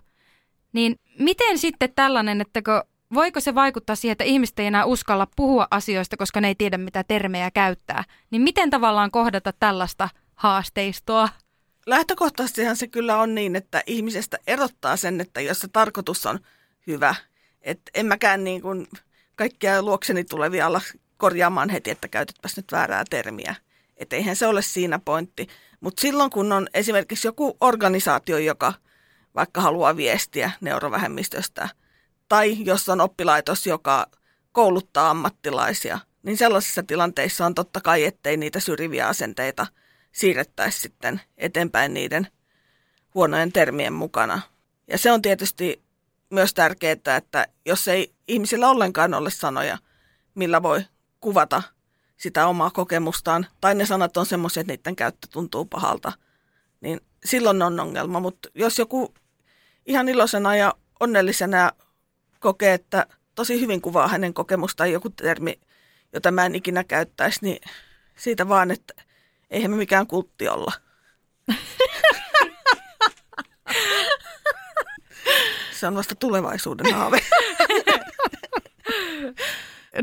Niin 0.72 0.96
miten 1.18 1.58
sitten 1.58 1.92
tällainen, 1.94 2.40
että 2.40 2.62
kun 2.62 2.82
voiko 3.14 3.40
se 3.40 3.54
vaikuttaa 3.54 3.96
siihen, 3.96 4.12
että 4.12 4.24
ihmiset 4.24 4.58
ei 4.58 4.66
enää 4.66 4.84
uskalla 4.84 5.26
puhua 5.36 5.66
asioista, 5.70 6.16
koska 6.16 6.40
ne 6.40 6.48
ei 6.48 6.54
tiedä, 6.54 6.78
mitä 6.78 7.04
termejä 7.04 7.50
käyttää? 7.50 8.04
Niin 8.30 8.42
miten 8.42 8.70
tavallaan 8.70 9.10
kohdata 9.10 9.52
tällaista 9.60 10.08
haasteistoa? 10.34 11.28
Lähtökohtaisestihan 11.86 12.76
se 12.76 12.86
kyllä 12.86 13.18
on 13.18 13.34
niin, 13.34 13.56
että 13.56 13.82
ihmisestä 13.86 14.38
erottaa 14.46 14.96
sen, 14.96 15.20
että 15.20 15.40
jos 15.40 15.58
se 15.58 15.68
tarkoitus 15.68 16.26
on 16.26 16.40
hyvä. 16.86 17.14
Että 17.62 17.90
en 17.94 18.06
mäkään 18.06 18.44
niin 18.44 18.62
kuin 18.62 18.88
kaikkia 19.36 19.82
luokseni 19.82 20.24
tulevia 20.24 20.66
olla 20.66 20.80
korjaamaan 21.16 21.70
heti, 21.70 21.90
että 21.90 22.08
käytetpäs 22.08 22.56
nyt 22.56 22.72
väärää 22.72 23.04
termiä. 23.10 23.54
Että 23.96 24.16
eihän 24.16 24.36
se 24.36 24.46
ole 24.46 24.62
siinä 24.62 24.98
pointti. 25.04 25.46
Mutta 25.80 26.00
silloin 26.00 26.30
kun 26.30 26.52
on 26.52 26.68
esimerkiksi 26.74 27.28
joku 27.28 27.56
organisaatio, 27.60 28.38
joka 28.38 28.74
vaikka 29.34 29.60
haluaa 29.60 29.96
viestiä 29.96 30.50
neurovähemmistöstä, 30.60 31.68
tai 32.28 32.56
jos 32.64 32.88
on 32.88 33.00
oppilaitos, 33.00 33.66
joka 33.66 34.06
kouluttaa 34.52 35.10
ammattilaisia, 35.10 35.98
niin 36.22 36.36
sellaisissa 36.36 36.82
tilanteissa 36.82 37.46
on 37.46 37.54
totta 37.54 37.80
kai, 37.80 38.04
ettei 38.04 38.36
niitä 38.36 38.60
syrjiviä 38.60 39.08
asenteita 39.08 39.66
siirrettäisi 40.12 40.80
sitten 40.80 41.20
eteenpäin 41.36 41.94
niiden 41.94 42.28
huonojen 43.14 43.52
termien 43.52 43.92
mukana. 43.92 44.40
Ja 44.88 44.98
se 44.98 45.12
on 45.12 45.22
tietysti 45.22 45.82
myös 46.30 46.54
tärkeää, 46.54 47.16
että 47.16 47.46
jos 47.66 47.88
ei 47.88 48.14
ihmisillä 48.28 48.70
ollenkaan 48.70 49.14
ole 49.14 49.30
sanoja, 49.30 49.78
millä 50.34 50.62
voi 50.62 50.84
kuvata 51.20 51.62
sitä 52.16 52.46
omaa 52.46 52.70
kokemustaan, 52.70 53.46
tai 53.60 53.74
ne 53.74 53.86
sanat 53.86 54.16
on 54.16 54.26
semmoisia, 54.26 54.60
että 54.60 54.72
niiden 54.72 54.96
käyttö 54.96 55.26
tuntuu 55.30 55.64
pahalta, 55.64 56.12
niin 56.80 57.00
silloin 57.24 57.62
on 57.62 57.80
ongelma. 57.80 58.20
Mutta 58.20 58.48
jos 58.54 58.78
joku 58.78 59.14
ihan 59.86 60.08
iloisena 60.08 60.56
ja 60.56 60.74
onnellisena 61.00 61.72
kokee, 62.40 62.74
että 62.74 63.06
tosi 63.34 63.60
hyvin 63.60 63.80
kuvaa 63.80 64.08
hänen 64.08 64.34
kokemustaan 64.34 64.92
joku 64.92 65.10
termi, 65.10 65.60
jota 66.12 66.30
mä 66.30 66.46
en 66.46 66.54
ikinä 66.54 66.84
käyttäisi, 66.84 67.38
niin 67.42 67.60
siitä 68.16 68.48
vaan, 68.48 68.70
että 68.70 68.94
eihän 69.50 69.70
me 69.70 69.76
mikään 69.76 70.06
kultti 70.06 70.48
olla. 70.48 70.72
Se 75.70 75.86
on 75.86 75.94
vasta 75.94 76.14
tulevaisuuden 76.14 76.94
haave. 76.94 77.18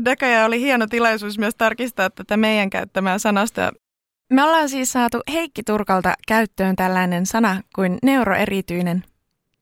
Näköjään 0.00 0.46
oli 0.46 0.60
hieno 0.60 0.86
tilaisuus 0.86 1.38
myös 1.38 1.54
tarkistaa 1.54 2.10
tätä 2.10 2.36
meidän 2.36 2.70
käyttämää 2.70 3.18
sanasta. 3.18 3.72
Me 4.32 4.42
ollaan 4.42 4.68
siis 4.68 4.92
saatu 4.92 5.20
Heikki 5.32 5.62
Turkalta 5.62 6.14
käyttöön 6.28 6.76
tällainen 6.76 7.26
sana 7.26 7.62
kuin 7.74 7.98
neuroerityinen. 8.02 9.04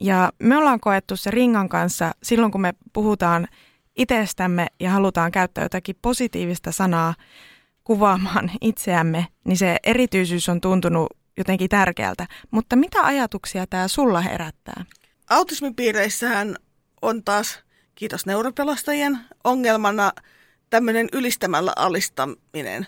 Ja 0.02 0.32
me 0.38 0.56
ollaan 0.56 0.80
koettu 0.80 1.16
se 1.16 1.30
Ringan 1.30 1.68
kanssa 1.68 2.12
silloin, 2.22 2.52
kun 2.52 2.60
me 2.60 2.74
puhutaan 2.92 3.48
itsestämme 3.96 4.66
ja 4.80 4.90
halutaan 4.90 5.32
käyttää 5.32 5.64
jotakin 5.64 5.96
positiivista 6.02 6.72
sanaa 6.72 7.14
kuvaamaan 7.84 8.50
itseämme, 8.60 9.26
niin 9.44 9.56
se 9.56 9.76
erityisyys 9.84 10.48
on 10.48 10.60
tuntunut 10.60 11.08
jotenkin 11.36 11.68
tärkeältä. 11.68 12.26
Mutta 12.50 12.76
mitä 12.76 13.02
ajatuksia 13.02 13.66
tämä 13.66 13.88
sulla 13.88 14.20
herättää? 14.20 14.84
Autismipiireissähän 15.30 16.56
on 17.02 17.24
taas, 17.24 17.58
kiitos 17.94 18.26
neuropelastajien, 18.26 19.18
ongelmana 19.44 20.12
tämmöinen 20.70 21.08
ylistämällä 21.12 21.72
alistaminen. 21.76 22.86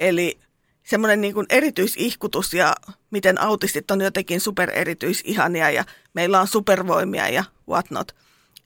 Eli 0.00 0.38
semmoinen 0.82 1.20
niin 1.20 1.34
erityisihkutus 1.50 2.54
ja 2.54 2.74
miten 3.10 3.40
autistit 3.40 3.90
on 3.90 4.00
jotenkin 4.00 4.40
supererityisihania 4.40 5.70
ja 5.70 5.84
meillä 6.16 6.40
on 6.40 6.48
supervoimia 6.48 7.28
ja 7.28 7.44
whatnot. 7.68 8.16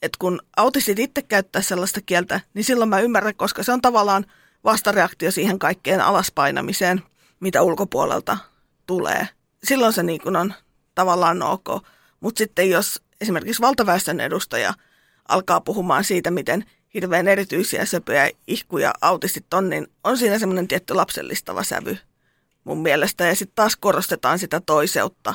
Et 0.02 0.16
kun 0.16 0.40
autistit 0.56 0.98
itse 0.98 1.22
käyttää 1.22 1.62
sellaista 1.62 2.00
kieltä, 2.00 2.40
niin 2.54 2.64
silloin 2.64 2.90
mä 2.90 3.00
ymmärrän, 3.00 3.34
koska 3.34 3.62
se 3.62 3.72
on 3.72 3.80
tavallaan 3.80 4.26
vastareaktio 4.64 5.30
siihen 5.30 5.58
kaikkeen 5.58 6.00
alaspainamiseen, 6.00 7.02
mitä 7.40 7.62
ulkopuolelta 7.62 8.38
tulee. 8.86 9.28
Silloin 9.64 9.92
se 9.92 10.02
niin 10.02 10.36
on 10.36 10.54
tavallaan 10.94 11.42
ok. 11.42 11.68
Mutta 12.20 12.38
sitten 12.38 12.70
jos 12.70 13.02
esimerkiksi 13.20 13.62
valtaväestön 13.62 14.20
edustaja 14.20 14.74
alkaa 15.28 15.60
puhumaan 15.60 16.04
siitä, 16.04 16.30
miten 16.30 16.64
hirveän 16.94 17.28
erityisiä 17.28 17.84
söpöjä, 17.84 18.30
ihkuja 18.46 18.92
autistit 19.00 19.54
on, 19.54 19.68
niin 19.68 19.86
on 20.04 20.18
siinä 20.18 20.38
semmoinen 20.38 20.68
tietty 20.68 20.94
lapsellistava 20.94 21.64
sävy 21.64 21.98
mun 22.64 22.82
mielestä. 22.82 23.26
Ja 23.26 23.34
sitten 23.34 23.54
taas 23.54 23.76
korostetaan 23.76 24.38
sitä 24.38 24.60
toiseutta. 24.66 25.34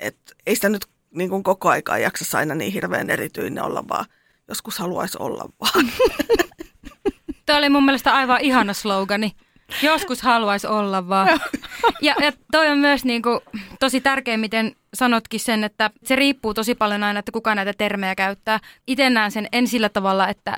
Että 0.00 0.34
ei 0.46 0.54
sitä 0.54 0.68
nyt 0.68 0.86
niin 1.14 1.30
kuin 1.30 1.42
koko 1.42 1.68
aikaa 1.68 1.98
jaksa 1.98 2.38
aina 2.38 2.54
niin 2.54 2.72
hirveän 2.72 3.10
erityinen 3.10 3.64
olla, 3.64 3.84
vaan 3.88 4.04
joskus 4.48 4.78
haluaisi 4.78 5.18
olla 5.20 5.48
vaan. 5.60 5.92
Tämä 7.46 7.58
oli 7.58 7.68
mun 7.68 7.84
mielestä 7.84 8.14
aivan 8.14 8.40
ihana 8.40 8.72
slogani. 8.72 9.32
Joskus 9.82 10.22
haluaisi 10.22 10.66
olla 10.66 11.08
vaan. 11.08 11.40
Ja, 12.00 12.14
ja 12.20 12.32
toi 12.52 12.68
on 12.68 12.78
myös 12.78 13.04
niin 13.04 13.22
kuin, 13.22 13.40
tosi 13.80 14.00
tärkeä, 14.00 14.36
miten 14.36 14.76
sanotkin 14.94 15.40
sen, 15.40 15.64
että 15.64 15.90
se 16.04 16.16
riippuu 16.16 16.54
tosi 16.54 16.74
paljon 16.74 17.04
aina, 17.04 17.18
että 17.18 17.32
kuka 17.32 17.54
näitä 17.54 17.72
termejä 17.78 18.14
käyttää. 18.14 18.60
Itse 18.86 19.10
näen 19.10 19.30
sen 19.30 19.48
en 19.52 19.66
sillä 19.66 19.88
tavalla, 19.88 20.28
että 20.28 20.56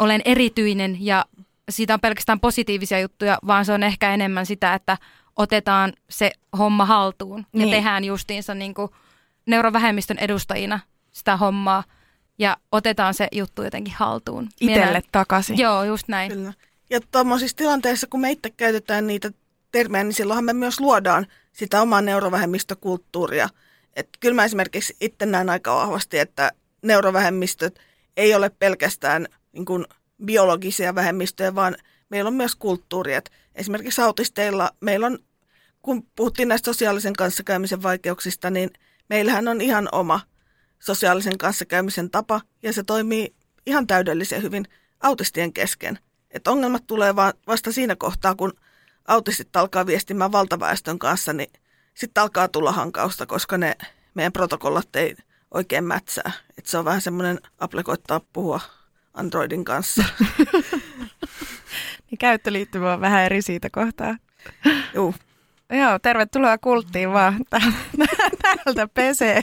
olen 0.00 0.22
erityinen 0.24 0.96
ja 1.00 1.24
siitä 1.70 1.94
on 1.94 2.00
pelkästään 2.00 2.40
positiivisia 2.40 3.00
juttuja, 3.00 3.38
vaan 3.46 3.64
se 3.64 3.72
on 3.72 3.82
ehkä 3.82 4.14
enemmän 4.14 4.46
sitä, 4.46 4.74
että 4.74 4.98
otetaan 5.36 5.92
se 6.10 6.32
homma 6.58 6.84
haltuun 6.84 7.38
ja 7.38 7.58
niin. 7.58 7.70
tehdään 7.70 8.04
justiinsa 8.04 8.54
niin 8.54 8.74
kuin 8.74 8.90
neurovähemmistön 9.46 10.18
edustajina 10.18 10.80
sitä 11.12 11.36
hommaa 11.36 11.84
ja 12.38 12.56
otetaan 12.72 13.14
se 13.14 13.28
juttu 13.32 13.62
jotenkin 13.62 13.94
haltuun. 13.96 14.48
Itelle 14.60 15.02
takaisin. 15.12 15.58
Joo, 15.58 15.84
just 15.84 16.08
näin. 16.08 16.32
Kyllä. 16.32 16.52
Ja 16.90 17.00
tuommoisissa 17.00 17.56
tilanteissa, 17.56 18.06
kun 18.10 18.20
me 18.20 18.30
itse 18.30 18.50
käytetään 18.50 19.06
niitä 19.06 19.30
termejä, 19.72 20.04
niin 20.04 20.14
silloinhan 20.14 20.44
me 20.44 20.52
myös 20.52 20.80
luodaan 20.80 21.26
sitä 21.52 21.82
omaa 21.82 22.02
neurovähemmistökulttuuria. 22.02 23.48
Et 23.96 24.08
kyllä 24.20 24.34
mä 24.34 24.44
esimerkiksi 24.44 24.96
itse 25.00 25.26
näen 25.26 25.50
aika 25.50 25.74
vahvasti, 25.74 26.18
että 26.18 26.50
neurovähemmistöt 26.82 27.78
ei 28.16 28.34
ole 28.34 28.50
pelkästään 28.50 29.26
niin 29.52 29.64
kuin 29.64 29.84
biologisia 30.24 30.94
vähemmistöjä, 30.94 31.54
vaan 31.54 31.76
meillä 32.08 32.28
on 32.28 32.34
myös 32.34 32.56
kulttuuriat. 32.56 33.30
Esimerkiksi 33.54 34.02
autisteilla 34.02 34.70
meillä 34.80 35.06
on, 35.06 35.18
kun 35.82 36.06
puhuttiin 36.16 36.48
näistä 36.48 36.64
sosiaalisen 36.66 37.12
kanssakäymisen 37.12 37.82
vaikeuksista, 37.82 38.50
niin 38.50 38.70
meillähän 39.08 39.48
on 39.48 39.60
ihan 39.60 39.88
oma 39.92 40.20
sosiaalisen 40.78 41.38
kanssakäymisen 41.38 42.10
tapa, 42.10 42.40
ja 42.62 42.72
se 42.72 42.82
toimii 42.82 43.34
ihan 43.66 43.86
täydellisen 43.86 44.42
hyvin 44.42 44.64
autistien 45.00 45.52
kesken. 45.52 45.98
Et 46.30 46.48
ongelmat 46.48 46.86
tulee 46.86 47.16
vaan 47.16 47.32
vasta 47.46 47.72
siinä 47.72 47.96
kohtaa, 47.96 48.34
kun 48.34 48.52
autistit 49.08 49.56
alkaa 49.56 49.86
viestimään 49.86 50.32
valtaväestön 50.32 50.98
kanssa, 50.98 51.32
niin 51.32 51.52
sitten 51.94 52.22
alkaa 52.22 52.48
tulla 52.48 52.72
hankausta, 52.72 53.26
koska 53.26 53.58
ne 53.58 53.76
meidän 54.14 54.32
protokollat 54.32 54.96
ei 54.96 55.16
oikein 55.50 55.84
mätsää. 55.84 56.32
Et 56.58 56.66
se 56.66 56.78
on 56.78 56.84
vähän 56.84 57.00
semmoinen 57.00 57.40
Apple 57.58 57.82
koittaa 57.82 58.20
puhua 58.32 58.60
Androidin 59.14 59.64
kanssa. 59.64 60.04
niin 62.10 62.18
käyttöliittymä 62.18 62.92
on 62.92 63.00
vähän 63.00 63.22
eri 63.22 63.42
siitä 63.42 63.70
kohtaa. 63.70 64.16
Joo. 64.94 65.14
Joo, 65.70 65.98
tervetuloa 65.98 66.58
kulttiin 66.58 67.12
vaan. 67.12 67.36
Täältä 68.42 68.88
pesee. 68.94 69.42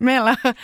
Meillä 0.00 0.36
on 0.44 0.54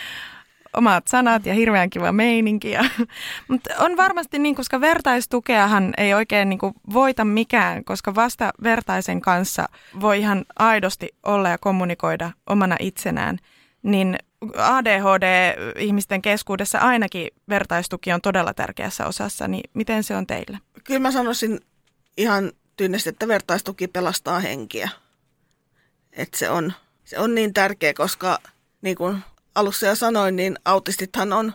omat 0.73 1.07
sanat 1.07 1.45
ja 1.45 1.53
hirveän 1.53 1.89
kiva 1.89 2.11
meininki. 2.11 2.73
Mutta 3.49 3.69
on 3.79 3.97
varmasti 3.97 4.39
niin, 4.39 4.55
koska 4.55 4.81
vertaistukeahan 4.81 5.93
ei 5.97 6.13
oikein 6.13 6.49
niin 6.49 6.59
kuin 6.59 6.73
voita 6.93 7.25
mikään, 7.25 7.83
koska 7.83 8.15
vasta 8.15 8.51
vertaisen 8.63 9.21
kanssa 9.21 9.69
voi 10.01 10.19
ihan 10.19 10.45
aidosti 10.59 11.09
olla 11.23 11.49
ja 11.49 11.57
kommunikoida 11.57 12.31
omana 12.49 12.75
itsenään. 12.79 13.37
Niin 13.83 14.15
ADHD-ihmisten 14.57 16.21
keskuudessa 16.21 16.79
ainakin 16.79 17.27
vertaistuki 17.49 18.13
on 18.13 18.21
todella 18.21 18.53
tärkeässä 18.53 19.07
osassa, 19.07 19.47
niin 19.47 19.69
miten 19.73 20.03
se 20.03 20.15
on 20.15 20.27
teillä? 20.27 20.57
Kyllä 20.83 20.99
mä 20.99 21.11
sanoisin 21.11 21.59
ihan 22.17 22.51
tyynesti, 22.77 23.09
että 23.09 23.27
vertaistuki 23.27 23.87
pelastaa 23.87 24.39
henkiä. 24.39 24.89
että 26.11 26.37
se, 26.37 26.49
on, 26.49 26.73
se 27.05 27.19
on 27.19 27.35
niin 27.35 27.53
tärkeä, 27.53 27.93
koska 27.93 28.39
niin 28.81 28.97
kuin 28.97 29.19
alussa 29.55 29.85
jo 29.85 29.95
sanoin, 29.95 30.35
niin 30.35 30.55
autistithan 30.65 31.33
on 31.33 31.53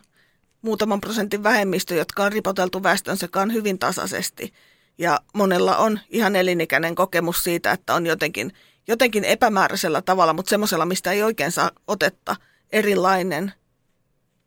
muutaman 0.63 1.01
prosentin 1.01 1.43
vähemmistö, 1.43 1.95
jotka 1.95 2.25
on 2.25 2.33
ripoteltu 2.33 2.83
väestön 2.83 3.17
sekaan 3.17 3.53
hyvin 3.53 3.79
tasaisesti. 3.79 4.53
Ja 4.99 5.21
monella 5.35 5.77
on 5.77 6.01
ihan 6.11 6.37
elinikäinen 6.37 6.95
kokemus 6.95 7.45
siitä, 7.45 7.73
että 7.73 7.95
on 7.95 8.07
jotenkin, 8.07 8.53
jotenkin 8.89 9.25
epämääräisellä 9.25 10.03
tavalla, 10.03 10.33
mutta 10.33 10.51
semmoisella, 10.51 10.87
mistä 10.87 11.13
ei 11.13 11.23
oikein 11.23 11.53
saa 11.53 11.71
otetta, 11.89 12.37
erilainen. 12.73 13.53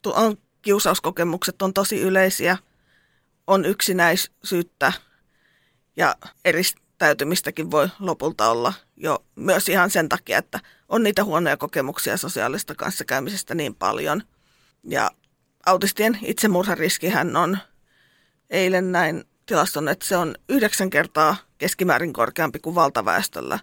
On, 0.05 0.37
kiusauskokemukset 0.61 1.61
on 1.61 1.73
tosi 1.73 2.01
yleisiä, 2.01 2.57
on 3.47 3.65
yksinäisyyttä 3.65 4.93
ja 5.97 6.15
eristäytymistäkin 6.45 7.71
voi 7.71 7.89
lopulta 7.99 8.49
olla 8.49 8.73
jo 8.97 9.25
myös 9.35 9.69
ihan 9.69 9.89
sen 9.89 10.09
takia, 10.09 10.37
että 10.37 10.59
on 10.89 11.03
niitä 11.03 11.23
huonoja 11.23 11.57
kokemuksia 11.57 12.17
sosiaalista 12.17 12.75
kanssakäymisestä 12.75 13.55
niin 13.55 13.75
paljon. 13.75 14.23
Ja 14.83 15.11
autistien 15.65 16.19
itsemurhariskihän 16.21 17.35
on, 17.35 17.57
eilen 18.49 18.91
näin 18.91 19.23
tilaston, 19.45 19.87
että 19.87 20.07
se 20.07 20.17
on 20.17 20.35
yhdeksän 20.49 20.89
kertaa 20.89 21.35
keskimäärin 21.57 22.13
korkeampi 22.13 22.59
kuin 22.59 22.75
valtaväestöllä. 22.75 23.59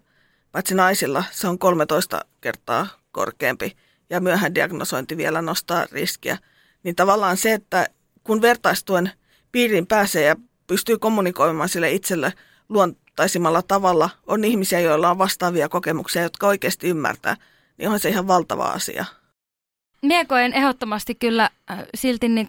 Paitsi 0.52 0.74
naisilla 0.74 1.24
se 1.30 1.48
on 1.48 1.58
13 1.58 2.24
kertaa 2.40 2.86
korkeampi 3.12 3.76
ja 4.10 4.20
myöhään 4.20 4.54
diagnosointi 4.54 5.16
vielä 5.16 5.42
nostaa 5.42 5.86
riskiä. 5.92 6.38
Niin 6.82 6.96
tavallaan 6.96 7.36
se, 7.36 7.52
että 7.52 7.86
kun 8.24 8.42
vertaistuen 8.42 9.10
piiriin 9.52 9.86
pääsee 9.86 10.24
ja 10.24 10.36
pystyy 10.66 10.98
kommunikoimaan 10.98 11.68
sille 11.68 11.90
itselle 11.90 12.32
luontaisimmalla 12.68 13.62
tavalla, 13.62 14.10
on 14.26 14.44
ihmisiä, 14.44 14.80
joilla 14.80 15.10
on 15.10 15.18
vastaavia 15.18 15.68
kokemuksia, 15.68 16.22
jotka 16.22 16.46
oikeasti 16.46 16.88
ymmärtää, 16.88 17.36
niin 17.78 17.90
on 17.90 18.00
se 18.00 18.08
ihan 18.08 18.28
valtava 18.28 18.64
asia. 18.64 19.04
Mie 20.02 20.24
koen 20.24 20.54
ehdottomasti 20.54 21.14
kyllä 21.14 21.50
äh, 21.70 21.78
silti 21.94 22.28
niin 22.28 22.46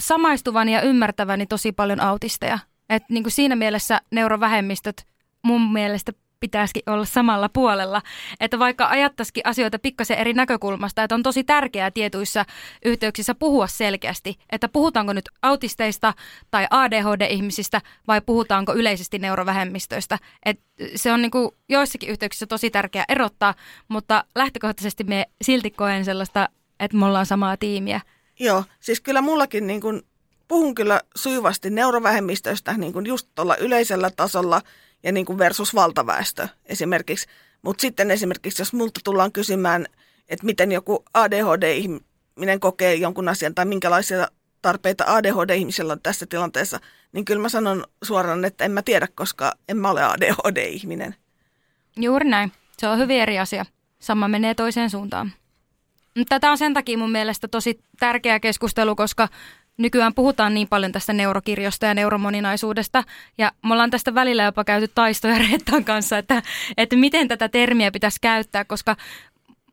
samaistuvani 0.00 0.74
ja 0.74 0.82
ymmärtäväni 0.82 1.46
tosi 1.46 1.72
paljon 1.72 2.00
autisteja. 2.00 2.58
Et 2.88 3.02
niin 3.08 3.24
siinä 3.28 3.56
mielessä 3.56 4.00
neurovähemmistöt 4.10 5.06
mun 5.42 5.72
mielestä 5.72 6.12
pitäisikin 6.42 6.82
olla 6.86 7.04
samalla 7.04 7.48
puolella. 7.48 8.02
Että 8.40 8.58
vaikka 8.58 8.88
ajattaisikin 8.88 9.46
asioita 9.46 9.78
pikkasen 9.78 10.18
eri 10.18 10.32
näkökulmasta, 10.32 11.02
että 11.02 11.14
on 11.14 11.22
tosi 11.22 11.44
tärkeää 11.44 11.90
tietyissä 11.90 12.44
yhteyksissä 12.84 13.34
puhua 13.34 13.66
selkeästi, 13.66 14.36
että 14.52 14.68
puhutaanko 14.68 15.12
nyt 15.12 15.28
autisteista 15.42 16.14
tai 16.50 16.66
ADHD-ihmisistä 16.70 17.80
vai 18.08 18.20
puhutaanko 18.20 18.74
yleisesti 18.74 19.18
neurovähemmistöistä. 19.18 20.18
Et 20.44 20.60
se 20.94 21.12
on 21.12 21.22
niin 21.22 21.30
joissakin 21.68 22.08
yhteyksissä 22.08 22.46
tosi 22.46 22.70
tärkeää 22.70 23.04
erottaa, 23.08 23.54
mutta 23.88 24.24
lähtökohtaisesti 24.34 25.04
me 25.04 25.26
silti 25.42 25.70
koen 25.70 26.04
sellaista, 26.04 26.48
että 26.80 26.96
me 26.96 27.06
ollaan 27.06 27.26
samaa 27.26 27.56
tiimiä. 27.56 28.00
Joo, 28.40 28.64
siis 28.80 29.00
kyllä 29.00 29.20
mullakin 29.20 29.66
niin 29.66 29.80
kuin, 29.80 30.02
puhun 30.48 30.74
kyllä 30.74 31.00
sujuvasti 31.16 31.70
neurovähemmistöistä 31.70 32.72
niin 32.72 32.92
kuin 32.92 33.06
just 33.06 33.28
tuolla 33.34 33.56
yleisellä 33.56 34.10
tasolla– 34.10 34.60
ja 35.02 35.12
niin 35.12 35.26
kuin 35.26 35.38
versus 35.38 35.74
valtaväestö 35.74 36.48
esimerkiksi. 36.66 37.26
Mutta 37.62 37.82
sitten 37.82 38.10
esimerkiksi, 38.10 38.62
jos 38.62 38.72
multa 38.72 39.00
tullaan 39.04 39.32
kysymään, 39.32 39.86
että 40.28 40.46
miten 40.46 40.72
joku 40.72 41.04
ADHD-ihminen 41.14 42.60
kokee 42.60 42.94
jonkun 42.94 43.28
asian 43.28 43.54
tai 43.54 43.64
minkälaisia 43.64 44.28
tarpeita 44.62 45.04
ADHD-ihmisellä 45.06 45.92
on 45.92 46.00
tässä 46.02 46.26
tilanteessa, 46.26 46.80
niin 47.12 47.24
kyllä 47.24 47.42
mä 47.42 47.48
sanon 47.48 47.84
suoraan, 48.04 48.44
että 48.44 48.64
en 48.64 48.72
mä 48.72 48.82
tiedä, 48.82 49.08
koska 49.14 49.52
en 49.68 49.76
mä 49.76 49.90
ole 49.90 50.04
ADHD-ihminen. 50.04 51.14
Juuri 51.96 52.28
näin. 52.28 52.52
Se 52.78 52.88
on 52.88 52.98
hyvin 52.98 53.20
eri 53.20 53.38
asia. 53.38 53.66
Sama 53.98 54.28
menee 54.28 54.54
toiseen 54.54 54.90
suuntaan. 54.90 55.32
Tätä 56.28 56.50
on 56.50 56.58
sen 56.58 56.74
takia 56.74 56.98
mun 56.98 57.12
mielestä 57.12 57.48
tosi 57.48 57.80
tärkeä 57.98 58.40
keskustelu, 58.40 58.96
koska 58.96 59.28
nykyään 59.76 60.14
puhutaan 60.14 60.54
niin 60.54 60.68
paljon 60.68 60.92
tästä 60.92 61.12
neurokirjosta 61.12 61.86
ja 61.86 61.94
neuromoninaisuudesta, 61.94 63.04
ja 63.38 63.52
me 63.64 63.72
ollaan 63.72 63.90
tästä 63.90 64.14
välillä 64.14 64.42
jopa 64.42 64.64
käyty 64.64 64.88
taistoja 64.94 65.38
Reettan 65.48 65.84
kanssa, 65.84 66.18
että, 66.18 66.42
että 66.76 66.96
miten 66.96 67.28
tätä 67.28 67.48
termiä 67.48 67.90
pitäisi 67.90 68.18
käyttää, 68.20 68.64
koska 68.64 68.96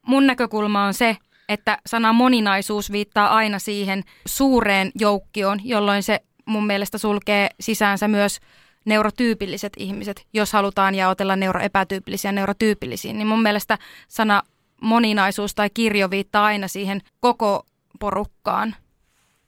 mun 0.01 0.27
näkökulma 0.27 0.83
on 0.85 0.93
se, 0.93 1.17
että 1.49 1.77
sana 1.85 2.13
moninaisuus 2.13 2.91
viittaa 2.91 3.35
aina 3.35 3.59
siihen 3.59 4.03
suureen 4.25 4.91
joukkioon, 4.99 5.59
jolloin 5.63 6.03
se 6.03 6.19
mun 6.45 6.67
mielestä 6.67 6.97
sulkee 6.97 7.49
sisäänsä 7.59 8.07
myös 8.07 8.39
neurotyypilliset 8.85 9.73
ihmiset, 9.77 10.27
jos 10.33 10.53
halutaan 10.53 10.95
jaotella 10.95 11.35
neuroepätyypillisiä 11.35 12.31
neurotyypillisiin, 12.31 13.17
niin 13.17 13.27
mun 13.27 13.41
mielestä 13.41 13.77
sana 14.07 14.43
moninaisuus 14.81 15.55
tai 15.55 15.69
kirjo 15.73 16.09
viittaa 16.09 16.45
aina 16.45 16.67
siihen 16.67 17.01
koko 17.19 17.65
porukkaan. 17.99 18.75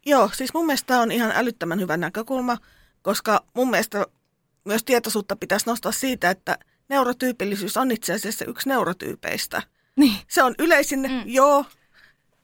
Joo, 0.05 0.29
siis 0.33 0.53
mun 0.53 0.65
mielestä 0.65 0.99
on 0.99 1.11
ihan 1.11 1.31
älyttömän 1.35 1.79
hyvä 1.79 1.97
näkökulma, 1.97 2.57
koska 3.01 3.43
mun 3.53 3.69
mielestä 3.69 4.05
myös 4.65 4.83
tietoisuutta 4.83 5.35
pitäisi 5.35 5.65
nostaa 5.65 5.91
siitä, 5.91 6.29
että 6.29 6.57
neurotyypillisyys 6.89 7.77
on 7.77 7.91
itse 7.91 8.13
asiassa 8.13 8.45
yksi 8.45 8.69
neurotyypeistä. 8.69 9.63
Niin. 9.95 10.15
Se 10.27 10.43
on 10.43 10.55
yleisin, 10.59 10.99
mm. 10.99 11.23
joo, 11.25 11.65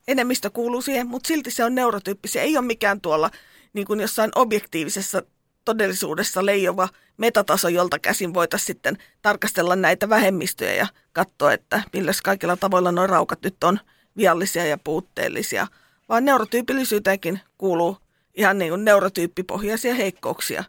enemmistö 0.08 0.50
kuuluu 0.50 0.82
siihen, 0.82 1.08
mutta 1.08 1.28
silti 1.28 1.52
se 1.52 1.64
on 1.64 1.76
neurotyyppi. 1.76 2.28
Se 2.28 2.42
ei 2.42 2.58
ole 2.58 2.66
mikään 2.66 3.02
tuolla 3.02 3.32
niin 3.74 3.88
kuin 3.88 4.00
jossain 4.00 4.32
objektiivisessa 4.36 5.22
todellisuudessa 5.66 6.46
leijova 6.46 6.90
metataso, 7.18 7.70
jolta 7.70 8.00
käsin 8.00 8.34
voitaisiin 8.34 8.68
sitten 8.68 8.98
tarkastella 9.22 9.76
näitä 9.76 10.10
vähemmistöjä 10.10 10.74
ja 10.74 10.88
katsoa, 11.14 11.54
että 11.54 11.82
millä 11.94 12.12
kaikilla 12.24 12.58
tavoilla 12.58 12.92
nuo 12.92 13.08
raukat 13.08 13.42
nyt 13.42 13.64
on 13.64 13.80
viallisia 14.18 14.66
ja 14.66 14.78
puutteellisia– 14.78 15.68
vaan 16.10 16.26
neurotyypillisyyteenkin 16.26 17.40
kuuluu 17.58 17.98
ihan 18.34 18.58
niin 18.58 18.70
kuin 18.70 18.86
neurotyyppipohjaisia 18.86 19.96
heikkouksia. 19.96 20.64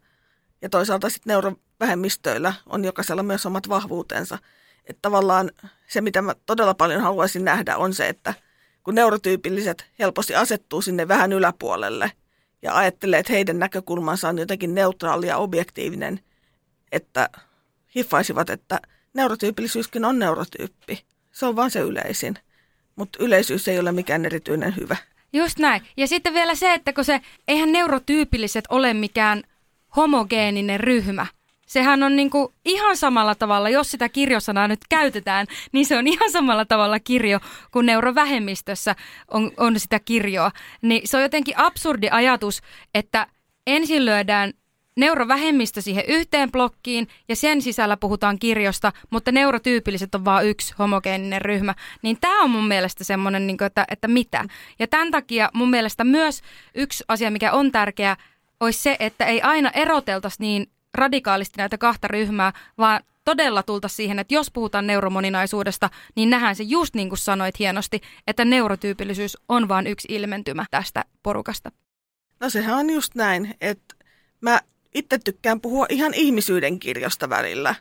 Ja 0.62 0.68
toisaalta 0.68 1.11
sitten 1.11 1.30
neurovähemmistöillä 1.30 2.55
on 2.66 2.84
jokaisella 2.84 3.22
myös 3.22 3.47
omat 3.47 3.68
vahvuutensa. 3.68 4.39
Että 4.84 5.03
tavallaan 5.03 5.51
se, 5.86 6.01
mitä 6.01 6.22
mä 6.22 6.34
todella 6.47 6.74
paljon 6.74 7.01
haluaisin 7.01 7.45
nähdä, 7.45 7.76
on 7.76 7.95
se, 7.95 8.09
että 8.09 8.34
kun 8.84 8.95
neurotyypilliset 8.95 9.86
helposti 9.99 10.34
asettuu 10.34 10.82
sinne 10.82 11.09
vähän 11.09 11.32
yläpuolelle 11.32 12.12
ja 12.62 12.76
ajattelee, 12.76 13.18
että 13.18 13.32
heidän 13.32 13.59
näkökulmansa 13.59 14.28
on 14.28 14.39
jotenkin 14.39 14.74
neutraali 14.74 15.26
ja 15.26 15.36
objektiivinen, 15.36 16.20
että 16.93 17.28
hiffaisivat, 17.97 18.51
että 18.51 18.80
neurotyypillisyyskin 19.14 20.05
on 20.05 20.18
neurotyyppi. 20.18 21.05
Se 21.32 21.47
on 21.47 21.57
vain 21.57 21.70
se 21.70 21.80
yleisin, 21.80 22.39
mutta 22.97 23.24
yleisyys 23.24 23.68
ei 23.68 23.78
ole 23.78 23.93
mikään 23.93 24.24
erityinen 24.24 24.76
hyvä. 24.76 24.97
Just 25.33 25.59
näin. 25.59 25.83
Ja 25.97 26.07
sitten 26.07 26.35
vielä 26.35 26.55
se, 26.55 26.74
että 26.74 26.93
kun 26.93 27.05
se, 27.05 27.20
eihän 27.49 27.72
neurotyypilliset 27.72 28.64
ole 28.68 28.95
mikään 28.95 29.43
homogeeninen 29.97 30.81
ryhmä. 30.81 31.26
Sehän 31.66 32.03
on 32.03 32.16
niinku 32.16 32.55
ihan 32.64 32.97
samalla 32.97 33.35
tavalla, 33.35 33.68
jos 33.68 33.91
sitä 33.91 34.09
kirjosanaa 34.09 34.68
nyt 34.68 34.81
käytetään, 34.89 35.47
niin 35.72 35.87
se 35.87 35.99
on 35.99 36.07
ihan 36.07 36.31
samalla 36.31 36.64
tavalla 36.64 37.01
kirjo 37.01 37.41
kuin 37.70 37.87
neurovähemmistössä 37.87 38.97
on, 39.31 39.53
on 39.57 39.81
sitä 39.81 40.01
kirjoa. 40.01 40.51
Niin 40.83 41.03
se 41.05 41.16
on 41.16 41.22
jotenkin 41.22 41.59
absurdi 41.59 42.09
ajatus, 42.11 42.61
että 42.95 43.26
ensin 43.66 44.05
lyödään 44.05 44.53
neurovähemmistö 44.99 45.83
siihen 45.83 46.05
yhteen 46.09 46.53
blokkiin 46.53 47.09
ja 47.29 47.37
sen 47.37 47.63
sisällä 47.63 47.97
puhutaan 47.97 48.39
kirjosta, 48.39 48.93
mutta 49.11 49.33
neurotyypilliset 49.33 50.15
on 50.15 50.25
vain 50.25 50.49
yksi 50.49 50.75
homogeeninen 50.79 51.43
ryhmä. 51.43 51.75
Niin 52.03 52.19
tämä 52.21 52.43
on 52.43 52.51
mun 52.51 52.69
mielestä 52.69 53.05
semmoinen, 53.05 53.47
niin 53.47 53.65
että, 53.65 53.85
että 53.91 54.09
mitä. 54.09 54.45
Ja 54.79 54.87
tämän 54.87 55.11
takia 55.11 55.51
mun 55.55 55.71
mielestä 55.71 56.05
myös 56.05 56.43
yksi 56.75 57.05
asia, 57.09 57.31
mikä 57.31 57.53
on 57.53 57.73
tärkeä, 57.73 58.17
olisi 58.61 58.83
se, 58.83 58.97
että 59.01 59.25
ei 59.25 59.43
aina 59.43 59.71
eroteltaisi 59.71 60.37
niin 60.41 60.67
radikaalisti 60.95 61.55
näitä 61.59 61.79
kahta 61.79 62.09
ryhmää, 62.09 62.53
vaan 62.79 63.01
todella 63.25 63.63
tulta 63.63 63.89
siihen, 63.89 64.19
että 64.19 64.35
jos 64.35 64.51
puhutaan 64.51 64.87
neuromoninaisuudesta, 64.87 65.91
niin 66.17 66.31
nähdään 66.31 66.57
se 66.57 66.63
just 66.63 66.95
niin 66.95 67.09
kuin 67.09 67.19
sanoit 67.19 67.59
hienosti, 67.59 68.01
että 68.27 68.45
neurotyypillisyys 68.45 69.37
on 69.49 69.69
vain 69.69 69.87
yksi 69.87 70.09
ilmentymä 70.11 70.65
tästä 70.71 71.05
porukasta. 71.23 71.73
No 72.41 72.51
sehän 72.51 72.77
on 72.77 72.91
just 72.91 73.15
näin, 73.15 73.55
että 73.61 73.95
mä 74.41 74.61
itse 74.95 75.18
tykkään 75.18 75.61
puhua 75.61 75.86
ihan 75.89 76.14
ihmisyyden 76.14 76.78
kirjosta 76.78 77.28
välillä. 77.28 77.74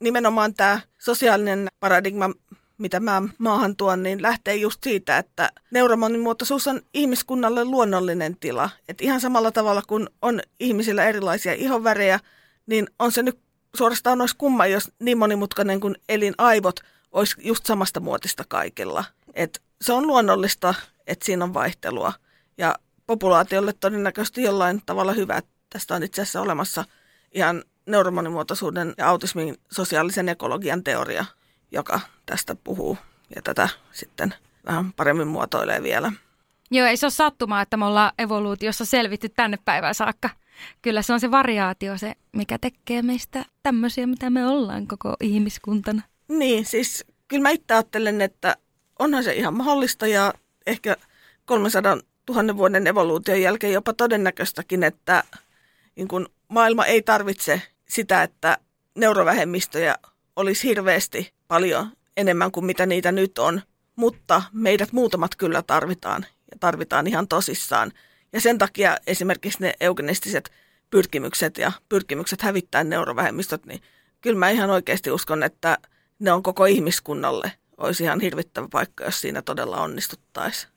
Nimenomaan 0.00 0.54
tämä 0.54 0.80
sosiaalinen 0.98 1.68
paradigma, 1.80 2.30
mitä 2.78 3.00
mä 3.00 3.22
maahan 3.38 3.76
tuon, 3.76 4.02
niin 4.02 4.22
lähtee 4.22 4.56
just 4.56 4.82
siitä, 4.82 5.18
että 5.18 5.50
neuromonimuotoisuus 5.70 6.66
on 6.66 6.80
ihmiskunnalle 6.94 7.64
luonnollinen 7.64 8.36
tila. 8.40 8.70
Et 8.88 9.00
ihan 9.00 9.20
samalla 9.20 9.52
tavalla 9.52 9.82
kuin 9.86 10.08
on 10.22 10.40
ihmisillä 10.60 11.04
erilaisia 11.04 11.52
ihonvärejä, 11.52 12.20
niin 12.66 12.86
on 12.98 13.12
se 13.12 13.22
nyt 13.22 13.38
suorastaan 13.76 14.20
olisi 14.20 14.36
kumma, 14.36 14.66
jos 14.66 14.92
niin 15.00 15.18
monimutkainen 15.18 15.80
kuin 15.80 15.94
elinaivot 16.08 16.80
olisi 17.12 17.36
just 17.38 17.66
samasta 17.66 18.00
muotista 18.00 18.44
kaikilla. 18.48 19.04
Et 19.34 19.62
se 19.80 19.92
on 19.92 20.06
luonnollista, 20.06 20.74
että 21.06 21.24
siinä 21.24 21.44
on 21.44 21.54
vaihtelua. 21.54 22.12
Ja 22.58 22.74
populaatiolle 23.06 23.72
todennäköisesti 23.72 24.42
jollain 24.42 24.82
tavalla 24.86 25.12
hyvä. 25.12 25.42
Tästä 25.76 25.94
on 25.94 26.02
itse 26.02 26.22
asiassa 26.22 26.40
olemassa 26.40 26.84
ihan 27.32 27.64
neuromonimuotoisuuden 27.86 28.94
ja 28.98 29.08
autismin 29.08 29.56
sosiaalisen 29.72 30.28
ekologian 30.28 30.84
teoria, 30.84 31.24
joka 31.70 32.00
tästä 32.26 32.56
puhuu 32.64 32.98
ja 33.34 33.42
tätä 33.42 33.68
sitten 33.92 34.34
vähän 34.66 34.92
paremmin 34.92 35.28
muotoilee 35.28 35.82
vielä. 35.82 36.12
Joo, 36.70 36.86
ei 36.86 36.96
se 36.96 37.06
ole 37.06 37.10
sattumaa, 37.10 37.62
että 37.62 37.76
me 37.76 37.84
ollaan 37.84 38.12
evoluutiossa 38.18 38.84
selvitty 38.84 39.28
tänne 39.28 39.58
päivään 39.64 39.94
saakka. 39.94 40.30
Kyllä 40.82 41.02
se 41.02 41.12
on 41.12 41.20
se 41.20 41.30
variaatio, 41.30 41.98
se 41.98 42.14
mikä 42.32 42.58
tekee 42.58 43.02
meistä 43.02 43.44
tämmöisiä, 43.62 44.06
mitä 44.06 44.30
me 44.30 44.46
ollaan 44.46 44.86
koko 44.86 45.16
ihmiskuntana. 45.20 46.02
Niin, 46.28 46.66
siis 46.66 47.04
kyllä 47.28 47.42
mä 47.42 47.50
itse 47.50 47.74
ajattelen, 47.74 48.20
että 48.20 48.56
onhan 48.98 49.24
se 49.24 49.32
ihan 49.32 49.54
mahdollista 49.54 50.06
ja 50.06 50.34
ehkä 50.66 50.96
300 51.44 51.98
000 52.30 52.56
vuoden 52.56 52.86
evoluution 52.86 53.42
jälkeen 53.42 53.72
jopa 53.72 53.92
todennäköistäkin, 53.92 54.82
että 54.82 55.24
niin 55.96 56.08
kun 56.08 56.28
maailma 56.48 56.86
ei 56.86 57.02
tarvitse 57.02 57.62
sitä, 57.88 58.22
että 58.22 58.58
neurovähemmistöjä 58.94 59.94
olisi 60.36 60.68
hirveästi 60.68 61.32
paljon 61.48 61.92
enemmän 62.16 62.52
kuin 62.52 62.66
mitä 62.66 62.86
niitä 62.86 63.12
nyt 63.12 63.38
on, 63.38 63.62
mutta 63.96 64.42
meidät 64.52 64.92
muutamat 64.92 65.36
kyllä 65.36 65.62
tarvitaan 65.62 66.26
ja 66.50 66.56
tarvitaan 66.60 67.06
ihan 67.06 67.28
tosissaan. 67.28 67.92
Ja 68.32 68.40
sen 68.40 68.58
takia 68.58 68.96
esimerkiksi 69.06 69.60
ne 69.60 69.74
eugenistiset 69.80 70.50
pyrkimykset 70.90 71.58
ja 71.58 71.72
pyrkimykset 71.88 72.42
hävittää 72.42 72.84
neurovähemmistöt, 72.84 73.66
niin 73.66 73.82
kyllä 74.20 74.38
mä 74.38 74.50
ihan 74.50 74.70
oikeasti 74.70 75.10
uskon, 75.10 75.42
että 75.42 75.78
ne 76.18 76.32
on 76.32 76.42
koko 76.42 76.64
ihmiskunnalle. 76.64 77.52
Olisi 77.76 78.04
ihan 78.04 78.20
hirvittävä 78.20 78.68
paikka, 78.70 79.04
jos 79.04 79.20
siinä 79.20 79.42
todella 79.42 79.80
onnistuttaisiin. 79.80 80.75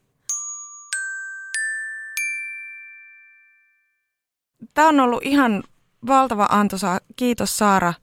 Tämä 4.73 4.87
on 4.87 4.99
ollut 4.99 5.25
ihan 5.25 5.63
valtava 6.07 6.47
antoisa. 6.49 6.97
Kiitos 7.15 7.57
Saara. 7.57 7.93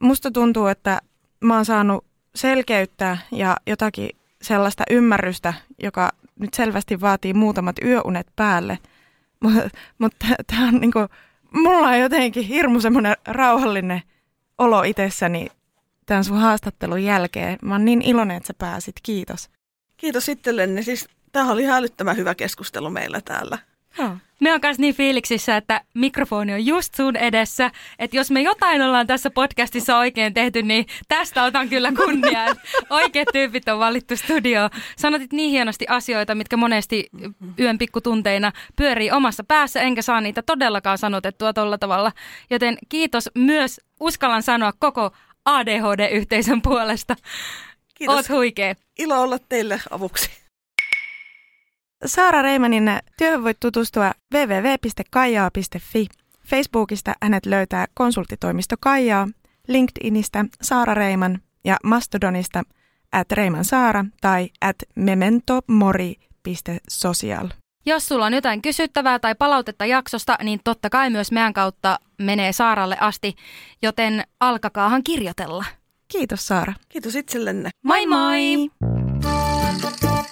Musta 0.00 0.30
tuntuu, 0.30 0.66
että 0.66 1.00
mä 1.40 1.54
oon 1.54 1.64
saanut 1.64 2.04
selkeyttää 2.34 3.18
ja 3.32 3.56
jotakin 3.66 4.10
sellaista 4.42 4.84
ymmärrystä, 4.90 5.54
joka 5.82 6.10
nyt 6.40 6.54
selvästi 6.54 7.00
vaatii 7.00 7.34
muutamat 7.34 7.76
yöunet 7.84 8.26
päälle. 8.36 8.78
Mutta 9.98 10.26
tämä 10.46 10.68
on 10.68 10.74
niinku, 10.74 10.98
mulla 11.50 11.88
on 11.88 12.00
jotenkin 12.00 12.44
hirmu 12.44 12.80
semmoinen 12.80 13.16
rauhallinen 13.26 14.02
olo 14.58 14.82
itsessäni 14.82 15.46
tämän 16.06 16.24
sun 16.24 16.38
haastattelun 16.38 17.04
jälkeen. 17.04 17.58
Mä 17.62 17.74
oon 17.74 17.84
niin 17.84 18.02
iloinen, 18.02 18.36
että 18.36 18.46
sä 18.46 18.54
pääsit. 18.58 18.96
Kiitos. 19.02 19.50
Kiitos 19.96 20.28
itsellenne. 20.28 20.82
Siis 20.82 21.08
tämä 21.32 21.52
oli 21.52 21.62
ihan 21.62 21.78
älyttömän 21.78 22.16
hyvä 22.16 22.34
keskustelu 22.34 22.90
meillä 22.90 23.20
täällä. 23.20 23.58
Joo. 23.98 24.16
Me 24.40 24.52
on 24.52 24.60
myös 24.62 24.78
niin 24.78 24.94
fiiliksissä, 24.94 25.56
että 25.56 25.80
mikrofoni 25.94 26.52
on 26.52 26.66
just 26.66 26.94
sun 26.94 27.16
edessä. 27.16 27.70
Että 27.98 28.16
jos 28.16 28.30
me 28.30 28.42
jotain 28.42 28.82
ollaan 28.82 29.06
tässä 29.06 29.30
podcastissa 29.30 29.98
oikein 29.98 30.34
tehty, 30.34 30.62
niin 30.62 30.86
tästä 31.08 31.44
otan 31.44 31.68
kyllä 31.68 31.92
kunniaa. 31.92 32.46
Oikeat 32.90 33.28
tyypit 33.32 33.68
on 33.68 33.78
valittu 33.78 34.16
studio. 34.16 34.70
Sanotit 34.96 35.32
niin 35.32 35.50
hienosti 35.50 35.86
asioita, 35.88 36.34
mitkä 36.34 36.56
monesti 36.56 37.08
yön 37.58 37.78
pikkutunteina 37.78 38.52
pyörii 38.76 39.10
omassa 39.10 39.44
päässä, 39.44 39.80
enkä 39.80 40.02
saa 40.02 40.20
niitä 40.20 40.42
todellakaan 40.42 40.98
sanotettua 40.98 41.52
tolla 41.52 41.78
tavalla. 41.78 42.12
Joten 42.50 42.78
kiitos 42.88 43.30
myös, 43.34 43.80
uskallan 44.00 44.42
sanoa 44.42 44.72
koko 44.78 45.10
ADHD-yhteisön 45.44 46.62
puolesta. 46.62 47.16
Kiitos. 47.94 48.16
Oot 48.16 48.28
huikea. 48.28 48.74
Ilo 48.98 49.22
olla 49.22 49.38
teille 49.48 49.80
avuksi. 49.90 50.45
Saara 52.04 52.42
Reimanin 52.42 52.90
työhön 53.18 53.42
voit 53.42 53.60
tutustua 53.60 54.12
www.kaijaa.fi. 54.34 56.06
Facebookista 56.46 57.12
hänet 57.22 57.46
löytää 57.46 57.86
konsulttitoimisto 57.94 58.76
Kaijaa, 58.80 59.28
LinkedInistä 59.68 60.44
Saara 60.62 60.94
Reiman 60.94 61.40
ja 61.64 61.76
Mastodonista 61.84 62.62
at 63.12 63.32
Reiman 63.32 63.64
Saara 63.64 64.04
tai 64.20 64.50
at 64.60 64.76
mementomori.social. 64.94 67.48
Jos 67.86 68.06
sulla 68.06 68.26
on 68.26 68.34
jotain 68.34 68.62
kysyttävää 68.62 69.18
tai 69.18 69.34
palautetta 69.34 69.86
jaksosta, 69.86 70.38
niin 70.42 70.60
totta 70.64 70.90
kai 70.90 71.10
myös 71.10 71.32
meidän 71.32 71.52
kautta 71.52 71.98
menee 72.18 72.52
Saaralle 72.52 72.96
asti, 73.00 73.34
joten 73.82 74.24
alkakaahan 74.40 75.04
kirjoitella. 75.04 75.64
Kiitos 76.08 76.46
Saara. 76.46 76.74
Kiitos 76.88 77.16
itsellenne. 77.16 77.70
Moi 77.84 78.06
moi! 78.06 78.70
moi. 79.22 80.25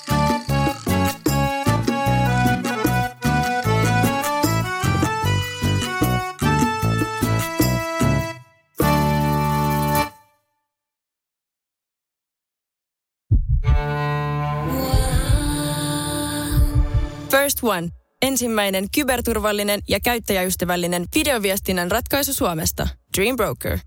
First 17.38 17.58
One. 17.62 17.88
Ensimmäinen 18.22 18.84
kyberturvallinen 18.94 19.80
ja 19.88 19.98
käyttäjäystävällinen 20.04 21.04
videoviestinnän 21.14 21.90
ratkaisu 21.90 22.34
Suomesta. 22.34 22.88
Dream 23.16 23.36
Broker. 23.36 23.78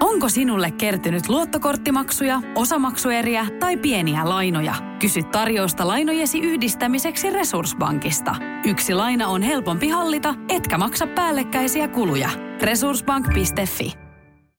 Onko 0.00 0.28
sinulle 0.28 0.70
kertynyt 0.70 1.28
luottokorttimaksuja, 1.28 2.42
osamaksueriä 2.54 3.46
tai 3.60 3.76
pieniä 3.76 4.28
lainoja? 4.28 4.74
Kysy 4.98 5.22
tarjousta 5.22 5.86
lainojesi 5.86 6.38
yhdistämiseksi 6.38 7.30
Resurssbankista. 7.30 8.36
Yksi 8.64 8.94
laina 8.94 9.28
on 9.28 9.42
helpompi 9.42 9.88
hallita, 9.88 10.34
etkä 10.48 10.78
maksa 10.78 11.06
päällekkäisiä 11.06 11.88
kuluja. 11.88 12.30
Resurssbank.fi 12.62 14.09